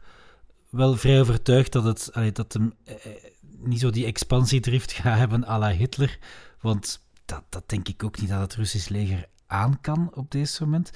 [0.70, 2.96] wel vrij overtuigd dat het allee, dat hem eh,
[3.42, 6.18] niet zo die expansiedrift gaat hebben à la Hitler,
[6.62, 10.64] want dat, dat denk ik ook niet dat het Russisch leger aan kan op deze
[10.64, 10.92] moment.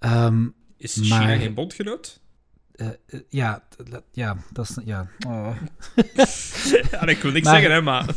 [0.00, 2.20] Um, is China maar, geen bondgenoot?
[2.74, 3.62] Uh, uh, ja,
[4.12, 4.78] ja, dat is...
[4.84, 5.08] Ja.
[5.26, 5.56] Oh.
[6.90, 8.14] ja ik wil niks maar, zeggen, hè, maar...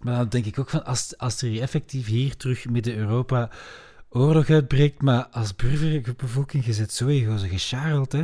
[0.00, 3.50] Maar dan denk ik ook van, als, als er effectief hier terug Midden-Europa
[4.08, 8.22] oorlog uitbreekt, maar als burgerbevolking, je zit sowieso gescharreld, hè.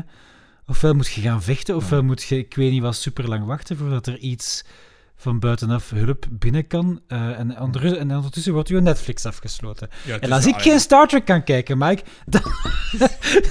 [0.67, 3.77] Ofwel moet je gaan vechten, ofwel moet je, ik weet niet wat, super lang wachten
[3.77, 4.65] voordat er iets
[5.17, 7.01] van buitenaf hulp binnen kan.
[7.09, 9.89] Uh, en, ondertussen, en ondertussen wordt uw Netflix afgesloten.
[10.05, 12.43] Ja, en als ik geen Star Trek kan kijken, Mike, dan,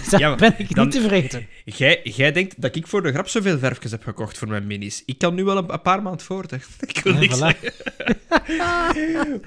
[0.10, 1.48] dan ja, ben ik dan, niet tevreden.
[1.66, 5.04] Jij, jij denkt dat ik voor de grap zoveel verfjes heb gekocht voor mijn minis.
[5.06, 6.52] Ik kan nu wel een, een paar maanden voort.
[6.88, 7.40] Ik wil niks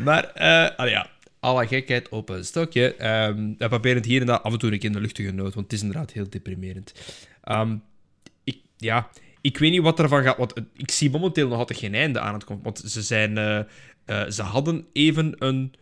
[0.05, 1.11] maar, uh, ja,
[1.41, 3.07] alle gekheid op een stokje.
[3.29, 5.31] Um, we proberen het hier en daar af en toe een keer in de luchtige
[5.31, 6.95] noot, want het is inderdaad heel deprimerend.
[7.51, 7.83] Um,
[8.45, 9.09] ik, ja,
[9.41, 10.37] ik weet niet wat ervan gaat.
[10.37, 12.63] Want ik zie momenteel nog altijd geen einde aan het komen.
[12.63, 13.37] Want ze zijn.
[13.37, 13.61] Uh,
[14.07, 15.75] uh, ze hadden even een.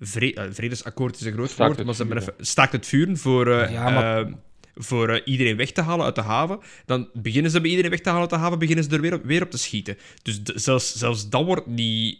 [0.00, 3.48] Vre uh, vredesakkoord is een groot woord, maar ze hebben even staakt het vuren voor.
[3.70, 4.32] Ja, maar...
[4.74, 6.58] voor iedereen weg te halen uit de haven.
[6.86, 9.14] Dan beginnen ze bij iedereen weg te halen uit de haven, beginnen ze er weer
[9.14, 9.96] op, weer op te schieten.
[10.22, 12.18] Dus zelfs, zelfs dat wordt niet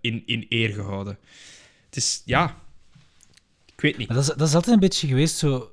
[0.00, 1.18] in, in eer gehouden.
[1.86, 2.60] Het is, ja...
[3.74, 4.08] Ik weet niet.
[4.08, 5.72] Maar dat, is, dat is altijd een beetje geweest, zo...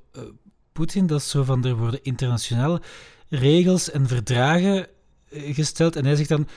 [0.72, 2.80] Poetin, dat is zo van, er worden internationaal
[3.30, 4.86] regels en verdragen
[5.30, 5.96] eh, gesteld.
[5.96, 6.48] En hij zegt dan: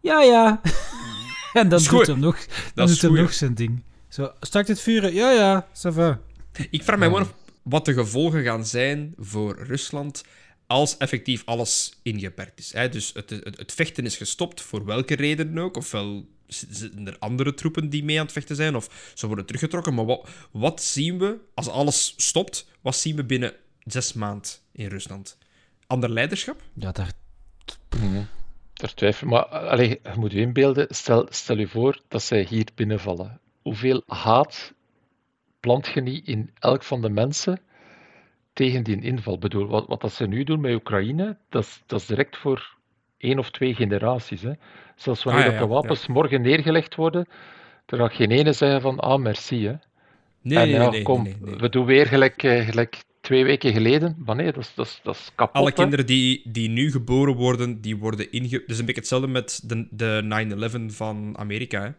[0.00, 0.60] Ja, ja.
[1.52, 3.82] en dan doet hij nog, dan doet hij nog zijn ding.
[4.08, 5.14] Zo, start het vuren?
[5.14, 6.20] Ja, ja, ça va.
[6.70, 10.22] Ik vraag mij gewoon af wat de gevolgen gaan zijn voor Rusland
[10.66, 12.72] als effectief alles ingeperkt is.
[12.72, 12.88] Hè?
[12.88, 15.76] Dus het, het, het, vechten is gestopt, voor welke reden ook.
[15.76, 19.94] Ofwel zitten er andere troepen die mee aan het vechten zijn, of ze worden teruggetrokken.
[19.94, 23.52] Maar wat, wat zien we, als alles stopt, wat zien we binnen
[23.84, 25.38] zes maanden in Rusland?
[25.88, 26.60] Ander leiderschap?
[26.74, 27.10] Ja, daar...
[28.72, 32.66] Daar twijfel Maar allez, je moet je inbeelden, stel, stel je voor dat zij hier
[32.74, 33.40] binnenvallen.
[33.62, 34.72] Hoeveel haat
[35.60, 37.60] plant je niet in elk van de mensen
[38.52, 39.34] tegen die inval?
[39.34, 42.36] Ik bedoel, wat, wat dat ze nu doen met Oekraïne, dat is, dat is direct
[42.36, 42.76] voor
[43.16, 44.42] één of twee generaties.
[44.42, 44.52] Hè.
[44.96, 47.28] Zelfs wanneer ah, ja, de wapens morgen neergelegd worden,
[47.86, 49.66] er gaat geen ene zeggen van ah, merci.
[49.66, 49.74] Hè.
[50.40, 53.72] Nee, en, ja, nee, kom, nee, nee, we doen weer gelijk, eh, gelijk twee weken
[53.72, 54.16] geleden.
[54.24, 55.54] Maar nee, dat is, dat is, dat is kapot.
[55.54, 58.64] Alle kinderen die, die nu geboren worden, die worden inge...
[58.66, 61.82] Is een beetje hetzelfde met de, de 9-11 van Amerika.
[61.82, 61.90] Hè.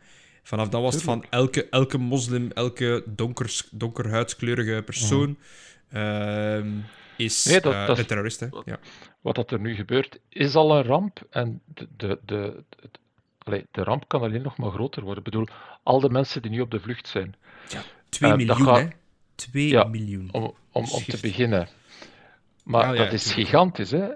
[0.44, 5.38] Vanaf dan was het van elke, elke moslim, elke donker, donkerhuidskleurige persoon
[5.94, 6.66] uh,
[7.18, 8.40] is nee, dat, uh, dat, een terrorist.
[8.40, 8.48] Hè.
[8.66, 8.80] Ja.
[9.22, 11.20] Wat dat er nu gebeurt, is al een ramp.
[11.30, 12.64] En de, de, de,
[13.38, 15.24] de, de ramp kan alleen nog maar groter worden.
[15.24, 15.48] Ik bedoel,
[15.84, 17.36] al de mensen die nu op de vlucht zijn.
[17.68, 18.88] Ja, 2 uh, miljoen, gaat, hè?
[19.40, 20.30] 2 ja, miljoen.
[20.32, 21.68] Om, om, om te beginnen.
[22.64, 24.08] Maar dat is gigantisch, hè?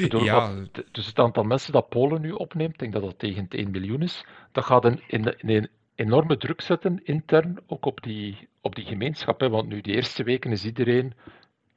[0.00, 0.54] Bedoel, ja.
[0.54, 3.70] Wat, dus het aantal mensen dat Polen nu opneemt, ik denk dat dat tegen 1
[3.70, 8.74] miljoen is, dat gaat in, in, in, enorme druk zetten intern ook op die, op
[8.74, 9.40] die gemeenschap.
[9.40, 9.48] Hè?
[9.48, 11.12] Want nu, de eerste weken is iedereen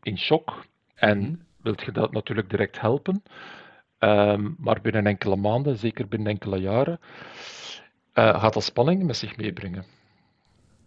[0.03, 0.65] in shock
[0.95, 3.23] en mm wilt je dat natuurlijk direct helpen.
[3.97, 6.99] Ehm, maar binnen enkele maanden, zeker binnen enkele jaren,
[8.13, 9.85] uh, gaat dat spanning met zich meebrengen.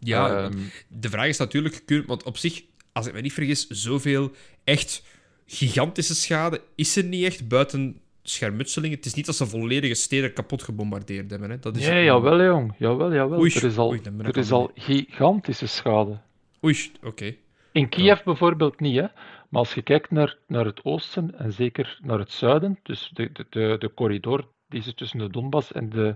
[0.01, 0.59] Ja, ehm,
[0.89, 2.63] de vraag is natuurlijk, want op zich,
[2.93, 4.33] als ik me niet vergis, zoveel
[4.65, 5.03] echt
[5.47, 8.97] gigantische schade is er niet echt buiten schermutselingen.
[8.97, 11.51] Het is niet dat ze volledige steden kapot gebombardeerd hebben.
[11.51, 11.59] Hè.
[11.59, 12.75] Dat is nee, jawel, jong.
[12.79, 13.45] Jawel, jawel.
[13.45, 16.19] er is al, er is al gigantische schade.
[16.65, 17.35] Oei, oké.
[17.73, 19.07] In Kiev bijvoorbeeld niet, hè.
[19.49, 23.31] Maar als je kijkt naar, naar het oosten en zeker naar het zuiden, dus de,
[23.33, 26.15] de, de, de corridor die ze tussen de Donbass en de,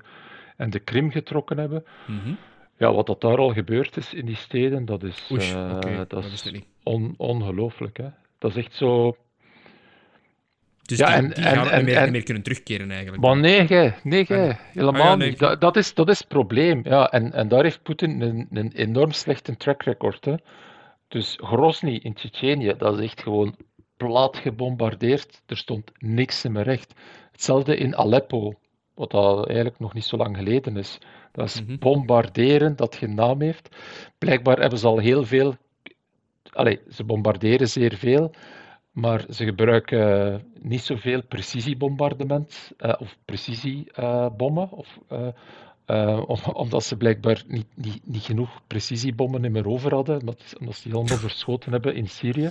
[0.57, 2.39] en de Krim getrokken hebben, mm
[2.83, 6.11] ja, wat dat daar al gebeurd is in die steden, dat is, Oei, uh, dat,
[6.11, 6.53] dat is
[6.83, 7.97] on, ongelooflijk.
[7.97, 8.09] Hè.
[8.39, 9.17] Dat is echt zo
[10.83, 13.23] dus ja, die, en, die gaan en, meer, meer, kunnen terugkeren eigenlijk.
[13.23, 15.39] Maar nee, gij, nee, gij, helemaal ah, niet.
[15.39, 16.81] Dat, dat, is, dat is het probleem.
[16.85, 20.25] Ja, en, en daar heeft Poetin een, een enorm slechte track record.
[20.25, 20.35] Hè.
[21.09, 23.57] Dus Grozny in Tsjetsjenië, dat is echt gewoon
[23.97, 25.43] plat gebombardeerd.
[25.47, 26.95] Er stond niks meer recht.
[27.33, 28.55] Hetzelfde in Aleppo,
[28.95, 30.99] wat dat eigenlijk nog niet zo lang geleden is.
[31.33, 31.79] Dat is mhm.
[31.79, 33.77] bombarderen dat geen naam heeft.
[34.19, 35.57] Blijkbaar hebben ze al heel veel.
[36.53, 38.31] Allee, ze bombarderen zeer veel.
[38.93, 44.71] Maar ze gebruiken uh, niet zoveel precisiebombardement uh, of precisiebommen.
[45.87, 50.83] Uh, omdat ze blijkbaar niet, niet, niet genoeg precisiebommen meer over hadden, omdat, omdat ze
[50.83, 52.51] die allemaal verschoten hebben in Syrië.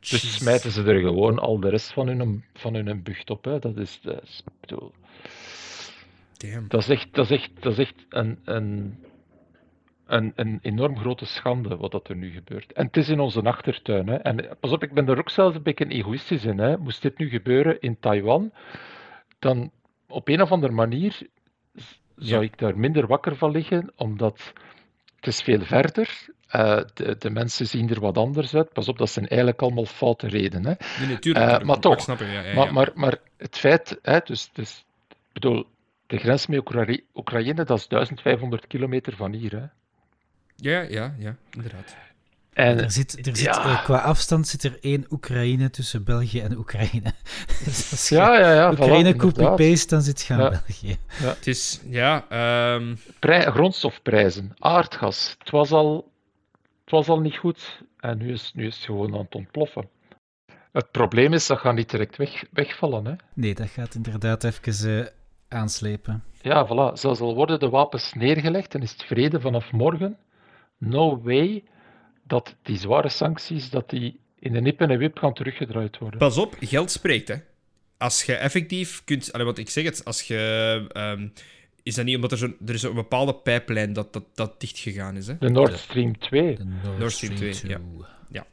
[0.00, 3.44] Dus smijten ze er gewoon al de rest van hun, van hun bucht op.
[3.44, 3.58] Hè.
[3.58, 4.92] Dat is, dat is, bedoel,
[6.68, 8.98] dat is echt, dat is echt, dat is echt een, een
[10.06, 12.72] een, een enorm grote schande wat dat er nu gebeurt.
[12.72, 14.06] En het is in onze achtertuin.
[14.06, 14.14] Hè.
[14.14, 16.58] En pas op, ik ben er ook zelfs een beetje egoïstisch in.
[16.58, 16.78] Hè.
[16.78, 18.52] Moest dit nu gebeuren in Taiwan,
[19.38, 19.70] dan
[20.08, 21.18] op een of andere manier
[22.16, 24.52] zou ik daar minder wakker van liggen, omdat
[25.16, 26.26] het is veel verder.
[26.56, 28.72] Uh, de, de, mensen zien er wat anders uit.
[28.72, 30.76] Pas op, dat zijn eigenlijk allemaal foute redenen.
[30.98, 31.60] Nee, natuurlijk.
[31.60, 32.06] Uh, maar toch.
[32.06, 34.84] Ja, maar, maar, maar, het feit, hè, dus, dus,
[35.32, 35.66] bedoel,
[36.06, 39.52] de grens met Oekraïne, dat is 1500 kilometer van hier.
[39.52, 39.66] Hè.
[40.56, 41.96] Ja, ja, ja, inderdaad.
[42.52, 46.56] En, er zit, er zit, eh, qua afstand zit er één Oekraïne tussen België en
[46.56, 47.12] Oekraïne.
[47.64, 50.96] dus als ja, ja, ja, Oekraïne voilà, copy-paste, dan zit je aan België.
[51.20, 51.28] Ja.
[51.28, 52.26] Het is, ja...
[52.78, 52.98] Um...
[53.20, 55.34] grondstofprijzen, aardgas.
[55.38, 56.12] Het was, al,
[56.80, 59.88] het was al niet goed en nu is, nu is het gewoon aan het ontploffen.
[60.72, 63.06] Het probleem is, dat gaat niet direct weg, wegvallen.
[63.06, 63.14] Hè?
[63.34, 65.06] Nee, dat gaat inderdaad even uh,
[65.48, 66.24] aanslepen.
[66.42, 66.92] Ja, voilà.
[66.92, 70.16] Zelfs al worden de wapens neergelegd en is het vrede vanaf morgen
[70.78, 71.64] no way
[72.22, 76.18] dat die zware sancties dat die in de nip en de wip gaan teruggedraaid worden.
[76.18, 77.34] Pas op, geld spreekt, hè.
[77.98, 79.32] Als je effectief kunt...
[79.32, 80.84] Allee, wat ik zeg het, als je...
[80.96, 81.32] Um,
[81.82, 84.78] is dat niet omdat er, zo, er is een bepaalde pijplijn dat, dat, dat dicht
[84.78, 85.38] gegaan is, hè?
[85.38, 86.56] De Nord Stream 2.
[86.56, 86.64] De
[86.98, 87.80] Nord, Stream 2, ja.
[88.30, 88.46] ja.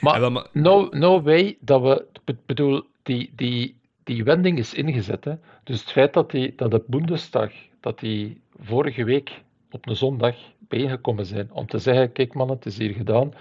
[0.00, 2.06] Maar, wel, maar, no, no way dat we...
[2.46, 3.76] bedoel, die, die,
[4.06, 5.34] die wending is ingezet, hè.
[5.64, 10.36] Dus het feit dat, die, dat de Bundestag, dat die vorige week op een zondag
[10.58, 13.34] bijeengekomen zijn om te zeggen, kijk man, het is hier gedaan.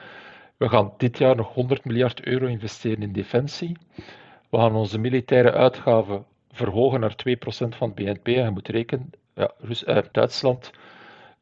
[0.58, 3.78] We gaan dit jaar nog 100 miljard euro investeren in defensie.
[4.50, 8.28] We gaan onze militaire uitgaven verhogen naar 2% van het BNP.
[8.28, 9.52] En je moet rekenen, ja,
[9.88, 10.72] uh, Duitsland,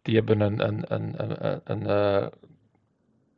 [0.02, 2.28] die hebben een, een, een, een, een, uh,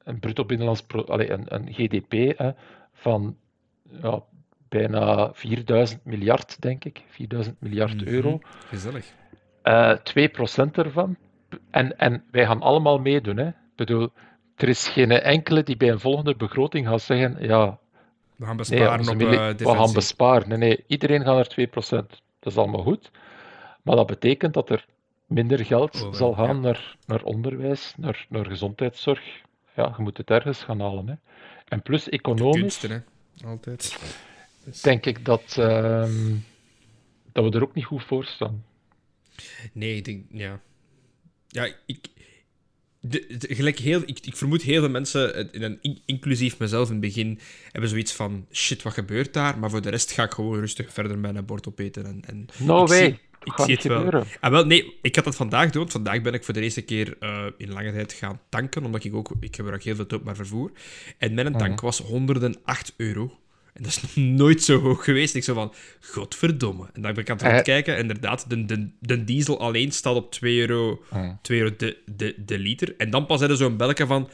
[0.04, 2.40] een bruto binnenlands allez, een, een GDP
[2.94, 3.38] van
[4.02, 4.24] ja,
[4.70, 7.04] bijna 4000 miljard, denk ik.
[7.08, 8.08] 4000 miljard mhm.
[8.08, 8.40] euro.
[8.68, 9.06] Gezellig.
[9.64, 11.18] Uh, eh, 2% ervan
[11.72, 13.38] en, en wij gaan allemaal meedoen.
[13.38, 13.48] Hè.
[13.48, 14.10] Ik bedoel,
[14.56, 17.80] er is geen enkele die bij een volgende begroting gaat zeggen: ja,
[18.36, 20.50] we gaan besparen nee, op uh, We gaan besparen.
[20.50, 21.72] Nee, nee, iedereen gaat naar 2%.
[22.40, 23.12] Dat is allemaal goed.
[23.82, 24.86] Maar dat betekent dat er
[25.26, 29.42] minder geld oh, zal gaan naar, naar onderwijs, naar, naar gezondheidszorg.
[29.76, 31.08] Ja, je moet het ergens gaan halen.
[31.08, 31.14] Hè.
[31.68, 32.60] En plus economisch.
[32.60, 33.48] Kunsten, hè.
[33.48, 33.98] Altijd.
[34.82, 36.10] Denk ik dat, uh,
[37.32, 38.64] dat we er ook niet goed voor staan.
[39.74, 40.62] Nee, ik denk, ja.
[41.48, 42.08] Ja, ik,
[43.00, 45.52] de, gelijk heel, ik, ik, vermoed heel veel mensen,
[46.06, 47.40] inclusief mezelf in het begin,
[47.72, 49.60] hebben zoiets van: shit, wat gebeurt daar?
[49.60, 52.06] Maar voor de rest ga ik gewoon rustig verder met een bord opeten.
[52.06, 53.00] En, en no ik way.
[53.00, 54.26] Zie, ik zie het wel.
[54.40, 54.66] Ah, wel.
[54.66, 55.90] Nee, ik had dat vandaag doen.
[55.90, 59.16] Vandaag ben ik voor de eerste keer uh, in lange tijd gaan tanken, omdat ik
[59.16, 60.72] ook ik gebruik heel veel openbaar vervoer.
[61.18, 61.86] En mijn tank mhm.
[61.86, 63.40] was 108 euro.
[63.76, 65.36] En dat is nooit zo hoog geweest.
[65.36, 66.90] Ik zo van, godverdomme.
[66.94, 67.98] En dan ben ik aan het uh, kijken.
[67.98, 71.04] Inderdaad, de, de, de diesel alleen staat op 2 euro,
[71.42, 72.96] 2 euro de, de, de liter.
[72.98, 74.30] En dan pas hebben zo'n belke van...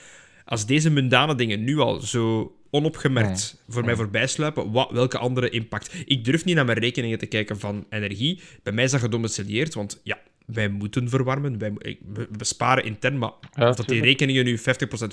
[0.45, 5.49] Als deze mundane dingen nu al zo onopgemerkt voor mij voorbij sluipen, wat, welke andere
[5.49, 5.93] impact?
[6.05, 8.41] Ik durf niet naar mijn rekeningen te kijken van energie.
[8.63, 11.57] Bij mij is dat gedomicileerd, want ja, wij moeten verwarmen.
[11.57, 11.73] Wij,
[12.13, 14.61] we besparen intern, maar Ja, dat die rekeningen nu 50%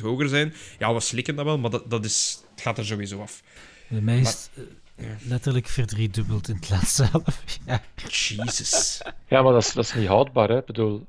[0.02, 3.20] hoger zijn, ja, we slikken dat wel, maar dat, dat is, het gaat er sowieso
[3.20, 3.42] af.
[3.88, 4.50] De meest
[4.96, 7.82] eh, letterlijk verdriedubbeld in het laatste half jaar.
[8.08, 9.00] Jesus.
[9.26, 10.48] Ja, maar dat is, dat is niet houdbaar.
[10.48, 10.58] Hè.
[10.58, 11.06] Ik bedoel,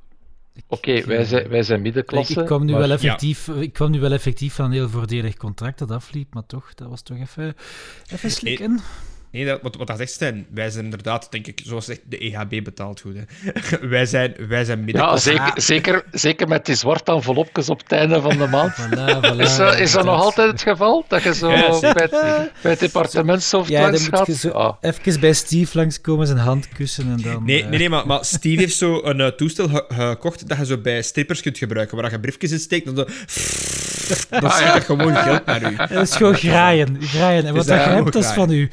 [0.68, 2.39] oké, wij, zijn, wij zijn Ik, middenklasse.
[2.39, 5.38] ik, kwam nu maar- wel effectief, ik kwam nu wel effectief van een heel voordelig
[5.38, 7.56] contract dat afliep, maar toch, dat was toch even,
[8.11, 8.80] even slikken.
[9.31, 12.18] Nee, dat, wat, wat dat zegt, Stijn, wij zijn inderdaad, denk ik, zoals zegt, de
[12.18, 13.15] EHB betaalt goed.
[13.15, 13.23] Hè.
[13.88, 15.30] wij, zijn, wij zijn Ja, middenklasse.
[15.30, 18.72] zeker, zeker, zeker met die zwarte envelopjes op het einde van de maand.
[18.73, 21.06] Voilà, voilà, Is, dat- is dat nog altijd het geval?
[21.07, 22.11] Dat je zo Ja, bij, het,
[22.61, 24.35] bij het departementshoofd Ja, dan langs moet je gaat?
[24.41, 24.76] zo Ah.
[24.81, 27.43] even bij Steve langskomen, zijn hand kussen en dan...
[27.45, 30.57] Nee, eh, nee, nee maar, maar Steve heeft zo een eh, toestel ge- gekocht dat
[30.57, 33.06] je zo bij strippers kunt gebruiken, waar je briefjes in steekt en dan,
[34.30, 34.73] dan Ah, stuurt ja.
[34.73, 35.76] dat gewoon geld naar u.
[35.76, 37.45] Dat is gewoon graaien, graaien.
[37.45, 38.69] En wat dat dat je hebt, dat is van u.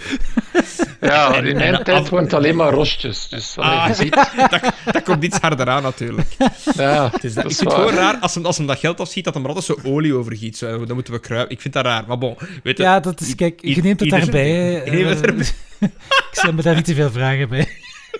[1.00, 3.28] Ja, En- in en mijn tijd af- waren het alleen maar rostjes.
[3.28, 4.14] Dus Ah, je ziet,
[4.50, 4.60] dat,
[4.92, 6.28] dat komt iets harder aan, natuurlijk.
[6.76, 8.78] ja, Het is dat ik is vind het gewoon raar als hem, als hem dat
[8.78, 10.56] geld afschiet, dat hem er altijd zo olie over giet.
[10.56, 11.52] Zo, dan moeten we kruipen.
[11.54, 12.04] Ik vind dat raar.
[12.06, 14.42] Maar bon, weet je, Ja, dat is, kijk, je neemt het daarbij.
[14.44, 14.84] ding.
[14.84, 15.46] Je neemt het eh, erbij.
[16.08, 17.68] ik stel me daar niet te veel vragen bij.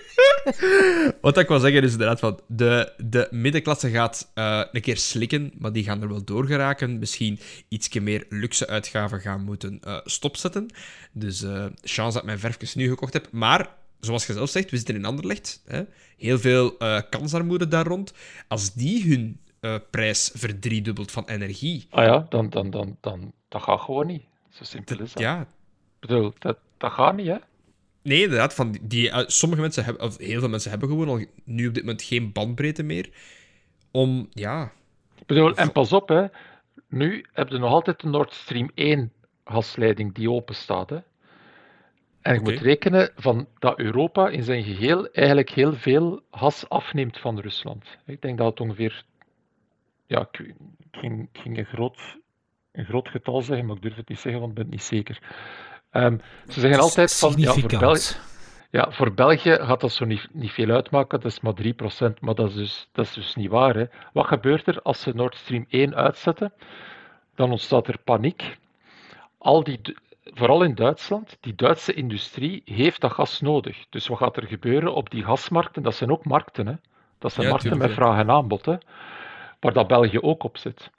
[1.20, 5.52] Wat ik wil zeggen is inderdaad van de, de middenklasse gaat eh, een keer slikken,
[5.59, 6.98] maar die gaan er wel door geraken.
[6.98, 10.66] Misschien ietsje meer luxe uitgaven gaan moeten eh, stopzetten.
[11.12, 13.28] Dus eh chance dat mijn verfjes nu gekocht heb.
[13.32, 13.68] Maar,
[14.01, 15.62] zoals je zelf zegt, we zitten in Anderlecht.
[15.66, 15.82] Hè?
[16.16, 16.77] Heel veel
[17.10, 18.12] kansarmoede daar rond.
[18.48, 19.40] Als die hun
[19.90, 21.86] prijs verdriedubbelt van energie...
[21.90, 24.23] Ah ja, dan, dan, dan, dan, dat gaat gewoon niet.
[24.51, 25.23] Zo simpel is dat.
[25.23, 25.47] Ja, Ik
[26.01, 27.36] bedoel, dat, dat gaat niet, hè?
[28.07, 28.55] Nee, inderdaad.
[28.55, 31.74] Van die, eh, sommige mensen hebben, of heel veel mensen hebben gewoon al nu op
[31.74, 33.11] dit moment geen bandbreedte meer.
[33.91, 34.73] Om, ja.
[35.19, 36.27] Ik bedoel, en pas op, hè.
[36.89, 39.12] Nu heb je nog altijd de Nord Stream 1
[39.45, 40.99] gasleiding die open staat, hè.
[42.20, 42.51] En je Oké.
[42.51, 47.85] moet rekenen van dat Europa in zijn geheel eigenlijk heel veel gas afneemt van Rusland.
[48.05, 49.05] Ik denk dat het ongeveer...
[50.07, 50.57] Ja, ik, ik
[50.91, 52.19] ging, ik ging een, groot,
[52.73, 54.83] een groot getal zeggen, maar ik durf het niet zeggen, want ik ben het niet
[54.83, 55.19] zeker.
[55.97, 56.16] Ehm,
[56.48, 57.35] ze zeggen altijd van...
[57.36, 58.14] Ja, voor België,
[58.70, 61.55] ja, voor België gaat dat zo niet, niet veel uitmaken, dat is maar
[62.12, 63.77] 3%, maar dat is dus, dat is dus niet waar.
[63.77, 63.85] Hè.
[64.12, 66.52] Wat gebeurt er als ze Nord Stream 1 uitzetten?
[67.35, 68.56] Dan ontstaat er paniek.
[69.39, 69.81] Al die,
[70.23, 73.86] vooral in Duitsland, die Duitse industrie heeft dat gas nodig.
[73.90, 75.82] Dus wat gaat er gebeuren op die gasmarkten?
[75.82, 76.66] Dat zijn ook markten.
[76.66, 76.74] Hè.
[77.18, 78.77] Dat zijn Ja, markten tuurlijk, met vraag en aanbod, hè,
[79.60, 80.90] waar dat België ook op zit.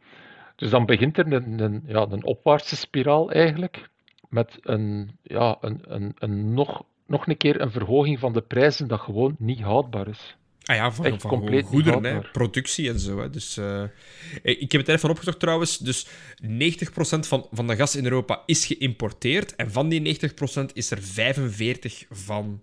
[0.55, 3.89] Dus dan begint er een, een, ja, een opwaartse spiraal eigenlijk,
[4.29, 8.87] met een, ja, een, een, een nog, nog een keer een verhoging van de prijzen
[8.87, 10.35] dat gewoon niet houdbaar is.
[10.65, 13.19] Ah ja, van, Echt van compleet goederen, hè, productie en zo.
[13.19, 13.29] Hè.
[13.29, 13.83] Dus, eh,
[14.41, 15.77] ik heb het even opgezocht trouwens.
[15.77, 16.07] Dus
[16.41, 19.55] 90% van, van de gas in Europa is geïmporteerd.
[19.55, 22.61] En van die 90% is er 45% van,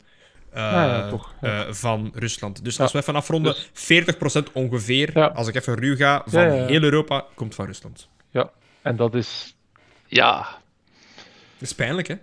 [0.51, 1.67] eh, Ja, ja, toch, ja.
[1.67, 2.65] eh, van Rusland.
[2.65, 6.83] Dus als we even afronden, Dus- 40% ongeveer, als ik even ruw ga, van heel
[6.83, 8.09] Europa komt van Rusland.
[8.31, 8.51] Ja,
[8.83, 9.57] en dat is,
[10.07, 10.63] ja,
[11.59, 12.17] Dat is pijnlijk, hè?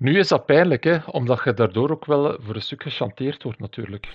[0.00, 3.58] nu is dat pijnlijk, hè, omdat je daardoor ook wel voor een stuk gechanteerd wordt
[3.58, 4.08] natuurlijk.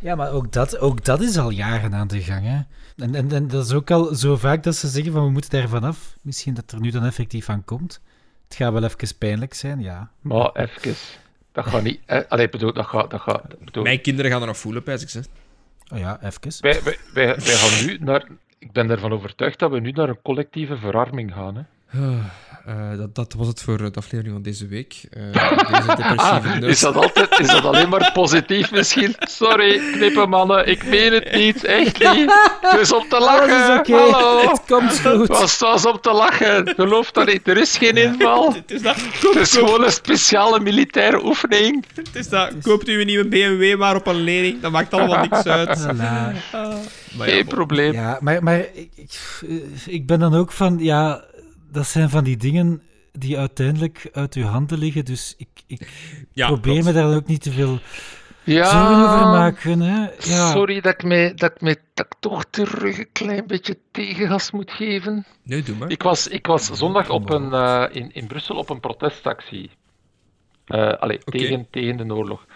[0.00, 2.44] Ja, maar ook dat, ook dat is al jaren aan de gang.
[2.44, 2.60] Hè.
[3.04, 5.50] En, en, en dat is ook al zo vaak dat ze zeggen van we moeten
[5.50, 6.16] daar vanaf.
[6.22, 8.00] Misschien dat er nu dan effectief van komt.
[8.44, 10.10] Het gaat wel even pijnlijk zijn, ja.
[10.20, 10.94] Maar even,
[11.52, 14.46] dat gaat niet, eh, allee, bedoel, dat gaat, dat gaat, bedoel, Mijn kinderen gaan er
[14.46, 15.22] nog voelen, pijs ik ze.
[15.92, 16.40] Oh ja, even.
[16.60, 18.26] wij, wij, wij, wij gaan nu naar,
[18.58, 21.62] ik ben ervan overtuigd dat we nu naar een collectieve verarming gaan, hè.
[22.68, 25.00] Eh, dat, dat was het voor de aflevering van deze week.
[25.10, 29.14] Eh, deze depressieve Ah, is dat altijd, is dat alleen maar positief misschien?
[29.18, 32.32] Sorry, knippen mannen, ik meen het niet, echt niet.
[32.60, 34.50] Het is om te lachen, Alles is oké, hallo.
[34.50, 35.18] het komt goed.
[35.18, 38.52] Het was, het was om te lachen, geloof dat niet, er is geen inval.
[38.54, 38.96] Het is dat.
[38.96, 41.84] Het is gewoon een speciale militaire oefening.
[41.94, 42.52] Het is dat.
[42.62, 45.86] Koopt u een nieuwe BMW maar op een lening, dat maakt allemaal niks uit.
[45.88, 45.96] Voilà.
[47.16, 47.92] Maar ja, Geen probleem.
[47.92, 48.58] Ja, maar, maar
[48.94, 49.20] ik,
[49.86, 51.24] ik ben dan ook van, ja,
[51.70, 52.82] dat zijn van die dingen
[53.12, 55.04] die uiteindelijk uit uw handen liggen.
[55.04, 55.88] Dus ik, ik
[56.32, 56.86] Ja, probeer klopt.
[56.86, 57.78] me daar ook niet te veel
[58.44, 59.80] Ja, zorgen over maken.
[59.80, 60.00] Hè.
[60.18, 60.50] Ja.
[60.50, 64.50] sorry dat ik, mij, dat, ik mij, dat ik toch terug een klein beetje tegengas
[64.50, 65.26] moet geven.
[65.42, 65.90] Nee, doe maar.
[65.90, 69.70] Ik was, ik was zondag op een, eh, in, in Brussel op een protestactie.
[70.64, 71.38] Eh allee, Oké.
[71.38, 72.46] tegen, tegen de oorlog.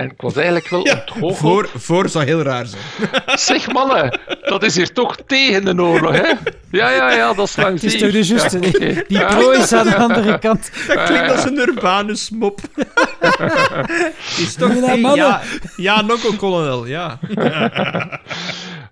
[0.00, 1.36] En ik was eigenlijk wel Ja, ontgoocheld.
[1.38, 2.82] voor, voor zou heel raar zijn.
[3.38, 6.28] Zeg mannen, dat is hier toch tegen de oorlog, hè?
[6.70, 8.58] Ja, ja, ja, dat is langs Het is toch de juiste.
[8.60, 9.04] Ja, die- oké.
[9.08, 9.34] Die Ja.
[9.34, 10.70] pro is aan de andere kant.
[10.86, 12.60] Dat klinkt als een Urbanus mop.
[14.44, 14.74] is toch...
[14.74, 15.26] Ja, Hey, mannen.
[15.26, 15.40] ja,
[15.76, 17.18] ja Nokko Colonel, ja.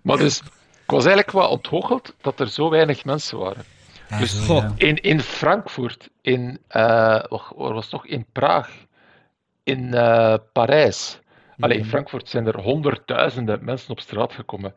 [0.03, 0.39] Maar dus,
[0.85, 3.65] ik was eigenlijk wat ontgoocheld dat er zo weinig mensen waren.
[4.09, 4.87] Ja, Dus, zo, goh, ja.
[4.87, 6.83] In, in Frankfurt, in, eh,
[7.29, 8.07] wacht, waar was het nog?
[8.07, 8.69] In Praag,
[9.69, 11.21] in eh, Parijs.
[11.59, 14.75] Allee, in Frankfurt zijn er honderdduizenden mensen op straat gekomen.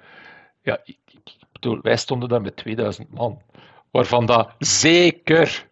[0.64, 1.20] Ja, ik, ik
[1.52, 3.42] bedoel, wij stonden daar met 2000 man.
[3.92, 5.68] Waarvan dat zeker,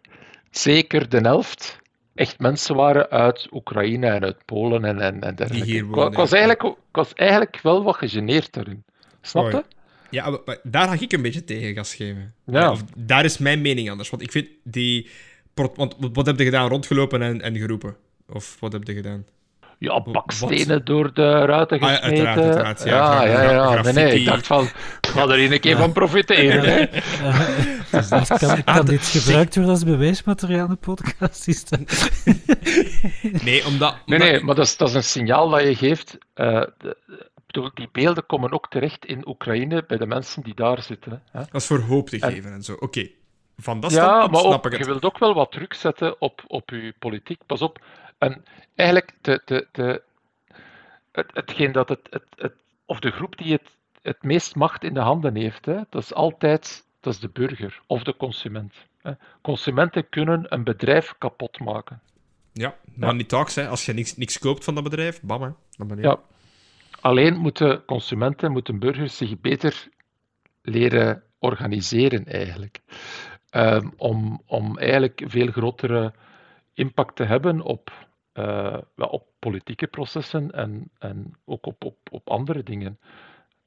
[0.50, 1.78] zeker de helft
[2.14, 5.72] echt mensen waren uit Oekraïne en uit Polen en, en, en dergelijke.
[5.76, 8.84] Ik, wa- ik was eigenlijk, ik was eigenlijk wel wat gegeneerd daarin.
[9.20, 9.64] Snap je?
[10.10, 12.34] Ja, maar- daar ga ik een beetje tegen gas geven.
[12.46, 12.70] Ja.
[12.70, 14.10] Of, daar is mijn mening anders.
[14.10, 15.10] Want ik vind die...
[15.54, 16.68] Want wat heb je gedaan?
[16.68, 17.96] Rondgelopen en, en geroepen?
[18.32, 19.24] Of wat heb je gedaan?
[19.78, 22.26] Ja, bakstenen door de ruiten Ah, ja, gesmeten.
[22.26, 23.42] uiteraard, uiteraard, ja.
[23.42, 23.82] ja, ja.
[23.82, 24.64] Nee, nee, ik dacht van,
[25.00, 26.64] ik ga er een keer van profiteren.
[26.64, 26.86] Hè.
[27.98, 31.48] Dus dat kan, kan dit gebruikt worden als bewijsmateriaal in de podcast?
[31.48, 31.80] Is dat...
[33.44, 33.94] Nee, omdat...
[34.06, 36.18] Nee, omdat- nee, maar dat is, dat is een signaal dat je geeft.
[36.34, 36.96] Eh, de-
[37.46, 41.22] bedoel, die beelden komen ook terecht in Oekraïne bij de mensen die daar zitten.
[41.32, 41.38] Hè.
[41.50, 42.72] Dat is voor hoop te En- geven en zo.
[42.80, 43.08] Oké.
[43.56, 46.20] Van dat Ja, standpunt maar snap ook, ik je wilt ook wel wat druk zetten
[46.20, 47.40] op, op je politiek.
[47.46, 47.78] Pas op.
[48.20, 48.44] En
[48.74, 50.02] eigenlijk, de, de, de,
[51.12, 52.52] het, hetgeen dat het, het, het,
[52.84, 53.70] of de groep die het,
[54.02, 57.80] het meest macht in de handen heeft, hè, dat is altijd dat is de burger
[57.86, 58.74] of de consument.
[59.02, 59.12] Hè.
[59.42, 62.00] Consumenten kunnen een bedrijf kapot maken.
[62.52, 63.68] Ja, maar niet talks, hè.
[63.68, 65.50] Als je niks, niks koopt van dat bedrijf, bam, hè.
[65.70, 66.02] Dan ben je...
[66.02, 66.18] Ja.
[67.00, 69.88] Alleen moeten consumenten, moeten burgers zich beter
[70.62, 72.80] leren organiseren, eigenlijk.
[73.50, 76.12] Ehm, om, om eigenlijk veel grotere
[76.74, 82.28] impact te hebben op, eh, wel, op politieke processen en, en ook op, op, op
[82.28, 82.98] andere dingen.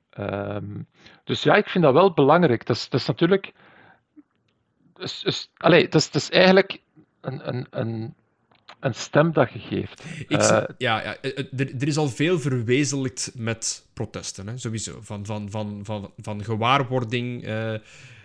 [0.09, 0.81] Ehm,
[1.23, 2.65] dus ja, ik vind dat wel belangrijk.
[2.65, 3.53] Dat is, dat is natuurlijk.
[4.93, 6.81] Dus, dus, allee, dat, is, dat is eigenlijk
[7.21, 8.13] een, een, een,
[8.79, 10.03] een stem dat je geeft.
[10.27, 15.01] Ik, Eh, ja, ja eh, er, er is al veel verwezenlijkt met protesten, hè, sowieso.
[15.01, 17.45] Van, van, van, van, van gewaarwording.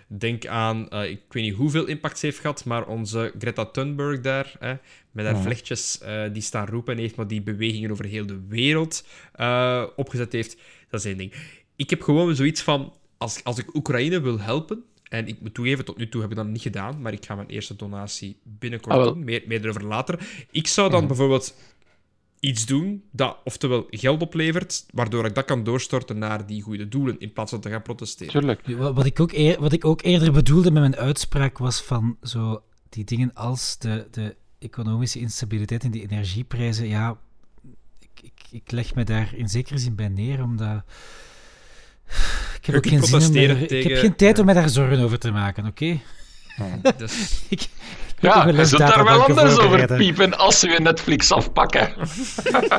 [0.09, 4.21] Denk aan, eh, ik weet niet hoeveel impact ze heeft gehad, maar onze Greta Thunberg
[4.21, 4.75] daar, hè,
[5.11, 5.41] met haar Ja.
[5.43, 10.33] vlechtjes die die staan roepen heeft, maar die bewegingen over heel de wereld eh, opgezet
[10.33, 10.57] heeft.
[10.91, 11.33] Dat is één ding.
[11.77, 15.85] Ik heb gewoon zoiets van, als, als ik Oekraïne wil helpen, en ik moet toegeven,
[15.85, 18.97] tot nu toe heb ik dat niet gedaan, maar ik ga mijn eerste donatie binnenkort
[18.97, 20.19] Ah, doen, meer, meer erover later.
[20.51, 21.55] Ik zou dan bijvoorbeeld
[22.41, 27.17] iets doen dat oftewel geld oplevert, waardoor ik dat kan doorstorten naar die goede doelen,
[27.19, 28.33] in plaats van te gaan protesteren.
[28.33, 28.63] Tuurlijk.
[28.77, 32.63] Wat ik, ook eer- wat ik ook eerder bedoelde met mijn uitspraak was van zo
[32.89, 36.89] die dingen als de, de economische instabiliteit en die energieprijzen.
[36.89, 37.17] Ja,
[38.01, 40.83] ik, ik, ik leg me daar in zekere zin bij neer, omdat.
[42.61, 44.69] Ik heb ook geen zin om protesteren daar- Ik heb geen tijd om mij daar
[44.69, 46.01] zorgen over te maken, oké?
[46.97, 47.69] Dus, Ik,
[48.21, 51.93] Ja, je zult daar wel anders over piepen als we Netflix afpakken.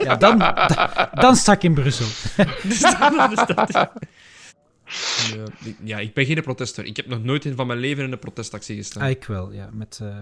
[0.04, 0.68] Ja, dan, dan,
[1.14, 2.06] dan sta ik in Brussel.
[2.64, 3.12] dus ja,
[5.64, 6.86] ik- ja, ik ben geen protester.
[6.86, 9.04] Ik heb nog nooit in van mijn leven in een protestactie gestaan.
[9.04, 9.70] Ah, ik wel, ja.
[9.74, 10.18] Met, eh,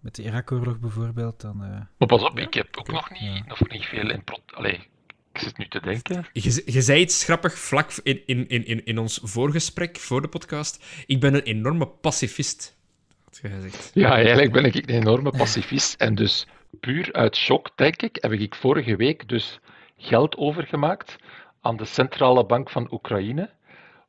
[0.00, 1.40] met de Irak-oorlog bijvoorbeeld.
[1.40, 1.68] Dan, eh,
[1.98, 4.24] Maar pas op, ik heb ook nog niet, nog niet veel in...
[4.24, 4.88] Pro Allee,
[5.32, 6.26] ik zit nu te denken.
[6.32, 10.28] Je, je zei iets grappig vlak in, in, in, in, in ons voorgesprek voor de
[10.28, 10.84] podcast.
[11.06, 12.76] Ik ben een enorme pacifist,
[13.30, 13.90] had je gezegd.
[13.94, 16.00] Ja, eigenlijk ben ik een enorme pacifist.
[16.00, 16.46] En dus
[16.80, 19.58] puur uit shock, denk ik, heb ik vorige week dus
[19.96, 21.16] geld overgemaakt
[21.60, 23.50] aan de centrale bank van Oekraïne,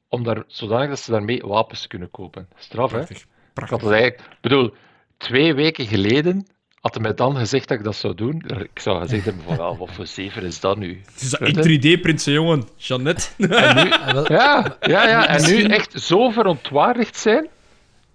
[0.08, 2.48] om daar, zodanig dat ze daarmee wapens kunnen kopen.
[2.56, 2.98] Straf, hè?
[2.98, 3.18] Prachtig.
[3.18, 3.82] Ik had Prachtig.
[3.82, 4.38] het eigenlijk...
[4.42, 4.74] Bedoel,
[5.18, 6.48] twee weken geleden
[6.80, 8.44] had hij mij dan gezegd dat ik dat zou doen.
[8.74, 11.02] Ik zou gezegd hebben van, wat voor zever is dat nu?
[11.06, 11.98] Het is dat in je?
[11.98, 12.68] 3D, Prinsen Jongen.
[12.76, 13.28] Jeannette.
[13.38, 15.28] En nu, ah, Ja, ja, ja.
[15.28, 17.48] En nu echt zo verontwaardigd zijn.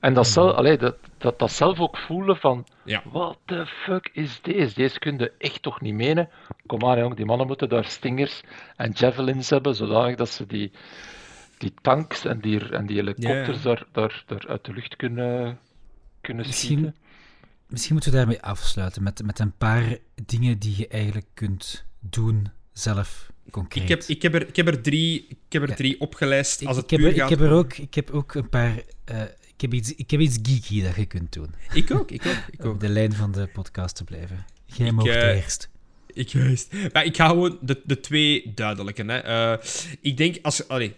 [0.00, 2.66] En dat, zelf, allee, dat, dat, dat zelf ook voelen van...
[2.84, 3.02] Ja.
[3.12, 4.74] What the fuck is deze?
[4.74, 6.28] Deze kun je echt toch niet menen?
[6.66, 7.16] Kom aan, jong.
[7.16, 8.40] Die mannen moeten daar stingers
[8.76, 10.72] en javelins hebben, zodanig dat ze die,
[11.58, 15.58] die tanks en die, en die helikopters Daar, daar, daar uit de lucht kunnen,
[16.20, 16.96] kunnen Misschien- schieten.
[17.68, 19.96] Misschien moeten we daarmee afsluiten met, met een paar
[20.26, 23.82] dingen die je eigenlijk kunt doen zelf, concreet.
[23.82, 25.74] Ik heb, ik, heb er, ik heb er drie, ik heb er Ja.
[25.74, 26.60] drie opgelijst.
[26.60, 28.74] Ik- Als het ik, heb, er- ik, heb er ook, ik heb ook een paar...
[29.04, 29.22] eh,
[29.56, 31.54] ik, heb iets, ik heb iets geeky dat je kunt doen.
[31.72, 32.80] Ik ook, ik ook, ik Om ook.
[32.80, 34.44] de lijn van de podcast te blijven.
[34.64, 35.68] Jij mocht eh, eerst.
[36.06, 36.72] Ik juist.
[36.92, 39.02] Maar ik ga gewoon de, de twee duidelijke.
[39.04, 39.18] Hè.
[39.18, 39.64] Eh,
[40.00, 40.94] ik denk, als, allee,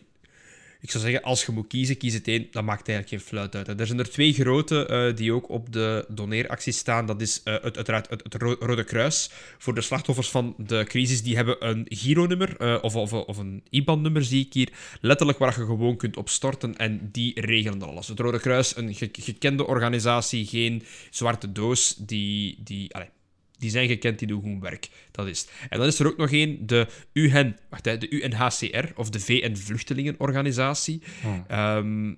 [0.80, 2.46] ik zou zeggen, als je moet kiezen, kies het één.
[2.50, 3.80] Dat maakt eigenlijk geen fluit uit.
[3.80, 7.06] Er zijn er twee grote eh, die ook op de doneeractie staan.
[7.06, 9.30] Dat is eh, het, uiteraard het, het Ro- Rode Kruis.
[9.58, 13.62] Voor de slachtoffers van de crisis, die hebben een Giro-nummer eh, of, of, of een
[13.70, 14.68] IBAN-nummer, zie ik hier.
[15.00, 18.08] Letterlijk waar je gewoon kunt op storten en die regelen alles.
[18.08, 22.58] Het Rode Kruis, een ge- gekende organisatie, geen zwarte doos, die...
[22.64, 23.08] die allee,
[23.58, 24.88] die zijn gekend, die doen goed werk.
[25.10, 25.50] Dat is het.
[25.68, 31.02] En dan is er ook nog één, de, UN, wacht, de UNHCR, of de VN-vluchtelingenorganisatie.
[31.20, 31.44] Hmm.
[31.48, 32.14] Ehm,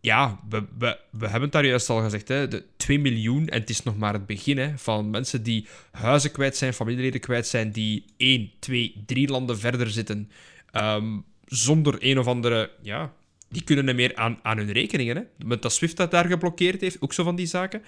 [0.00, 2.28] ja, we, we, we hebben het daar juist al gezegd.
[2.28, 5.66] Hè, de 2 miljoen, en het is nog maar het begin, hè, van mensen die
[5.90, 10.30] huizen kwijt zijn, familieleden kwijt zijn, die 1, 2, 3 landen verder zitten,
[10.72, 12.70] um, zonder een of andere...
[12.82, 13.12] Ja,
[13.48, 15.16] die kunnen er meer aan, aan hun rekeningen.
[15.16, 15.22] Hè.
[15.46, 17.82] Met dat SWIFT dat daar geblokkeerd heeft, ook zo van die zaken.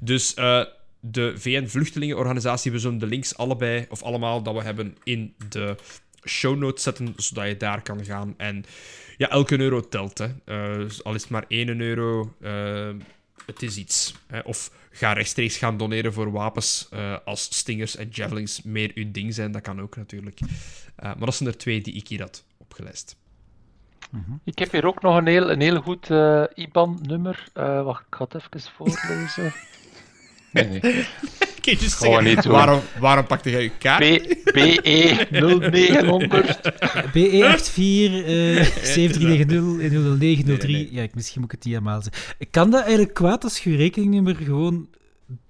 [0.00, 0.64] Dus uh,
[1.10, 5.76] de VN-vluchtelingenorganisatie, we zullen de links allebei, of allemaal, dat we hebben in de
[6.24, 8.34] show notes zetten, zodat je daar kan gaan.
[8.36, 8.64] En
[9.16, 10.18] ja, elke euro telt.
[10.18, 10.26] Hè.
[10.46, 12.90] Uh, al is het maar 1 euro, uh,
[13.46, 14.14] het is iets.
[14.26, 14.38] Hè.
[14.38, 19.34] Of ga rechtstreeks gaan doneren voor wapens uh, als stingers en javelins meer uw ding
[19.34, 19.52] zijn.
[19.52, 20.40] Dat kan ook natuurlijk.
[20.96, 23.16] maar dat zijn er twee die ik hier had opgelijst.
[24.10, 24.32] Mhm.
[24.44, 26.10] Ik heb hier ook nog een heel, een heel goed
[26.54, 27.48] IBAN-nummer.
[27.54, 29.52] wacht, ik ga het even voorlezen.
[30.54, 31.06] Nee, nee.
[31.78, 34.44] dus Gewoon niet waarom, waarom pakte jij je kaart?
[34.52, 36.60] BE 0900.
[37.12, 40.88] BE 84 uh, 7390 0903.
[40.90, 42.36] Ja, misschien moet ik het niet helemaal zeggen.
[42.50, 44.88] Kan dat eigenlijk kwaad als je rekeningnummer gewoon...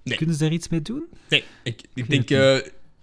[0.03, 1.03] Kunnen ze daar iets mee doen?
[1.29, 2.29] Nee, ik, ik denk...
[2.29, 2.57] Uh,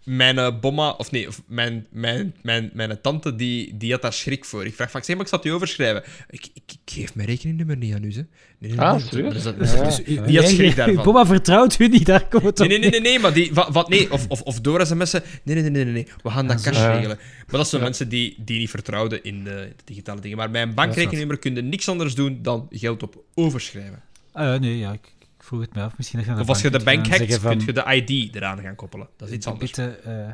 [0.04, 4.12] mijn uh, bomma, of nee, of mijn, mijn, mijn, mijn tante, die, die had daar
[4.12, 4.66] schrik voor.
[4.66, 6.02] Ik vraag vaak, zeg maar, ik zal het je overschrijven.
[6.30, 8.22] Ik, ik, ik, geef mijn rekeningnummer niet aan u, hè.
[8.58, 9.42] Nee, nee, ah, serieus?
[9.42, 11.04] Dat, ja, dus, die had schrik daarvan.
[11.04, 13.88] Bomma vertrouwt u niet, daar komt het nee, nee, nee, nee, nee, maar die, wat,
[13.88, 16.86] nee, of, of, of door sms'en, nee, nee, nee, nee, nee, we gaan dat cash
[16.86, 17.18] regelen.
[17.46, 20.36] Maar dat zijn mensen die, die niet vertrouwden in de, digitale dingen.
[20.36, 24.02] Maar mijn bankrekeningnummer kun je niks anders doen dan geld op overschrijven.
[24.36, 25.12] Uh, nee, ja, ik,
[25.42, 25.96] vroeg het me af.
[25.96, 27.56] Misschien of als je de bank hackt, van...
[27.56, 29.08] kun je de ID eraan gaan koppelen.
[29.16, 29.70] Dat is iets anders.
[29.70, 30.30] Bitte, uh,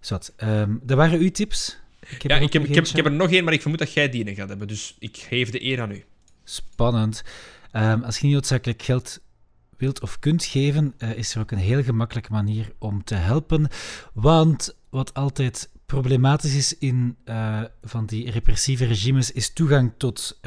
[0.00, 0.32] zat.
[0.36, 1.78] Um, dat waren uw tips.
[2.00, 3.78] Ik heb ja, ik heb, ik, heb, ik heb, er nog één, maar ik vermoed
[3.78, 4.68] dat jij die in gaat hebben.
[4.68, 6.04] Dus ik geef de eer aan u.
[6.44, 7.22] Spannend.
[7.72, 9.20] Um, als je niet noodzakelijk geld
[9.76, 13.68] wilt of kunt geven, uh, is er ook een heel gemakkelijke manier om te helpen.
[14.12, 20.40] Want wat altijd problematisch is in uh, van die repressieve regimes, is toegang tot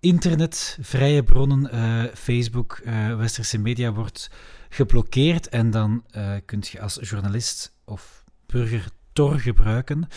[0.00, 4.30] internet, vrije bronnen, uh, Facebook, uh, westerse media wordt
[4.68, 10.08] geblokkeerd en dan uh, kun je als journalist of burger Tor gebruiken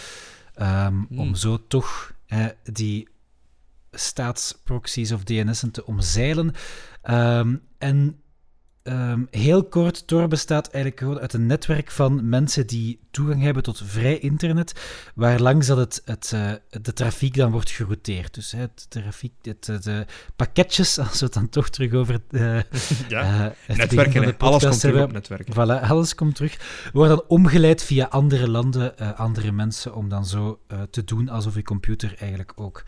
[0.61, 1.19] um, hmm.
[1.19, 2.13] om zo toch
[2.63, 3.07] die
[3.91, 6.53] staatsproxies of DNS'en te omzeilen.
[7.09, 8.22] Um, en
[8.83, 13.63] Um, heel kort, Tor bestaat eigenlijk gewoon uit een netwerk van mensen die toegang hebben
[13.63, 14.73] tot vrij internet,
[15.15, 16.51] waar langs dat het, het, uh,
[16.81, 18.33] de trafiek dan wordt gerouteerd.
[18.33, 20.05] Dus hè, het trafiek, het, de
[20.35, 22.59] pakketjes, als we het dan toch terug over uh,
[23.07, 25.53] ja, uh, netwerken, alles komt terug op netwerken.
[25.53, 26.89] Voilà, alles komt terug.
[26.93, 31.63] Wordt dan omgeleid via andere landen, andere mensen, om dan zo te doen alsof je
[31.63, 32.83] computer eigenlijk ook...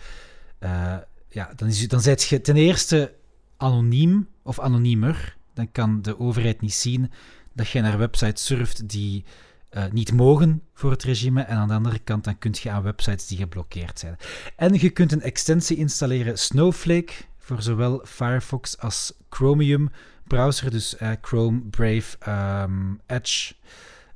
[1.30, 3.14] ja, dan, is, dan zijt je ten eerste
[3.58, 7.12] anoniem of anoniemer dan kan de overheid niet zien
[7.54, 9.24] dat je naar websites surft die
[9.72, 11.42] uh, niet mogen voor het regime.
[11.42, 14.18] En aan de andere kant, dan kun je aan websites die geblokkeerd zijn.
[14.56, 19.90] En je kunt een extensie installeren, Snowflake, voor zowel Firefox als Chromium
[20.28, 20.72] browser.
[20.72, 22.18] Dus uh, Chrome, Brave,
[22.64, 23.54] um, Edge,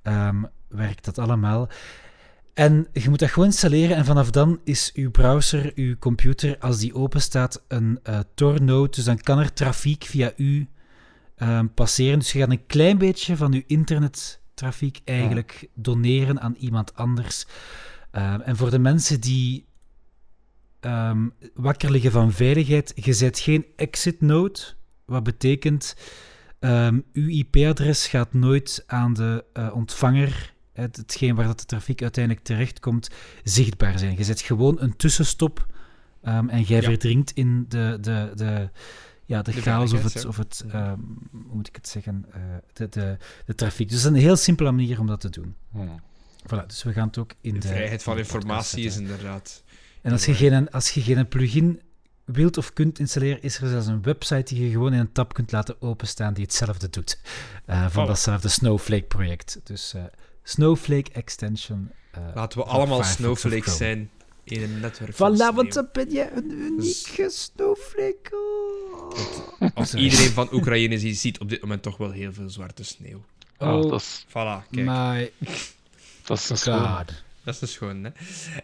[0.03, 1.70] um, werkt dat allemaal.
[2.53, 6.80] En je moet dat gewoon installeren en vanaf dan is uw browser, uw computer, als
[6.80, 8.91] die open staat, een uh, Tor-node.
[8.91, 10.68] Dus dan kan er trafiek via u
[11.40, 12.20] Ehm, passeren.
[12.20, 17.45] Dus je gaat een klein beetje van je internettrafiek eigenlijk doneren aan iemand anders.
[18.11, 19.66] Ehm, en voor de mensen die
[20.82, 24.60] um, wakker liggen van veiligheid, je zet geen exit node,
[25.06, 25.95] wat betekent
[27.14, 32.45] uw IP-adres gaat nooit aan de uh, ontvanger, het, hetgeen waar dat de trafiek uiteindelijk
[32.45, 33.10] terechtkomt,
[33.44, 34.18] zichtbaar zijn.
[34.18, 35.68] Je zet gewoon een tussenstop
[36.22, 38.70] en jij verdrinkt in de, de, de,
[39.30, 42.41] ja, de, chaos of het, of het um, hoe moet ik het zeggen, uh,
[42.73, 43.89] de, de, de trafiek.
[43.89, 45.56] Dus een heel simpele manier om dat te doen.
[45.72, 46.01] Hmm.
[46.45, 47.60] Voilà, dus we gaan het ook in de...
[47.60, 49.64] de vrijheid van informatie is inderdaad...
[50.01, 51.81] En als je, geen, als je geen plugin
[52.26, 55.34] wilt of kunt installeren, is er zelfs een website die je gewoon in een tab
[55.34, 57.19] kunt laten openstaan die hetzelfde doet.
[57.68, 59.60] Uh, van datzelfde Snowflake-project.
[59.64, 60.03] Dus uh,
[60.43, 61.91] Snowflake Extension.
[62.34, 64.10] Laten we allemaal Snowflakes zijn
[64.51, 65.13] in een netwerk.
[65.13, 67.51] Voilà, want dan ben je een unieke dus...
[67.55, 68.38] snowflake.
[69.73, 73.23] Als iedereen van Oekraïne ziet, ziet op dit moment toch wel heel veel zwarte sneeuw.
[73.57, 74.26] Oh, oh dat is...
[74.27, 74.85] Voilà, kijk.
[74.85, 75.31] My...
[76.23, 77.05] Dat is een schoon.
[77.43, 78.09] Dat is een schoon, hè.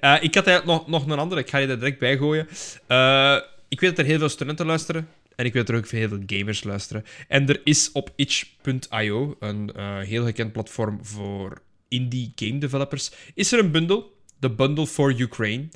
[0.02, 2.48] Uh, ik had eigenlijk nog, nog een andere, ik ga je er direct bij gooien.
[2.88, 3.38] Uh,
[3.68, 5.10] ik weet dat er heel veel studenten luisteren.
[5.36, 7.06] En ik weet dat er ook heel veel gamers luisteren.
[7.28, 13.52] En er is op itch.io, een uh, heel gekend platform voor indie game developers, is
[13.52, 15.68] er een bundel de Bundle for Ukraine.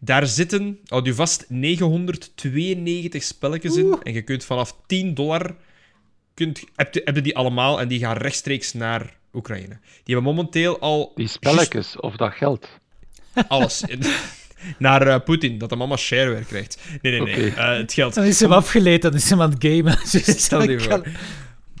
[0.00, 3.96] Daar zitten, houd je vast, 992 spelletjes in.
[4.02, 5.54] En je kunt vanaf 10 dollar...
[6.34, 9.78] Kunt, heb, je, heb je die allemaal en die gaan rechtstreeks naar Oekraïne.
[10.04, 11.12] Die hebben momenteel al...
[11.14, 12.68] Die spelletjes of dat geld?
[13.48, 13.84] Alles.
[14.78, 16.78] naar uh, Poetin, dat de mama shareware krijgt.
[17.02, 17.46] Nee, nee, nee.
[17.46, 18.14] Uh, het geld.
[18.14, 19.98] Dan is hem afgeleid, dan is hem aan het gamen.
[20.46, 21.02] Stel je voor.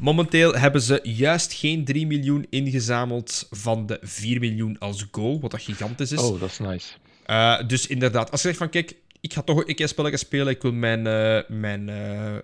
[0.00, 5.50] Momenteel hebben ze juist geen 3 miljoen ingezameld van de 4 miljoen als goal, wat
[5.50, 6.18] dat gigantisch is.
[6.18, 6.92] Oh, dat is nice.
[7.26, 10.48] Uh, dus inderdaad, als je zegt van kijk, ik ga toch een keer spelletjes spelen,
[10.48, 12.36] ik wil mijn, uh, mijn uh,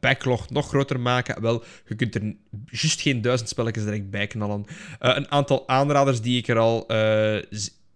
[0.00, 1.42] backlog nog groter maken.
[1.42, 2.34] Wel, je kunt er
[2.66, 4.64] juist geen duizend spelletjes direct bij knallen.
[4.98, 6.86] een aantal aanraders die ik er al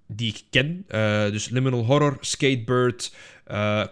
[0.07, 0.85] die ik ken,
[1.33, 3.15] dus Liminal Horror, Skatebird,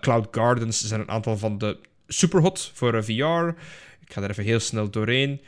[0.00, 3.54] Cloud Gardens zijn een aantal van de superhot voor VR.
[4.06, 5.40] Ik ga er even heel snel doorheen.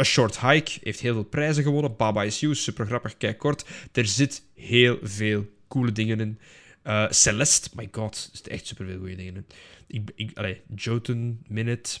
[0.00, 1.96] A Short Hike heeft heel veel prijzen gewonnen.
[1.96, 3.64] Baba is You, super grappig, kijk kort.
[3.92, 6.38] Er zit heel veel coole dingen in.
[6.84, 9.46] Uh, Celeste, my god, er zitten echt super veel goede dingen in.
[9.86, 12.00] Ik, ik, allee, Jotun, Minute.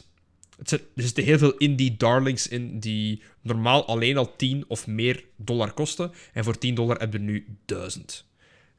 [0.56, 4.86] Het zit, er zitten heel veel indie darlings in die normaal alleen al 10 of
[4.86, 6.12] meer dollar kosten.
[6.32, 8.26] En voor 10 dollar hebben we nu 1000.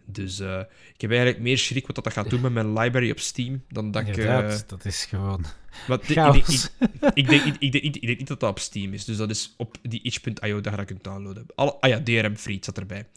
[0.09, 0.59] Dus uh,
[0.93, 3.91] ik heb eigenlijk meer schrik wat dat gaat doen met mijn library op Steam dan
[3.91, 4.61] dat Inderdaad, ik...
[4.61, 5.45] Uh, dat is gewoon
[5.87, 6.71] wat, ik, denk, ik,
[7.13, 9.05] ik, denk, ik, denk, ik, denk, niet dat dat op Steam is.
[9.05, 11.45] Dus dat is op die itch.io dat je dat kunt downloaden.
[11.55, 13.07] Alle, ah ja, DRM Free zat erbij.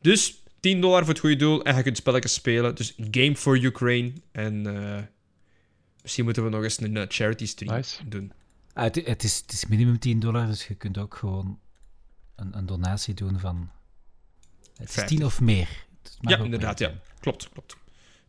[0.00, 2.74] Dus 10 dollar voor het goede doel en je kunt spelletjes spelen.
[2.74, 4.12] Dus Game for Ukraine.
[4.32, 4.98] En uh,
[6.02, 8.08] misschien moeten we nog eens een charity stream nice.
[8.08, 8.32] doen.
[8.72, 11.58] Ah, het, het, is, het is minimum 10 dollar, dus je kunt ook gewoon
[12.36, 13.70] een, een donatie doen van...
[14.76, 15.86] Het is 10 of meer.
[16.20, 16.92] Ja, inderdaad, ja.
[17.20, 17.76] Klopt, klopt.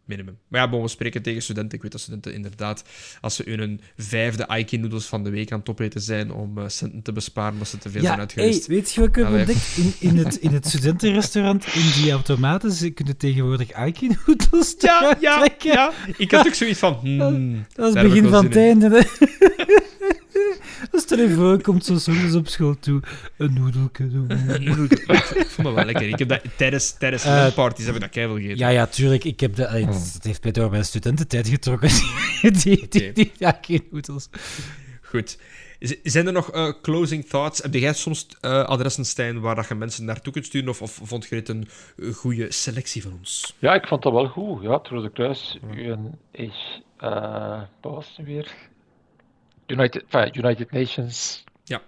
[0.06, 0.38] Minimum.
[0.48, 1.76] Maar ja, bon, we spreken tegen studenten.
[1.76, 2.84] Ik weet dat studenten inderdaad,
[3.22, 7.02] als ze hun vijfde Aiki-noodles van de week aan het opeten zijn om uh, centen
[7.02, 8.68] te besparen, omdat ze te veel ja, zijn uitgeweest.
[8.68, 9.78] Hey, weet je wat ik heb ontdekt?
[9.78, 15.48] In, in, het, in het studentenrestaurant, in die automaten, ze kunnen tegenwoordig Aiki-noodles ja, ja,
[15.60, 16.94] ja, ik had ook zoiets van...
[17.02, 19.08] Hmm, dat is het begin van het einde.
[20.92, 23.02] Stel je voor, komt zo soms op school toe,
[23.38, 24.30] een noedelke doen.
[25.36, 26.08] ik vond dat wel lekker.
[26.08, 28.60] Ik heb dat tijdens, tijdens uh, parties heb ik dat keihard gegeten.
[28.60, 29.24] Ja, ja, tuurlijk.
[29.24, 31.90] Ik heb dat, het heeft mij door mijn studententijd getrokken,
[32.42, 34.30] die, die, die, die ja, geen noedels.
[35.02, 35.38] Goed.
[36.04, 37.62] Zijn er nog uh, closing thoughts?
[37.62, 40.70] Heb jij soms uh, adressen, Stijn, waar dat je mensen naartoe kunt sturen?
[40.70, 41.68] Of, of vond je dit een
[42.14, 43.56] goede selectie van ons?
[43.60, 44.62] Ja, ik vond dat wel goed.
[44.62, 46.82] Ja, het Rode Kruis, UN is...
[47.04, 48.69] Uh, wat was het weer?
[49.72, 51.44] United, enfin, United Nations.
[51.64, 51.82] Ja.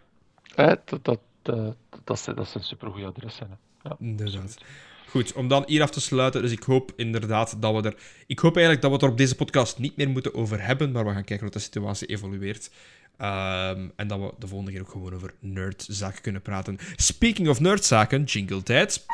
[0.56, 3.60] Eh, dat, dat, dat, dat, dat zijn supergoeie adressen.
[3.84, 4.58] Ja, Inderdaad.
[5.08, 6.42] Goed, om dan hier af te sluiten.
[6.42, 7.96] Dus ik hoop inderdaad dat we er.
[8.28, 10.92] Ik hoop eigenlijk dat we het er op deze podcast niet meer moeten over hebben.
[10.92, 12.72] Maar we gaan kijken hoe de situatie evolueert.
[13.22, 16.78] Um, en dat we de volgende keer ook gewoon over nerdzaken kunnen praten.
[16.96, 19.06] Speaking of nerdzaken, jingle tijd.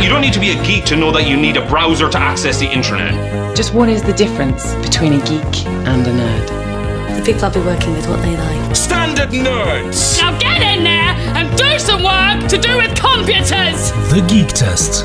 [0.00, 2.18] You don't need to be a geek to know that you need a browser to
[2.18, 3.14] access the internet.
[3.56, 7.16] Just what is the difference between a geek and a nerd?
[7.16, 8.74] The people I'll be working with, what they like.
[8.74, 10.18] Standard nerds!
[10.18, 13.92] Now get in there and do some work to do with computers!
[14.10, 15.04] The Geek Test.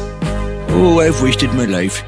[0.69, 2.03] Oh, I've wasted my life.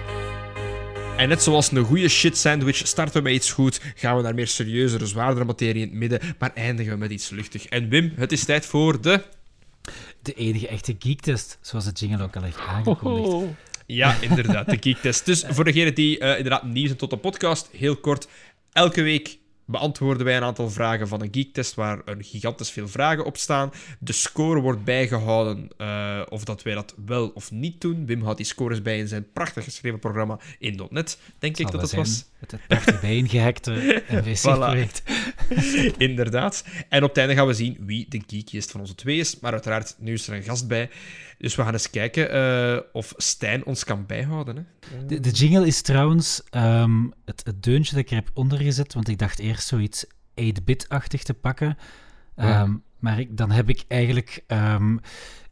[1.17, 4.35] En net zoals een goede shit sandwich starten we met iets goed, gaan we naar
[4.35, 7.65] meer serieuzere, zwaardere materie in het midden, maar eindigen we met iets luchtig.
[7.65, 9.23] En Wim, het is tijd voor de
[10.21, 13.33] de enige echte geektest, zoals het jingle ook al heeft aangekondigd.
[13.33, 13.49] Oh.
[13.85, 15.25] Ja, inderdaad, de geektest.
[15.25, 18.27] Dus voor degenen die uh, inderdaad nieuw zijn tot de podcast, heel kort.
[18.71, 19.38] Elke week
[19.69, 23.71] beantwoorden wij een aantal vragen van een geektest waar een gigantisch veel vragen op staan.
[23.99, 28.05] De score wordt bijgehouden uh, of dat wij dat wel of niet doen.
[28.05, 31.81] Wim houdt die scores bij in zijn prachtig geschreven programma in .NET, denk ik dat
[31.81, 32.25] het was.
[32.39, 35.03] Het prachtig bijeengehackte MVC-project.
[35.97, 36.63] Inderdaad.
[36.89, 39.39] En op het einde gaan we zien wie de geekiest van onze twee is.
[39.39, 40.89] Maar uiteraard, nu is er een gast bij.
[41.39, 44.55] Dus we gaan eens kijken uh, of Stijn ons kan bijhouden.
[44.55, 45.05] Hè?
[45.05, 49.07] De, de, jingle is trouwens um, het, het, deuntje dat ik er heb ondergezet, want
[49.07, 50.05] ik dacht eerst zoiets
[50.41, 51.77] 8-bit-achtig te pakken.
[52.35, 52.79] Um, ja.
[52.99, 54.99] Maar ik, dan heb ik eigenlijk um,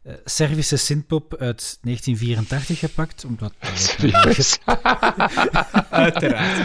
[0.02, 3.24] uh, Servische synthpop uit 1984 gepakt.
[3.24, 3.52] Omdat,
[5.90, 6.56] Uiteraard.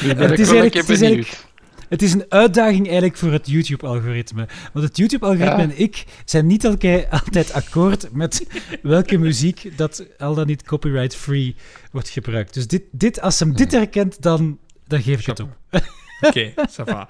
[0.50, 1.46] Wel een keer benieuwd.
[1.92, 4.48] Het is een uitdaging eigenlijk voor het YouTube-algoritme.
[4.72, 5.62] Want het YouTube-algoritme ja.
[5.62, 8.46] en ik zijn niet altijd akkoord met
[8.82, 11.56] welke muziek dat al dan niet copyright-free
[11.90, 12.54] wordt gebruikt.
[12.54, 15.56] Dus dit, dit, als hem dit herkent, dan, dan geef ik het op.
[15.70, 15.82] Oké,
[16.20, 17.08] okay, ça va.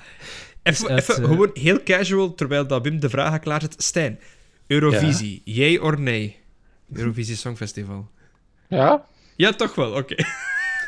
[0.62, 3.74] Even, uit, even uh, gewoon heel casual, terwijl dat Wim de vraag klaarzet.
[3.78, 4.18] Stijn,
[4.66, 5.64] Eurovisie, ja.
[5.64, 6.38] yay or nee?
[6.92, 8.10] Eurovisie Songfestival.
[8.68, 9.04] Ja?
[9.36, 9.98] Ja, toch wel, oké.
[10.12, 10.26] Okay.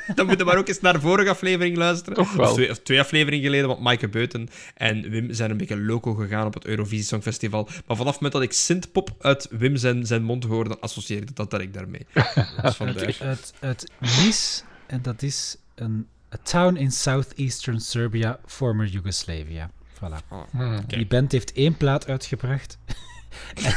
[0.14, 2.14] Dan moeten we maar ook eens naar de vorige aflevering luisteren.
[2.14, 2.48] Toch wel.
[2.48, 6.46] Of twee, twee afleveringen geleden, want Maaike Beuten en Wim zijn een beetje loco gegaan
[6.46, 7.64] op het Eurovisie Songfestival.
[7.64, 11.22] Maar vanaf het moment dat ik synthpop uit Wim zijn, zijn mond hoorde, dan associeer
[11.22, 12.06] ik dat direct daarmee.
[12.62, 13.16] Dus vandaar.
[13.20, 19.70] Uit, uit Nis, en dat is een a town in southeastern Serbia, former Yugoslavia.
[19.94, 20.28] Voilà.
[20.28, 20.84] Oh, okay.
[20.86, 22.78] Die band heeft één plaat uitgebracht.
[23.54, 23.74] en,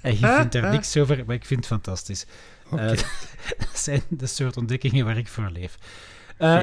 [0.00, 2.26] en je vindt er niks over, maar ik vind het fantastisch.
[2.72, 2.88] Uh,
[3.58, 5.78] dat zijn de soort ontdekkingen waar ik voor leef.
[6.38, 6.62] Uh,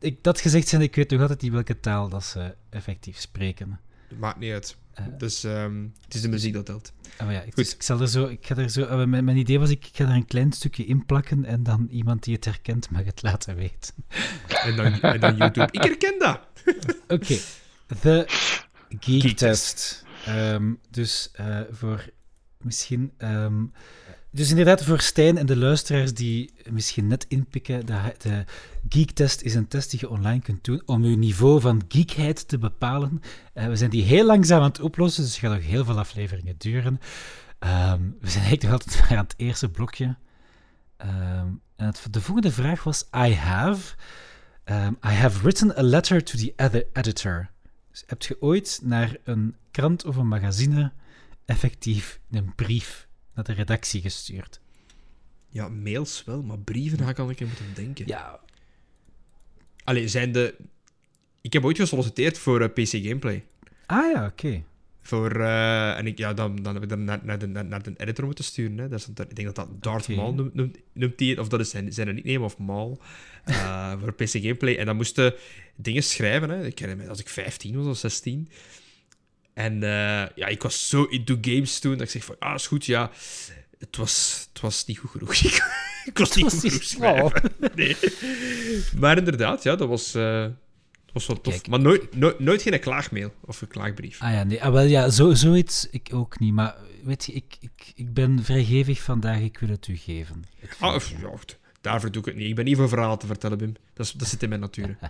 [0.00, 3.80] ik, dat gezegd zijn, ik weet nog altijd niet welke taal dat ze effectief spreken.
[4.18, 4.76] Maakt niet uit.
[5.00, 6.92] Uh, dus um, het is de muziek dat telt.
[7.22, 8.80] Oh ja, ik, dus ik, zal er zo, ik ga er zo...
[8.80, 11.88] Uh, mijn, mijn, idee was, ik ga er een klein stukje in plakken en dan
[11.90, 13.94] iemand die het herkent mag het laten weten.
[14.64, 15.72] en, dan, en dan YouTube.
[15.72, 16.40] Ik herken dat!
[17.08, 17.14] Oké.
[17.14, 17.40] Okay.
[18.00, 18.24] De
[18.88, 20.04] Geek, Geek Test.
[20.28, 22.10] Um, dus uh, voor
[22.58, 23.12] misschien...
[23.18, 23.72] Um,
[24.30, 28.44] dus inderdaad, voor Stijn en de luisteraars die misschien net inpikken, de, de
[28.88, 32.58] Geek-test is een test die je online kunt doen om je niveau van geekheid te
[32.58, 33.22] bepalen.
[33.54, 35.98] Uh, we zijn die heel langzaam aan het oplossen, dus het gaat nog heel veel
[35.98, 37.00] afleveringen duren.
[37.60, 40.16] Um, we zijn eigenlijk nog altijd maar aan het eerste blokje.
[40.98, 43.94] Um, en het, de volgende vraag was: I have.
[44.64, 47.50] Um, I have written a letter to the other editor.
[47.90, 50.92] Dus heb je ooit naar een krant of een magazine
[51.44, 53.07] effectief een brief
[53.38, 54.60] naar de redactie gestuurd.
[55.48, 58.06] Ja, mails wel, maar brieven, daar kan ik in moeten denken.
[58.06, 58.40] Ja.
[59.84, 60.54] Allee, zijn de...
[61.40, 63.44] Ik heb ooit gesolliciteerd voor uh, PC Gameplay.
[63.86, 64.62] Ah ja, oké.
[65.00, 67.92] Voor, uh, en ik, ja, dan, dan heb ik dan naar, naar, de, naar de
[67.96, 68.78] editor moeten sturen.
[68.78, 68.88] Hè.
[68.88, 70.16] Dat is, ik denk dat dat Darth okay.
[70.16, 73.00] Maul noemt, noemt, noemt die, of dat is zijn, zijn nickname, of Maul,
[73.48, 74.76] uh, voor PC Gameplay.
[74.76, 75.34] En dan moesten
[75.76, 76.50] dingen schrijven.
[76.50, 76.66] Hè.
[76.66, 78.48] Ik herinner me, als ik 15 was of 16.
[79.58, 82.66] En uh, ja, ik was zo into games toen dat ik zeg van, ah, is
[82.66, 83.10] goed, ja.
[83.78, 85.34] Het was, het was niet goed genoeg.
[86.10, 87.42] ik was niet goed genoeg schrijven.
[87.74, 87.96] Nee.
[88.96, 91.52] Maar inderdaad, ja, dat was, uh, dat was wel tof.
[91.52, 94.20] Kijk, maar nooit, nooit, nooit geen klaagmail of een klaagbrief.
[94.20, 96.52] Ah ja, nee, ah, wel ja, zo, zoiets ik ook niet.
[96.52, 96.74] Maar
[97.04, 100.44] weet je, ik, ik, ik ben vrijgevig vandaag, ik wil het u geven.
[100.78, 101.30] Ah, of, ja,
[101.80, 102.48] daarvoor doe ik het niet.
[102.48, 103.74] Ik ben niet voor verhalen te vertellen, Bim.
[103.94, 104.98] Dat, dat zit in mijn natuur.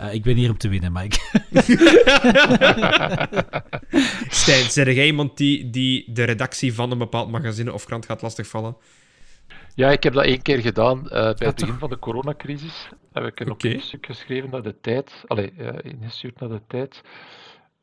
[0.00, 1.18] Uh, ik ben hier om te winnen, Mike.
[4.28, 8.22] Stijn, zeg jij iemand die, die de redactie van een bepaald magazine of krant gaat
[8.22, 8.76] lastigvallen?
[9.74, 12.88] Ja, ik heb dat één keer gedaan uh, bij het begin van de coronacrisis.
[13.12, 13.78] Heb ik een okay.
[13.78, 15.24] stuk geschreven naar de tijd.
[15.26, 17.02] Allee, uh, ingestuurd naar de tijd.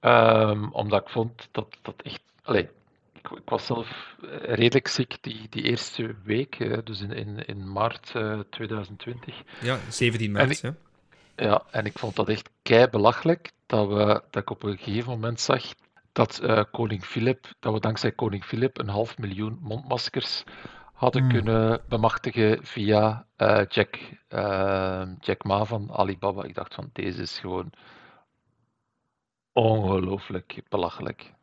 [0.01, 2.21] Um, omdat ik vond dat dat echt.
[2.43, 2.69] Allee,
[3.13, 8.13] ik, ik, was zelf redelijk ziek die, die eerste week, dus in, in, in maart
[8.49, 9.35] 2020.
[9.61, 10.59] Ja, 17 maart.
[10.59, 10.75] ja.
[11.41, 15.09] Ja, en ik vond dat echt kei belachelijk dat, we, dat ik op een gegeven
[15.09, 15.63] moment zag
[16.11, 20.43] dat uh, koning Filip, dat we dankzij koning Filip een half miljoen mondmaskers
[20.93, 21.31] hadden hmm.
[21.31, 23.99] kunnen bemachtigen via uh, Jack,
[24.29, 26.43] uh, Jack Ma van Alibaba.
[26.43, 27.71] Ik dacht van deze is gewoon
[29.51, 31.33] ongelooflijk belachelijk.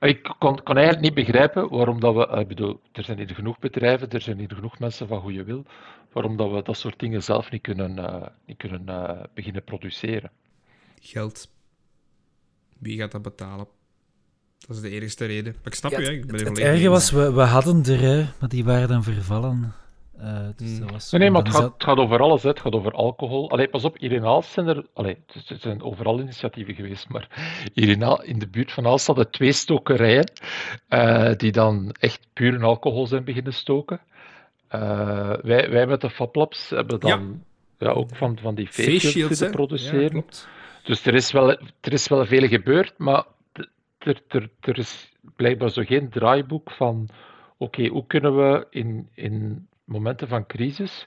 [0.00, 3.58] Ik kon, kon, eigenlijk niet begrijpen waarom dat we, ik bedoel, er zijn hier genoeg
[3.58, 5.64] bedrijven, er zijn hier genoeg mensen van goede wil,
[6.12, 10.30] waarom dat we dat soort dingen zelf niet kunnen, uh, niet kunnen uh, beginnen produceren.
[11.00, 11.50] Geld.
[12.78, 13.66] Wie gaat dat betalen?
[14.58, 15.52] Dat is de eerste reden.
[15.52, 18.00] Maar ik snap ja, je, ik ben Het, het erge was, we, we hadden er,
[18.00, 19.72] hè, maar die waren dan vervallen.
[20.22, 20.90] Uh, dus mm.
[20.90, 22.42] was nee, nee, maar het gaat, het gaat, over alles.
[22.42, 22.48] Hè.
[22.48, 23.50] Het gaat over alcohol.
[23.50, 24.86] Allee, pas op, hier in Aalst zijn er...
[24.94, 25.16] Allee,
[25.48, 27.28] er zijn overal initiatieven geweest, maar
[27.74, 30.30] hier in, in de buurt van Aalst hadden twee stokerijen
[30.88, 34.00] uh, die dan echt puur alcohol zijn beginnen stoken.
[34.74, 37.40] Uh, wij, wij met de FabLabs hebben dan
[37.78, 37.86] ja.
[37.86, 40.16] ja ook van, van die face shields te produceren.
[40.16, 40.46] Ja,
[40.82, 43.24] dus er is, wel, er is wel veel gebeurd, maar
[43.98, 47.08] er, er, er is blijkbaar zo geen draaiboek van
[47.56, 51.06] oké, okay, hoe kunnen we in, in momenten van crisis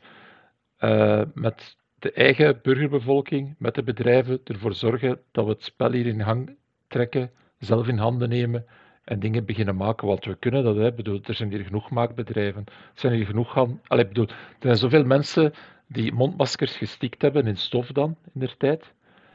[0.80, 6.06] uh, met de eigen burgerbevolking, met de bedrijven ervoor zorgen dat we het spel hier
[6.06, 6.58] in gang
[6.88, 8.66] trekken, zelf in handen nemen
[9.04, 10.08] en dingen beginnen maken.
[10.08, 10.94] Want we kunnen dat, hè.
[10.94, 13.82] Bedoel, er zijn hier genoeg maakbedrijven, er zijn hier genoeg gaan.
[13.88, 15.54] Allee, bedoel, er zijn zoveel mensen
[15.88, 18.94] die mondmaskers gestikt hebben in stof dan in der tijd.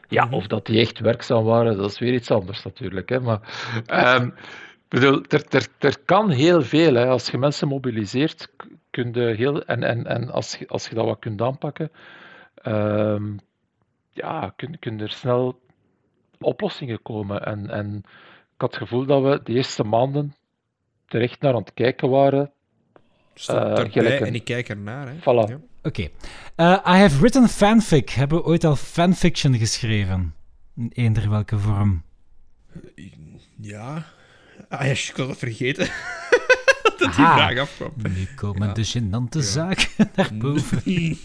[0.08, 0.34] Ja, mhm.
[0.34, 3.08] of dat die echt werkzaam waren, dat is weer iets anders natuurlijk.
[3.08, 3.20] Hè.
[3.20, 3.40] Maar
[4.20, 4.34] um,
[4.88, 6.94] bedoel, er, er, er kan heel veel.
[6.94, 7.06] Hè.
[7.06, 8.48] Als je mensen mobiliseert,
[8.98, 11.90] kun je heel, en, en, en als, je, als je dat wat kunt aanpakken,
[12.66, 13.38] um,
[14.10, 15.60] ja, kun, kun er snel
[16.38, 17.44] oplossingen komen.
[17.44, 17.96] En, en
[18.54, 20.34] ik had het gevoel dat we de eerste maanden
[21.06, 22.52] terecht naar aan het kijken waren.
[23.50, 24.04] Uh, een...
[24.04, 25.08] en ik kijk ernaar.
[25.08, 25.14] Hè?
[25.14, 25.48] Voilà.
[25.48, 25.60] Ja.
[25.82, 25.88] Oké.
[25.88, 26.10] Okay.
[26.56, 28.10] Uh, I have written fanfic.
[28.10, 30.34] Hebben we ooit al fanfiction geschreven?
[30.76, 32.02] In eender welke vorm?
[33.60, 34.04] Ja.
[34.68, 35.88] Ah ja, ik was het vergeten.
[36.98, 37.92] dat die vraag afkwam.
[37.96, 38.74] Nu komen ja.
[38.74, 40.82] de gênante zaken naar boven.
[40.84, 41.16] uh,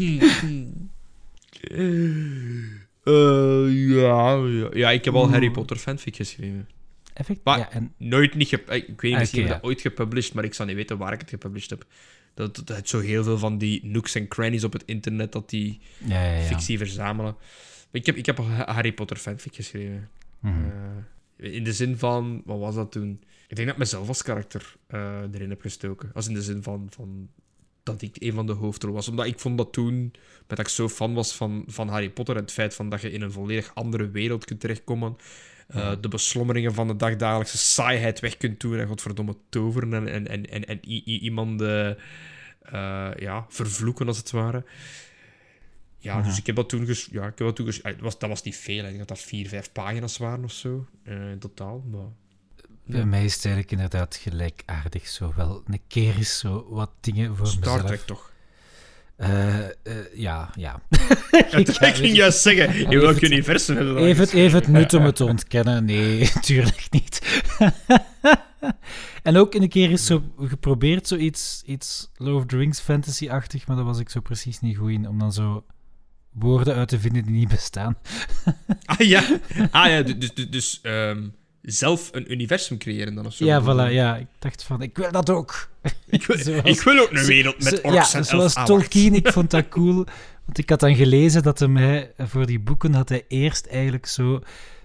[3.95, 6.69] ja, ja, ja, ik heb al Harry Potter fanfic geschreven.
[7.13, 7.39] Effect?
[7.43, 7.93] Maar ja, en...
[7.97, 8.51] nooit niet...
[8.51, 11.13] Ik weet niet, misschien okay, heb dat ooit gepublished, maar ik zou niet weten waar
[11.13, 11.85] ik het gepublished heb.
[12.33, 15.49] Dat, dat, het zo heel veel van die nooks en crannies op het internet, dat
[15.49, 17.35] die ja, fictie verzamelen.
[17.91, 20.09] ik heb, ik heb al Harry Potter fanfic geschreven.
[20.39, 20.71] Mm -hmm.
[21.37, 22.41] uh, in de zin van...
[22.45, 23.21] Wat was dat toen?
[23.53, 26.11] Ik denk dat ik mezelf als karakter uh, erin heb gestoken.
[26.13, 27.29] Als in de zin van, van
[27.83, 29.07] dat ik een van de hoofdrollen was.
[29.07, 30.01] Omdat ik vond dat toen,
[30.47, 33.01] met dat ik zo fan was van, van Harry Potter en het feit van dat
[33.01, 35.17] je in een volledig andere wereld kunt terechtkomen,
[35.75, 40.27] uh, de beslommeringen van de dagdagelijkse saaiheid weg kunt doen en godverdomme toveren en, en,
[40.27, 41.91] en, en, en iemand uh,
[43.15, 44.63] ja, vervloeken, als het ware.
[45.97, 46.85] Ja, dus ik heb dat toen...
[46.85, 48.77] Ges ja, ik heb dat toen ges dat, was, dat was niet veel.
[48.77, 51.83] Ik denk dat dat vier, vijf pagina's waren of zo, in totaal.
[51.91, 52.07] Maar
[52.85, 55.07] bij mij is het eigenlijk inderdaad gelijkaardig.
[55.07, 57.77] Zo wel een keer is zo wat dingen voor Star mezelf.
[57.77, 58.31] Star Trek toch?
[59.17, 59.65] Uh, uh,
[60.13, 60.81] ja, ja.
[61.51, 64.93] ik, ik ging juist zeggen, in welk universum hebben we dat even, even het nut
[64.93, 65.85] om het te ontkennen.
[65.85, 67.41] Nee, tuurlijk niet.
[69.23, 73.75] en ook een keer is zo geprobeerd zoiets iets Lord of the Rings fantasy-achtig, maar
[73.75, 75.65] daar was ik zo precies niet goed in, om dan zo
[76.31, 77.97] woorden uit te vinden die niet bestaan.
[78.85, 79.39] ah ja,
[79.71, 81.33] ah, ja dus, dus, dus um
[81.63, 83.45] zelf een universum creëren dan of zo.
[83.45, 84.15] Ja, voilà, ja.
[84.17, 85.71] Ik dacht van, ik wil dat ook.
[86.05, 89.27] Ik wil, zoals, ik wil ook een wereld met orks ja, en zoals Tolkien, ik
[89.33, 90.05] vond dat cool.
[90.45, 94.41] Want ik had dan gelezen dat hij, voor die boeken had hij eerst eigenlijk zo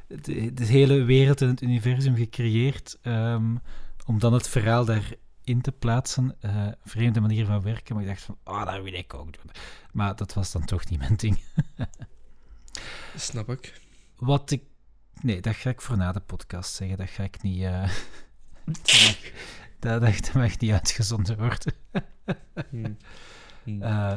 [0.06, 3.60] de, de hele wereld en het universum gecreëerd, um,
[4.06, 6.36] om dan het verhaal daarin te plaatsen.
[6.44, 9.50] Uh, vreemde manier van werken, maar ik dacht van, oh, dat wil ik ook doen.
[9.92, 11.38] Maar dat was dan toch niet mijn ding.
[13.16, 13.80] Snap ik.
[14.16, 14.62] Wat ik
[15.22, 16.96] Nee, dat ga ik voor na de podcast zeggen.
[16.96, 17.66] Dat ga ik niet.
[19.86, 21.72] Uh, dat, dat, mag niet uitgezonden worden.
[22.70, 22.96] hmm.
[23.62, 23.82] Hmm.
[23.82, 24.14] Uh,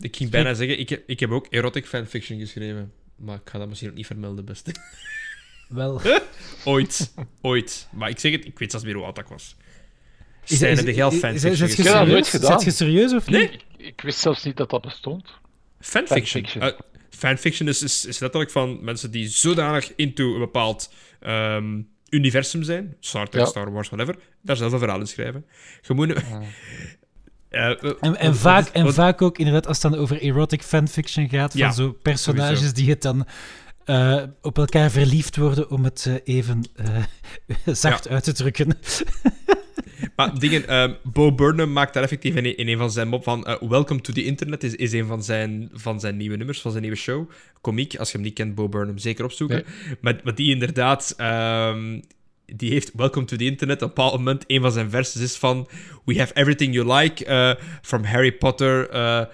[0.00, 2.92] ik ging bijna zeggen, ik heb, ik heb ook erotic fanfiction geschreven.
[3.16, 4.74] Maar ik ga dat misschien ook niet vermelden, beste.
[5.68, 6.00] Wel.
[6.64, 7.14] ooit.
[7.40, 7.88] Ooit.
[7.92, 9.56] Maar ik zeg het, ik weet zelfs meer hoe oud ik was.
[10.46, 12.60] Is, is, de geld fanfiction is, je nooit gedaan.
[12.64, 13.36] je serieus of niet?
[13.36, 13.50] Nee.
[13.50, 15.30] Ik, ik, wist zelfs niet dat dat bestond.
[15.80, 16.46] Fanfiction?
[16.46, 16.62] fanfiction.
[16.62, 20.92] Uh, fanfiction is, is, is letterlijk van mensen die zodanig into een bepaald
[21.26, 23.48] um, universum zijn, Star Trek, ja.
[23.48, 25.46] Star Wars, whatever, daar zelf een verhaal in schrijven.
[25.88, 26.08] Moet...
[26.08, 26.42] Ja.
[27.50, 31.50] Uh, en, en, vaak, en vaak ook, inderdaad, als het dan over erotic fanfiction gaat,
[31.50, 32.74] van ja, zo personages sowieso.
[32.74, 33.26] die het dan
[33.86, 36.64] uh, op elkaar verliefd worden, om het uh, even
[37.64, 38.10] zacht ja.
[38.10, 38.68] uit te drukken.
[40.16, 43.24] Maar dingen, uh, Bo Burnham maakt daar effectief in een, in een van zijn mop
[43.24, 46.60] van uh, Welcome to the Internet is, is een van zijn, van zijn nieuwe nummers,
[46.60, 47.30] van zijn nieuwe show.
[47.60, 49.56] Komiek, als je hem niet kent, Bo Burnham, zeker opzoeken.
[49.56, 49.96] Nee.
[50.00, 51.14] Maar, maar die inderdaad...
[51.20, 52.02] Um,
[52.54, 53.82] die heeft Welcome to the Internet.
[53.82, 55.68] Op een bepaald moment, een van zijn verses is van...
[56.04, 58.94] We have everything you like, uh, from Harry Potter...
[58.94, 59.24] Uh,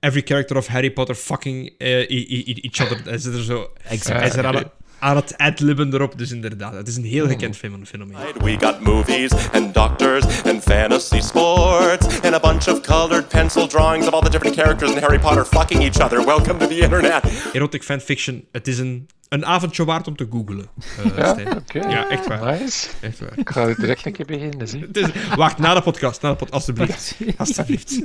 [0.00, 3.00] every character of Harry Potter fucking each other.
[3.04, 3.70] Hij zit er zo...
[3.88, 4.34] Exact.
[4.34, 4.64] Hij is
[5.00, 6.18] aan het, het adlibben erop.
[6.18, 8.16] Dus inderdaad, het is een heel gekend fenomeen.
[8.42, 14.06] We got movies and doctors and fantasy sports and a bunch of colored pencil drawings
[14.06, 16.24] of all the different characters in Harry Potter fucking each other.
[16.24, 17.24] Welcome to the internet.
[17.52, 20.66] Erotic fanfiction, het is een, een avondje waard om te googlen.
[21.06, 21.90] Uh, ja, okay.
[21.90, 22.60] ja, echt waar.
[22.60, 22.88] Nice.
[23.00, 23.32] Echt waar.
[23.38, 24.68] Ik ga direct een keer beginnen.
[24.68, 24.90] Zie.
[24.90, 27.16] Dus, wacht, na de podcast, na de pod alsjeblieft.
[27.36, 28.00] Alsjeblieft.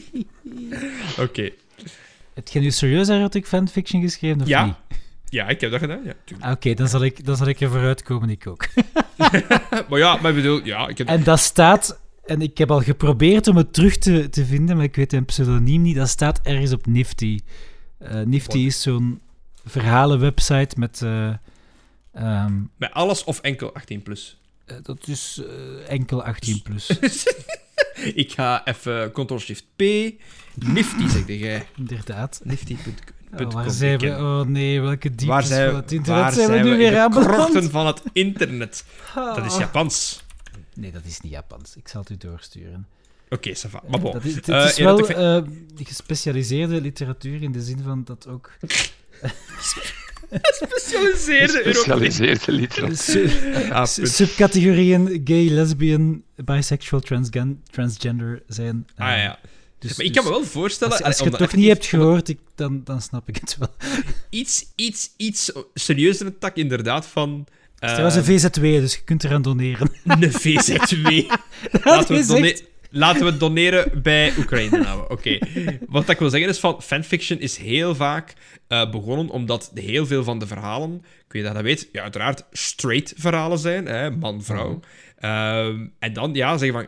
[1.11, 1.21] Oké.
[1.21, 1.53] Okay.
[2.33, 4.65] Heb je nu serieus erotic fanfiction geschreven of ja.
[4.65, 4.75] niet?
[5.29, 6.13] Ja, ik heb dat gedaan, ja.
[6.25, 8.67] Ah, Oké, okay, dan, zal ik, dan zal ik er vooruit komen, ik ook.
[9.89, 10.87] maar ja, maar ik bedoel, ja...
[10.87, 11.07] Ik heb...
[11.07, 11.99] En dat staat...
[12.25, 15.25] En ik heb al geprobeerd om het terug te, te vinden, maar ik weet een
[15.25, 15.95] pseudoniem niet.
[15.95, 17.39] Dat staat ergens op Nifty.
[18.01, 18.67] Uh, Nifty What?
[18.67, 19.21] is zo'n
[19.65, 21.01] verhalenwebsite met...
[21.03, 21.33] Uh,
[22.13, 24.03] um, met alles of enkel 18+.
[24.03, 24.39] Plus?
[24.65, 25.41] Uh, dat is
[25.87, 26.61] enkel 18+.
[26.63, 26.87] Plus.
[28.23, 29.81] ik ga even Ctrl-Shift-P.
[30.53, 31.67] Nifty, zeg jij.
[31.75, 32.41] Inderdaad.
[32.43, 33.14] Nifty.com.
[33.33, 34.09] Oh, waar zijn we?
[34.09, 37.71] Oh nee, welke zijn, van het internet waar zijn we nu we weer aan krochten
[37.71, 38.85] van het internet.
[39.15, 40.23] Dat is Japans.
[40.73, 41.75] Nee, dat is niet Japans.
[41.75, 42.87] Ik zal het u doorsturen.
[43.25, 43.81] Oké, okay, Safa.
[43.87, 44.13] Maar bon.
[44.13, 45.43] Dat is, het uh, is wel uh,
[45.75, 48.51] gespecialiseerde literatuur in de zin van dat ook...
[50.29, 53.87] Gespecialiseerde Gespecialiseerde literatuur.
[54.07, 58.87] subcategorieën gay, lesbian, bisexual, transgen transgender zijn.
[58.99, 59.39] Uh, ah ja.
[59.79, 60.93] Dus, maar ik kan me wel voorstellen...
[60.93, 63.75] Als, als je het toch niet hebt gehoord, ik, dan, dan snap ik het wel.
[64.29, 67.45] Iets, iets, iets serieuzer een tak, inderdaad, van...
[67.79, 69.91] Uh, het was een VZW, dus je kunt eraan doneren.
[70.03, 71.07] Een VZW.
[71.83, 75.01] Laten we, done laten we het doneren bij Oekraïne nou.
[75.01, 75.13] Oké.
[75.13, 75.79] Okay.
[75.87, 78.33] Wat ik wil zeggen is van fanfiction is heel vaak
[78.67, 82.45] uh, begonnen omdat heel veel van de verhalen, ik weet dat dat weet, ja, uiteraard
[82.51, 84.79] straight verhalen zijn, man-vrouw.
[85.17, 85.29] -hmm.
[85.29, 86.87] uh, en dan ja, zeggen van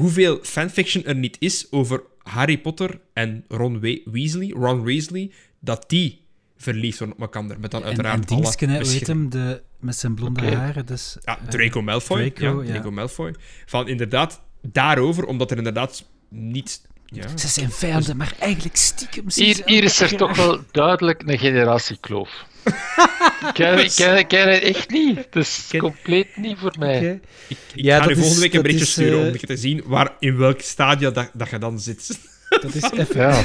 [0.00, 5.84] hoeveel fanfiction er niet is over Harry Potter en Ron We Weasley, Ron Weasley, dat
[5.86, 6.24] die
[6.56, 7.60] verliefd worden op elkaar.
[7.60, 10.54] Met dan uiteraard en, en Dingsken, hoe heet hem, de, met zijn blonde okay.
[10.54, 10.86] haren.
[10.86, 12.30] Dus, ja, Draco Malfoy.
[12.30, 12.94] Draco, ja, Draco ja.
[12.94, 13.34] Malfoy.
[13.66, 16.80] Van inderdaad, daarover, omdat er inderdaad niet...
[17.06, 17.36] Ja.
[17.36, 19.24] Ze zijn vijanden, maar eigenlijk stiekem...
[19.34, 22.46] Hier, hier is er toch wel duidelijk een generatiekloof.
[23.40, 25.16] ik ken, ik, ken, ik ken het echt niet.
[25.16, 25.80] Het is ken...
[25.80, 26.96] compleet niet voor mij.
[26.96, 27.20] Okay.
[27.48, 29.26] Ik, ik ja, ga nu volgende week een berichtje is, sturen uh...
[29.26, 32.18] om te zien waar, in welk stadium dat, dat je dan zit.
[32.48, 33.20] Dat is even...
[33.20, 33.44] Ja,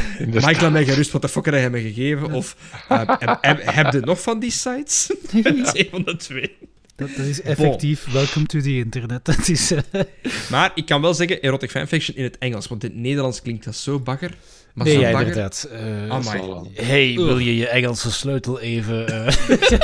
[0.62, 2.32] laat mij gerust, wat de fuck heb jij me gegeven?
[2.32, 2.56] Of
[2.90, 5.08] eh, heb, heb, heb je nog van die sites?
[5.44, 6.58] Dat is een van de twee.
[6.96, 8.06] Dat, dat is effectief.
[8.12, 9.26] Welcome to the internet.
[9.36, 9.72] Dat is...
[9.72, 10.02] eh,
[10.50, 13.64] Maar ik kan wel zeggen erotic fanfiction in het Engels, want in het Nederlands klinkt
[13.66, 14.34] dat zo bagger.
[14.74, 15.64] Maar nee, zo ja, inderdaad.
[15.72, 16.68] Eh, wel.
[16.74, 19.08] hey, wil je je Engelse sleutel even...
[19.08, 19.34] eh,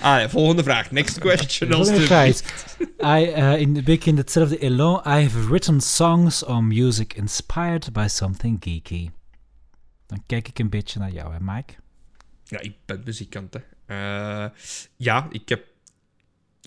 [0.00, 0.90] Ah, ja, volgende vraag.
[0.90, 1.72] Next question.
[1.72, 2.40] Volgende vraag.
[3.18, 5.00] I, uh, in, beetje in hetzelfde elan.
[5.06, 9.10] I have written songs on music inspired by something geeky.
[10.06, 11.72] Dan kijk ik een beetje naar jou, hè, Mike?
[12.44, 13.60] Ja, ik ben muzikant, hè.
[13.86, 14.50] Eh,
[14.96, 15.64] ja, ik heb,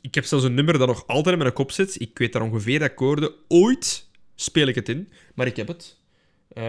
[0.02, 2.02] ik heb zelfs een nummer dat nog altijd in mijn kop zit.
[2.02, 3.32] Ik weet daar ongeveer de akkoorden.
[3.48, 4.07] Ooit
[4.38, 5.98] speel ik het in, maar ik heb het.
[6.54, 6.64] Eh,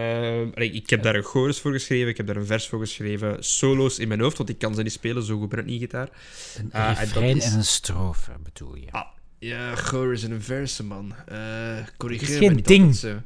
[0.55, 3.43] allee, ik heb daar een chorus voor geschreven, ik heb daar een vers voor geschreven.
[3.43, 5.79] Solo's in mijn hoofd, want ik kan ze niet spelen, zo goed ben ik niet
[5.79, 6.09] gitaar.
[6.57, 8.91] Een Ah, en is- een strofe, bedoel je?
[8.91, 9.05] Ah,
[9.39, 11.13] ja, chorus en een verse, man.
[11.27, 12.81] Eh corrigeer me geen ding.
[12.85, 13.21] altijd zo.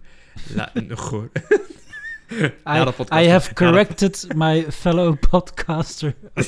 [0.55, 1.29] La, een chor.
[3.13, 6.15] I, have corrected my fellow podcaster.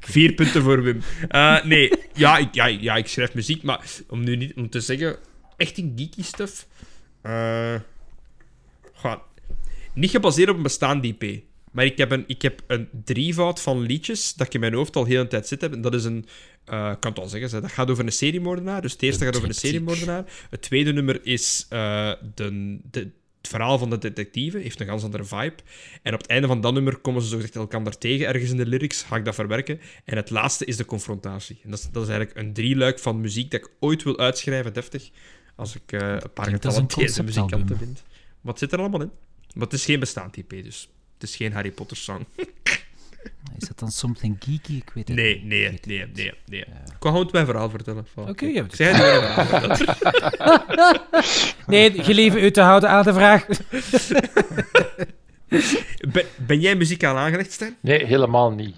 [0.00, 1.02] Vier punten voor Wim.
[1.28, 4.80] Eh, nee, ja ik, ja, ja, ik schrijf muziek, maar om nu niet om te
[4.80, 5.16] zeggen,
[5.56, 6.66] echt een geeky stuff.
[7.22, 7.74] Eh,
[8.92, 9.16] goh,
[9.94, 11.42] niet gebaseerd op een bestaande IP.
[11.72, 14.96] Maar ik heb, een, ik heb een drievoud van liedjes dat ik in mijn hoofd
[14.96, 15.72] al heel een tijd zit heb.
[15.72, 16.26] En dat is een,
[16.64, 18.82] eh, ik kan het al zeggen, zeg, dat gaat over een seriemoordenaar.
[18.82, 20.24] Dus het eerste gaat over een seriemoordenaar.
[20.50, 23.10] Het tweede nummer is eh, de, de,
[23.42, 24.58] het verhaal van de detectieve.
[24.58, 25.54] Heeft een ganz andere vibe.
[26.02, 28.66] En op het einde van dat nummer komen ze zogezegd elkaar tegen, ergens in de
[28.66, 29.02] lyrics.
[29.02, 29.80] Ga ik dat verwerken.
[30.04, 31.60] En het laatste is de confrontatie.
[31.64, 34.72] En dat is, dat is eigenlijk een drieluik van muziek dat ik ooit wil uitschrijven,
[34.72, 35.10] deftig.
[35.54, 38.02] Als ik eh, een paar getalenteerde muzikanten vind.
[38.40, 39.10] Wat zit er allemaal in?
[39.54, 42.26] Maar het is geen bestaand IP, dus het is geen Harry Potter song.
[43.58, 44.76] Is dat dan something geeky?
[44.76, 45.44] Ik weet het Nee, niet.
[45.44, 46.34] nee, nee, het nee, niet.
[46.46, 46.60] nee.
[46.60, 46.66] Ik
[46.98, 48.06] kan gewoon mijn verhaal vertellen.
[48.14, 51.00] Oké, ja, een verhaal vertellen.
[51.66, 53.46] Nee, gelieve u te houden aan de vraag.
[56.12, 57.76] ben, ben jij muzikaal aangelegd, Stijn?
[57.80, 58.76] Nee, helemaal niet.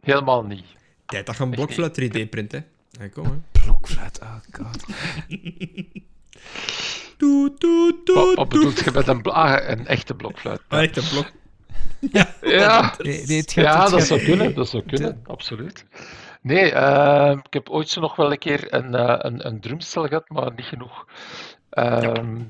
[0.00, 0.64] Helemaal niet.
[1.06, 2.58] Tijd dat je een blokfluit 3D print, hè.
[3.00, 3.60] Ja, kom, hè.
[3.62, 4.84] Blokfluit, oh god.
[7.18, 8.60] Doe, doe, doe, Wat, wat doe.
[8.60, 10.60] bedoelt je met een, ah, echte blokfluit?
[10.68, 11.30] Een blok.
[12.40, 14.54] Ja, Nee, nee, het gaat, ja dat zou kunnen.
[14.54, 15.84] Dat zou kunnen, absoluut.
[16.40, 20.06] Nee, eh, ik heb ooit zo nog wel een keer een, eh, een, een drumstel
[20.06, 21.06] gehad, maar niet genoeg.
[21.70, 22.40] Ehm,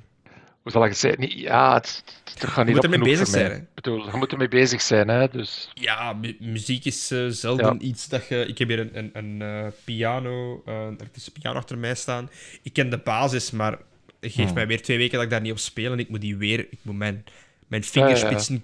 [0.64, 1.20] Hoe zal ik het zeggen?
[1.20, 3.52] Niet, ja, het, het gaat niet moet op ermee bezig zijn?
[3.60, 5.28] Ik bedoel, je moet ermee bezig zijn, hè.
[5.28, 8.46] Dus, Ja, mu- muziek is eh, zelden iets dat je...
[8.46, 12.30] Ik heb hier een, een, een eh, piano, eh, een elektrische piano achter mij staan.
[12.62, 13.78] Ik ken de basis, maar
[14.20, 14.54] geef Hmm.
[14.54, 16.58] mij weer twee weken dat ik daar niet op speel en ik moet die weer...
[16.58, 17.24] Ik moet mijn,
[17.66, 18.16] mijn Ja, ja, ja.
[18.16, 18.54] vingerspitsen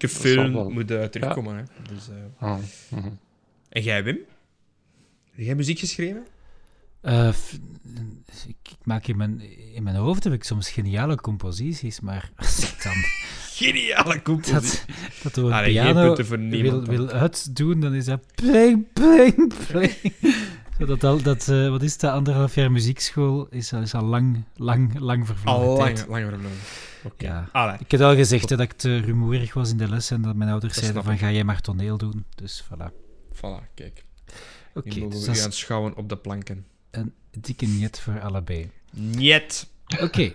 [0.72, 1.56] moet terugkomen.
[1.56, 1.62] Hè.
[1.94, 2.48] Dus, eh.
[2.48, 2.58] ah,
[2.88, 3.08] mhm.
[3.68, 4.18] En jij, Wim?
[5.30, 6.26] Heb jij muziek geschreven?
[7.32, 7.58] F-
[8.46, 9.40] ik, maak in mijn,
[9.74, 12.92] in mijn hoofd heb ik soms geniale composities, maar als ik dan
[13.52, 14.78] Geniale compositie.
[15.22, 16.14] dat, dat een Ah, piano
[16.48, 20.14] wil, wil uitdoen, dan is dat pling, pling, pling.
[20.78, 24.44] Dat, al, dat, eh, wat is dat, anderhalf jaar muziekschool is, al- is al lang,
[24.56, 25.98] lang, lang vervlogen Al lang.
[27.18, 27.48] Ja.
[27.52, 27.76] Allee.
[27.78, 30.34] Ik heb al gezegd hè, dat ik te rumoerig was in de les en dat
[30.36, 32.24] mijn ouders Dat zeiden van ga jij maar toneel doen.
[32.34, 32.86] Dus voilà.
[33.34, 34.04] Voilà, kijk.
[34.74, 36.66] Oké, Okay, dus gaan schouwen op de planken.
[36.90, 38.70] Een dikke niet voor allebei.
[38.92, 39.66] Niet.
[40.00, 40.34] Oké, I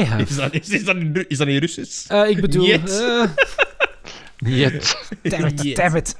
[0.00, 0.34] Is have...
[0.34, 2.08] dat, is, is dat, in, Ru- is dat in Russisch?
[2.10, 2.66] Eh, ik bedoel...
[2.66, 2.90] Niet.
[3.00, 3.24] eh,
[4.38, 4.96] Niet.
[5.22, 5.76] damn it, Niet.
[5.76, 6.16] damn it.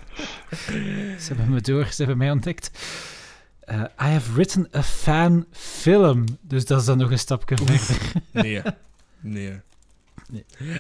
[1.20, 2.70] Ze hebben me door, ze hebben mij ontdekt.
[3.60, 6.24] Eh, I have written a fan film.
[6.40, 7.96] Dus dat is dan nog een stapje verder.
[8.30, 8.62] Nee.
[9.20, 9.60] Nee.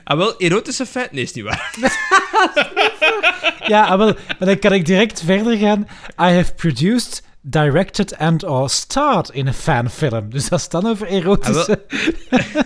[0.04, 1.12] Ah, wel, erotische feit?
[1.12, 1.74] Nee, is niet waar.
[3.66, 4.06] Ja, ah, wel,
[4.38, 5.80] maar dan kan ik direct verder gaan.
[6.20, 10.30] I have produced, directed and or starred in a fanfilm.
[10.30, 11.84] Dus als het dan over erotische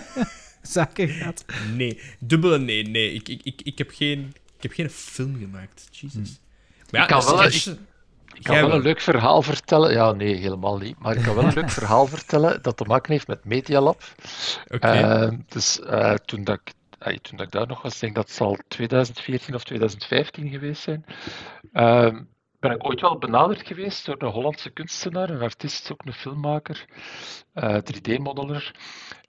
[0.61, 1.45] zaken gaat.
[1.75, 2.01] Nee.
[2.19, 3.13] Dubbele nee, nee.
[3.13, 5.87] Ik, ik, ik, ik, heb, geen, ik heb geen film gemaakt.
[5.91, 6.39] Jesus.
[6.89, 7.75] Maar ja, Ik kan is wel-
[8.33, 9.91] Ik kan een leuk verhaal vertellen.
[9.91, 10.99] Ja, nee, helemaal niet.
[10.99, 14.01] Maar ik kan wel een leuk verhaal vertellen dat te maken heeft met Media Lab.
[14.67, 14.87] Oké.
[14.87, 18.31] Ehm, dus eh, toen, dat ik, toen dat ik daar nog was, ik denk dat
[18.31, 21.05] zal 2014 of 2015 geweest zijn,
[21.73, 22.21] ehm,
[22.63, 26.85] ben ik ooit wel benaderd geweest door een Hollandse kunstenaar, een artiest, ook een filmmaker,
[27.53, 28.71] eh 3D-modeler.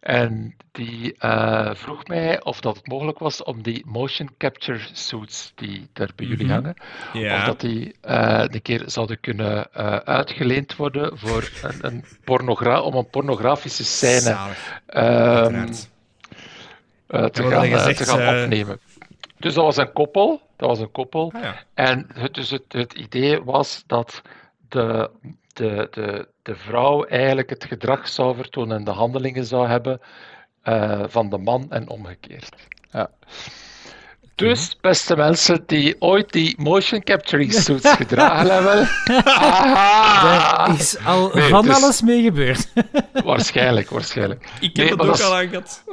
[0.01, 5.53] En die eh, vroeg mij of dat het mogelijk was om die motion capture suits
[5.55, 6.55] die daar bij jullie Mhm.
[6.55, 6.75] hangen,
[7.13, 7.37] Ja.
[7.39, 12.81] of dat die eh, een keer zouden kunnen eh, uitgeleend worden voor een, een pornogra
[12.81, 14.37] om een pornografische scène
[14.87, 15.73] ehm,
[17.07, 18.79] eh, te, gaan, eh, te gaan eh, opnemen.
[19.45, 20.41] Dus dat was een koppel.
[20.57, 21.33] Dat was een koppel.
[21.35, 21.55] Ah, ja.
[21.75, 24.23] En het, dus het, het idee was dat
[24.69, 25.11] de,
[25.53, 30.01] de, de, de vrouw eigenlijk het gedrag zou vertonen en de handelingen zou hebben
[30.63, 32.55] eh, van de man en omgekeerd.
[32.91, 33.11] Ja.
[34.35, 38.89] Dus, beste mensen die ooit die motion capturing suits gedragen hebben.
[39.25, 40.67] Aha!
[40.67, 42.73] Daar is al Nee, van dus- alles mee gebeurd.
[43.25, 44.49] Waarschijnlijk, waarschijnlijk.
[44.61, 45.85] Ik heb dat ook al aangehad.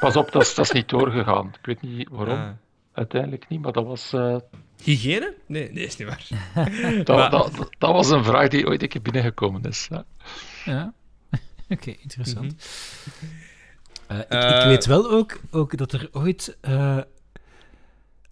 [0.00, 1.46] Pas op, dat is, dat is niet doorgegaan.
[1.46, 2.38] Ik weet niet waarom.
[2.38, 2.48] Ah.
[2.92, 4.36] Uiteindelijk niet, maar dat was, eh,
[4.82, 5.34] Hygiëne?
[5.46, 6.26] Nee, nee, is niet waar.
[7.04, 9.86] dat, Maar- dat, dat was een vraag die ooit een keer binnengekomen is.
[9.90, 10.04] Ja.
[10.64, 10.92] Ja.
[11.68, 12.66] Oké, interessant.
[14.06, 16.56] Eh, ik, ik Eh, weet wel ook, ook dat er ooit.
[16.60, 16.98] eh,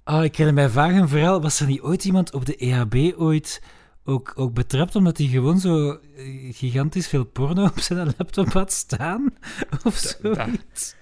[0.05, 1.40] Ah, ik herinner mij vaag een verhaal.
[1.43, 3.62] Was er niet ooit iemand op de EHB ooit
[4.05, 5.98] ook, ook betrapt omdat hij gewoon zo
[6.51, 9.35] gigantisch veel porno op zijn laptop had staan?
[9.85, 10.94] Of Da- da- zoiets?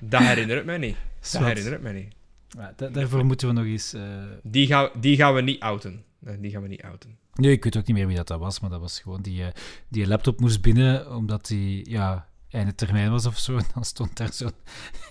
[0.00, 0.96] Dat herinner ik mij niet.
[1.32, 2.14] Dat herinner ik mij niet.
[2.56, 3.92] Ja, da- daarvoor moeten we nog eens.
[3.92, 4.02] eh,
[4.42, 6.04] Die gaan, die gaan we niet outen.
[6.18, 7.18] Nee, die gaan we niet outen.
[7.34, 9.42] Nee, ik weet ook niet meer wie dat, dat was, maar dat was gewoon die,
[9.44, 9.48] eh,
[9.88, 13.56] die laptop moest binnen omdat die ja, einde termijn was of zo.
[13.56, 14.52] En dan stond daar zo'n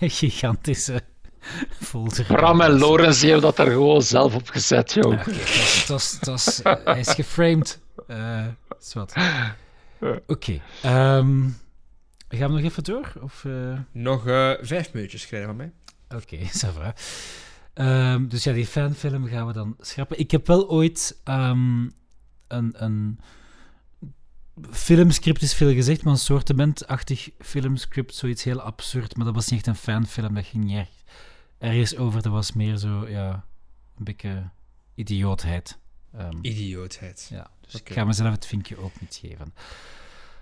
[0.00, 1.00] gigantische
[1.70, 2.24] folder.
[2.24, 5.12] Bram en Lorenz hebben dat er gewoon zelf op gezet, joh.
[5.26, 7.80] Ja, was- het was- hij is geframed.
[8.06, 8.46] Eh
[8.78, 9.14] zwart.
[10.26, 10.60] Oké.
[10.82, 11.42] ehm,
[12.28, 13.12] gaan we nog even door?
[13.22, 15.72] Of, eh, Nog eh, vijf minuutjes krijgen van mij.
[16.14, 16.94] Oké, ça va.
[17.74, 20.18] Ehm, dus ja, die fanfilm gaan we dan schrappen.
[20.18, 21.88] Ik heb wel ooit ehm,
[22.48, 23.20] een, een
[24.70, 29.16] filmscript, is veel gezegd, maar een soortementachtig filmscript, zoiets heel absurd.
[29.16, 31.04] Maar dat was niet echt een fanfilm, dat ging niet echt
[31.58, 32.22] ergens over.
[32.22, 33.44] Dat was meer zo, ja,
[33.96, 34.50] een beetje
[34.94, 35.78] idiootheid.
[36.12, 37.26] Ehm, Idiootheid.
[37.30, 39.54] ja, dus ik ga mezelf het vinkje ook niet geven.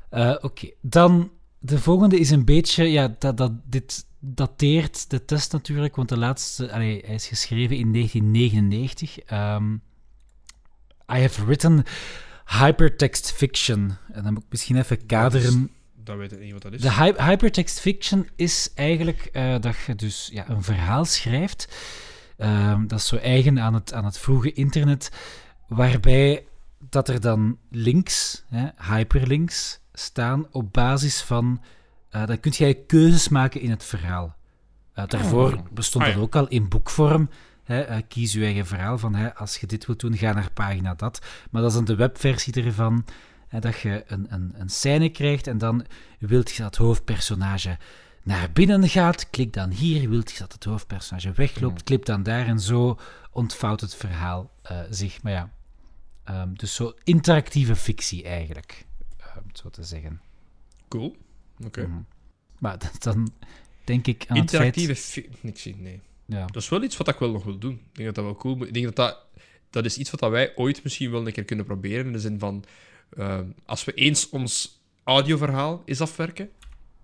[0.08, 5.52] Eh, Oké, dan de volgende is een beetje, ja, dat, dat, dit dateert de test
[5.52, 9.18] natuurlijk, want de laatste, allee, hij is geschreven in 1999.
[9.18, 9.72] Ehm,
[11.12, 11.84] I have written
[12.44, 13.96] hypertext fiction.
[14.12, 15.70] En dan moet ik misschien even kaderen.
[15.94, 16.80] Dan weet ik niet wat dat is.
[16.80, 21.68] De hy- hypertext fiction is eigenlijk eh, dat je dus ja, een verhaal schrijft.
[22.36, 25.10] Ehm, dat is zo eigen aan het, aan het vroege internet,
[25.68, 26.44] waarbij
[26.78, 31.62] dat er dan links, hè, hyperlinks, staan op basis van...
[32.12, 34.36] eh dan kun jij keuzes maken in het verhaal.
[34.92, 36.24] Eh, daarvoor bestond Ah, dat ja.
[36.24, 37.30] ook al in boekvorm.
[37.64, 40.50] Hè, eh, kies je eigen verhaal van hè, als je dit wilt doen, ga naar
[40.52, 41.20] pagina dat.
[41.50, 43.04] Maar dat is dan de webversie ervan.
[43.48, 45.86] Hè, dat je een, een, een scène krijgt en dan
[46.18, 47.78] wilt je dat hoofdpersonage
[48.22, 50.08] naar binnen gaat, klik dan hier.
[50.08, 52.46] Wilt je dat het hoofdpersonage wegloopt, klik dan daar.
[52.46, 52.98] En zo
[53.30, 54.50] ontvouwt het verhaal
[54.90, 55.22] zich.
[55.22, 55.50] Maar ja,
[56.24, 58.86] ehm, dus zo interactieve fictie eigenlijk,
[59.52, 60.20] zo te zeggen.
[60.88, 61.16] Cool.
[61.66, 61.86] Oké.
[61.86, 61.98] Mhm.
[62.58, 63.32] Maar dan
[63.84, 64.90] denk ik aan Interactieve...
[64.92, 65.26] het feit...
[65.26, 66.00] fi- Niks zien, nee.
[66.26, 66.46] Ja.
[66.46, 67.72] Dat is wel iets wat ik wel nog wil doen.
[67.72, 69.18] Ik denk dat dat wel cool moet- Ik denk dat dat...
[69.70, 72.06] Dat is iets wat dat wij ooit misschien wel een keer kunnen proberen.
[72.06, 72.64] In de zin van...
[73.16, 76.50] eh, als we eens ons audioverhaal eens afwerken...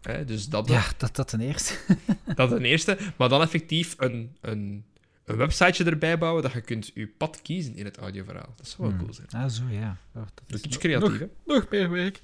[0.02, 1.74] Hè, dus dat, Ja, dat, dat ten eerste.
[2.34, 2.98] dat ten eerste.
[3.16, 4.84] Maar dan effectief een, een,
[5.24, 8.52] een websiteje erbij bouwen dat je kunt je pad kiezen in het audioverhaal.
[8.56, 8.98] Dat zou wel Hmm.
[8.98, 9.28] cool zijn.
[9.44, 9.96] Ah, zo ja.
[10.14, 11.28] Oh, dat Dat is iets nog- creatief, nog-?
[11.46, 12.20] Nog meer werk.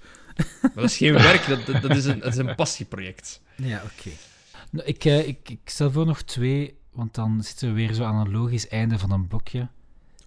[0.62, 3.40] Maar dat is geen werk, dat, dat, dat is, een, dat is een passieproject.
[3.56, 4.10] Ja, oké.
[4.70, 8.04] Nou, ik, eh, ik, ik stel voor nog twee, want dan zitten we weer zo
[8.04, 9.68] aan een logisch einde van een blokje.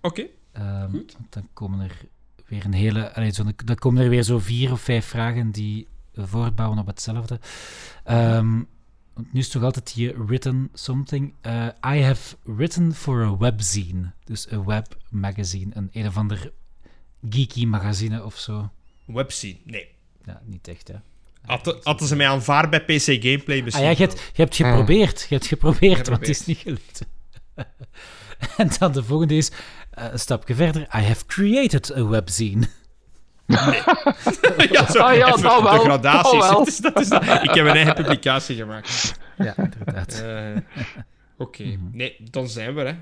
[0.01, 0.25] Oké.
[0.51, 1.15] Ehm, Goed.
[1.17, 1.97] want dan komen er
[2.45, 3.13] weer een hele...
[3.13, 7.39] Allee, zo, dan komen er weer zo vier of vijf vragen die voortbouwen op hetzelfde.
[8.03, 8.61] Ehm,
[9.13, 11.33] want nu is toch altijd hier written something.
[11.41, 14.11] Eh, I have written for a webzine.
[14.23, 15.75] Dus een webmagazine.
[15.75, 16.51] Een een of ander
[17.29, 18.69] geeky magazine of zo.
[19.05, 19.95] Webscene, nee.
[20.27, 20.93] Ja, niet echt, hè.
[21.45, 23.85] Hadden hadden ze mij aanvaard bij PC Gameplay Ah misschien?
[23.85, 25.25] ja, je hebt, je hebt geprobeerd.
[25.29, 27.01] Je hebt geprobeerd, maar het is niet gelukt.
[28.57, 29.51] en dan de volgende is,
[29.91, 30.81] eh, een stapje verder.
[30.81, 32.67] I have created a webzine.
[34.71, 36.31] ja, zo, Ah ja, even dat wel, De gradaties.
[36.31, 36.67] dat wel.
[36.67, 37.23] Is- dat is dat.
[37.23, 39.19] Ik heb een eigen publicatie gemaakt.
[39.37, 40.21] Ja, inderdaad.
[40.21, 40.85] Eh,
[41.37, 42.95] Oké, nee, dan zijn we, hè.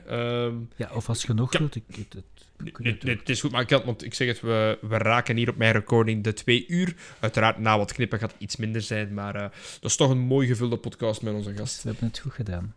[0.47, 1.23] Ehm, Ja, of als
[1.53, 1.59] Ja.
[1.59, 1.75] wilt.
[1.75, 2.23] Ik, het,
[2.57, 3.17] nee, het nee, doen.
[3.17, 5.57] het is goed, maar ik, had, want ik zeg het, we, we raken hier op
[5.57, 6.95] mijn recording de twee uur.
[7.19, 9.41] Uiteraard, na wat knippen gaat het iets minder zijn, maar eh,
[9.81, 11.83] dat is toch een mooi gevulde podcast met onze gast.
[11.83, 12.75] We hebben het goed gedaan.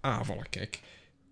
[0.00, 0.80] Ah, voilà, kijk.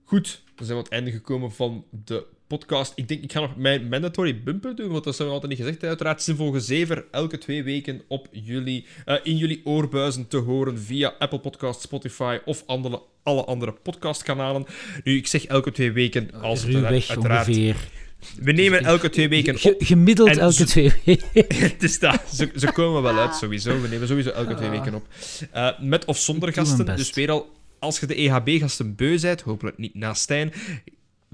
[0.04, 2.26] Goed, dan zijn we aan het einde gekomen van de
[2.58, 2.92] podcast.
[2.94, 5.60] Ik denk, ik ga nog mijn mandatory bumper doen, want dat hebben we altijd niet
[5.66, 5.84] gezegd.
[5.84, 6.70] Uiteraard zijn volgens
[7.10, 12.38] elke twee weken op jullie, eh, in jullie oorbuizen te horen via Apple Podcasts, Spotify
[12.44, 14.64] of andere, alle andere podcastkanalen.
[15.04, 17.48] Nu, ik zeg elke twee weken als het uiteraard...
[17.48, 17.76] ongeveer.
[18.40, 19.74] We nemen elke twee weken op.
[19.78, 21.26] gemiddeld elke zo- twee weken.
[21.54, 22.22] Het is dat.
[22.34, 23.80] Ze, ze komen wel uit, sowieso.
[23.80, 25.06] We nemen sowieso elke twee weken op.
[25.50, 26.96] Eh, met of zonder gasten.
[26.96, 30.52] Dus weer al, als je de EHB-gasten beu bent, hopelijk niet naast Stijn,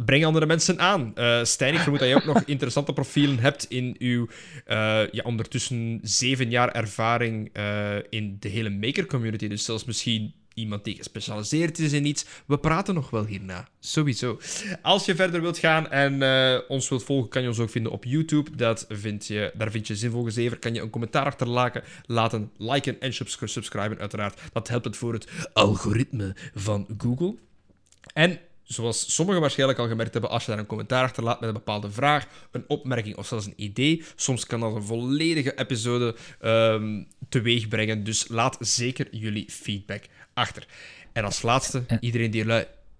[0.05, 1.12] breng andere mensen aan.
[1.15, 4.27] Uh, Stijn, ik vermoed dat je ook nog interessante profielen hebt in uw
[4.66, 9.49] uh, ja, ondertussen zeven jaar ervaring uh, in de hele maker-community.
[9.49, 12.25] Dus zelfs misschien iemand die gespecialiseerd is in iets.
[12.47, 13.69] We praten nog wel hierna.
[13.81, 14.41] Sowieso.
[14.83, 16.23] Als je verder wilt gaan en
[16.69, 18.57] ons wilt volgen, kan je ons ook vinden op YouTube.
[18.57, 20.59] Dat vind je, daar vind je zinvol gezever.
[20.59, 23.12] Kan je een commentaar achterlaten, laten liken en
[23.45, 24.41] subscriben uiteraard.
[24.53, 27.35] Dat helpt het voor het algoritme van Google.
[28.12, 28.39] En
[28.69, 31.90] zoals sommigen waarschijnlijk al gemerkt hebben, als je daar een commentaar achterlaat met een bepaalde
[31.90, 37.69] vraag, een opmerking of zelfs een idee, soms kan dat een volledige episode um, teweeg
[37.69, 38.05] brengen.
[38.05, 40.05] Dus laat zeker jullie feedback
[40.35, 40.66] achter.
[41.12, 42.45] En als laatste, iedereen die.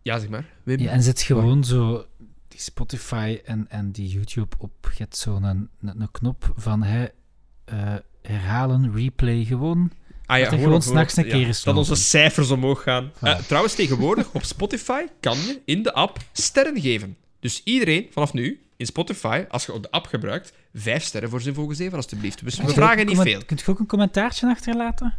[0.03, 0.45] Ja, zeg maar.
[0.63, 0.79] Wim.
[0.79, 2.07] Ja, en zet gewoon zo
[2.49, 4.73] die Spotify en, en die YouTube op.
[4.83, 7.07] Je hebt zo'n een, een, knop van hè,
[7.73, 9.91] uh, herhalen, replay, gewoon...
[10.29, 13.13] Ah ja, gewoon s'nachts een keer eens Dat onze cijfers omhoog gaan.
[13.23, 17.17] Uh, trouwens, tegenwoordig op Spotify kan je in de app sterren geven.
[17.41, 21.55] Dus iedereen vanaf nu in Spotify, als je de app gebruikt, vijf sterren voor zijn
[21.55, 22.45] volgens even, alstublieft.
[22.45, 23.45] Dus we vragen niet veel.
[23.45, 25.15] Kunt je ook een commentaartje achterlaten?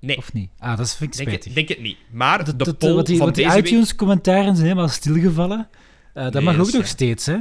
[0.00, 0.16] Nee.
[0.16, 0.50] Of niet?
[0.58, 1.44] Ah, dat vind ik denk spijtig.
[1.44, 1.96] Het, denk het niet.
[2.10, 5.68] Maar de, de poll wat die, van wat die iTunes-commentaren zijn helemaal stilgevallen.
[6.14, 7.38] Uh, dat nee, mag ook nog steeds, hè?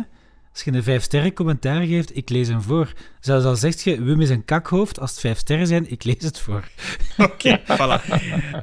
[0.56, 2.94] Als je een vijf sterren commentaar geeft, ik lees hem voor.
[3.20, 6.24] Zelfs al zegt je, Wim is een kakhoofd, als het vijf sterren zijn, ik lees
[6.24, 6.68] het voor.
[7.18, 8.04] Oké, voilà.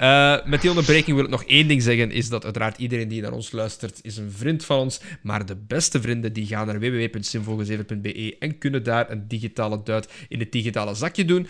[0.00, 3.22] Uh, met die onderbreking wil ik nog één ding zeggen, is dat uiteraard iedereen die
[3.22, 6.78] naar ons luistert, is een vriend van ons, maar de beste vrienden die gaan naar
[6.78, 11.46] www.simvogel7.be en kunnen daar een digitale duit in het digitale zakje doen.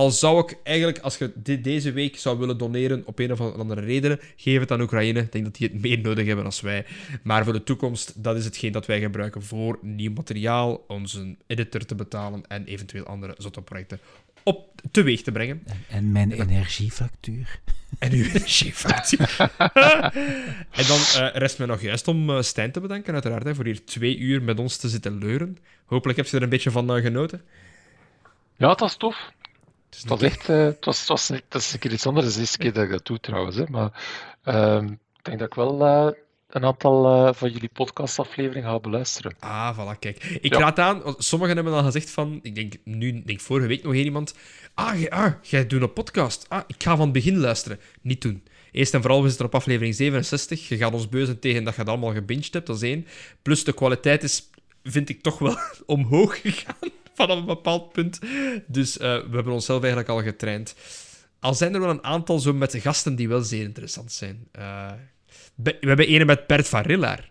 [0.00, 3.40] Al zou ik eigenlijk, als je dit deze week zou willen doneren op een of
[3.40, 5.20] andere reden, geef het aan Oekraïne.
[5.20, 6.86] Ik denk dat die het meer nodig hebben dan wij.
[7.22, 11.84] Maar voor de toekomst, dat is hetgeen dat wij gebruiken voor nieuw materiaal, onze editor
[11.84, 14.00] te betalen en eventueel andere zotte projecten
[14.42, 15.62] op teweeg te brengen.
[15.66, 17.60] En, en mijn energiefactuur.
[17.98, 19.36] En uw energiefactuur.
[20.80, 23.64] en dan uh, rest me nog juist om uh, Stijn te bedanken, uiteraard, hè, voor
[23.64, 25.58] hier twee uur met ons te zitten leuren.
[25.84, 27.42] Hopelijk heb je er een beetje van uh, genoten.
[28.56, 29.32] Ja, het was tof.
[29.90, 32.40] Het was echt, uh, het was, het was, dat is een keer iets anders de
[32.40, 33.56] eerste keer dat ik dat doe trouwens.
[33.56, 33.64] Hè.
[33.68, 34.02] Maar
[34.44, 34.82] uh,
[35.16, 36.10] ik denk dat ik wel uh,
[36.48, 39.34] een aantal uh, van jullie podcastafleveringen ga beluisteren.
[39.38, 40.24] Ah, voilà, kijk.
[40.40, 40.58] Ik ja.
[40.58, 44.34] raad aan, sommigen hebben al gezegd van, ik denk nu, denk vorige week nog iemand,
[44.74, 46.46] ah, jij, ah, jij doet een podcast.
[46.48, 47.80] Ah, ik ga van het begin luisteren.
[48.00, 48.44] Niet doen.
[48.72, 50.68] Eerst en vooral, we zitten op aflevering 67.
[50.68, 53.06] Je gaat ons beuzen tegen dat je het allemaal gebinged hebt, dat is één.
[53.42, 54.50] Plus de kwaliteit is,
[54.82, 55.56] vind ik, toch wel
[55.86, 56.90] omhoog gegaan
[57.20, 58.18] vanaf een bepaald punt.
[58.66, 60.74] Dus uh, we hebben onszelf eigenlijk al getraind.
[61.40, 64.48] Al zijn er wel een aantal zo met gasten die wel zeer interessant zijn.
[64.58, 64.90] Uh,
[65.54, 67.30] we hebben ene met Bert van Rillaar.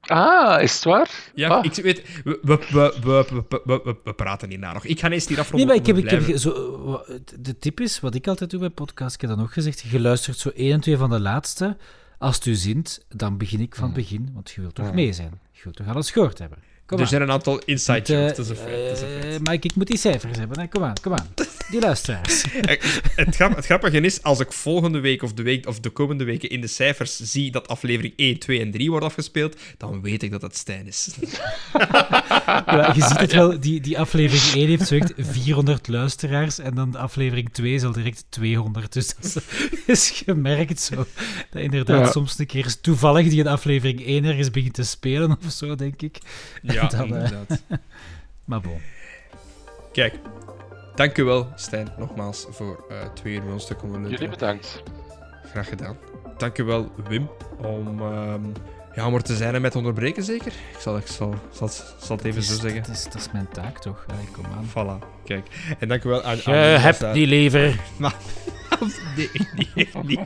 [0.00, 1.10] Ah, is het waar?
[1.34, 1.64] Ja, ah.
[1.64, 2.02] ik weet...
[2.24, 4.84] We, we, we, we, we, praten hierna nog.
[4.84, 5.68] Ik ga eerst hier afronden.
[5.68, 7.04] Nee, maar ik heb, ik heb zo...
[7.40, 10.00] De tip is, wat ik altijd doe bij podcasts, ik heb dan ook gezegd, je
[10.00, 11.76] luistert zo één en twee van de laatste.
[12.18, 15.12] Als het u zint, dan begin ik van het begin, want je wilt toch mee
[15.12, 15.40] zijn.
[15.52, 16.58] Je wilt toch alles gehoord hebben.
[16.86, 20.38] Kom er zijn een aantal inside jokes, dat is een Mike, ik moet die cijfers
[20.38, 20.60] hebben.
[20.60, 20.68] Hè.
[20.68, 21.28] Kom aan, kom aan.
[21.70, 22.44] Die luisteraars.
[23.16, 26.24] het, grap, het grappige is, als ik volgende week of de, week of de komende
[26.24, 30.22] weken in de cijfers zie dat aflevering 1, 2 en 3 wordt afgespeeld, dan weet
[30.22, 31.08] ik dat het Stijn is.
[32.66, 36.74] ja, je ziet het wel, die, die aflevering 1 heeft zo echt 400 luisteraars en
[36.74, 38.92] dan de aflevering 2 zal direct 200.
[38.92, 39.42] Dus dat
[39.86, 40.94] is gemerkt zo.
[41.50, 42.12] Dat inderdaad ja.
[42.12, 46.02] soms een keer toevallig die een aflevering 1 ergens begint te spelen of zo, denk
[46.02, 46.18] ik.
[46.62, 47.62] Ja, dan, inderdaad.
[48.44, 48.80] maar bon.
[49.92, 50.14] Kijk,
[50.94, 54.10] dank u wel, Stijn, nogmaals, voor uh, twee uur met ons te komen.
[54.10, 54.82] Jullie bedankt.
[55.50, 55.96] Graag gedaan.
[56.36, 58.52] Dank u wel, Wim, om, um,
[58.94, 60.52] ja, om er te zijn en met onderbreken, zeker?
[60.72, 61.68] Ik zal, ik zal, zal,
[62.00, 62.82] zal het even is, zo zeggen.
[62.82, 64.04] Dat is, dat is mijn taak, toch?
[64.08, 64.68] Allee, kom aan.
[64.68, 65.46] Voilà, kijk.
[65.78, 66.36] En dank u wel aan...
[66.36, 67.14] Je hebt daar...
[67.14, 67.80] die lever.
[67.98, 68.14] Maar,
[69.16, 69.30] nee,
[69.74, 70.20] nee, niet.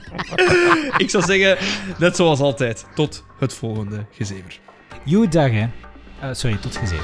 [0.96, 1.56] ik zou zeggen,
[1.98, 4.58] net zoals altijd, tot het volgende gezever.
[5.04, 5.68] Joe dag, hè.
[6.22, 7.00] Eh, sorry, tot gezien.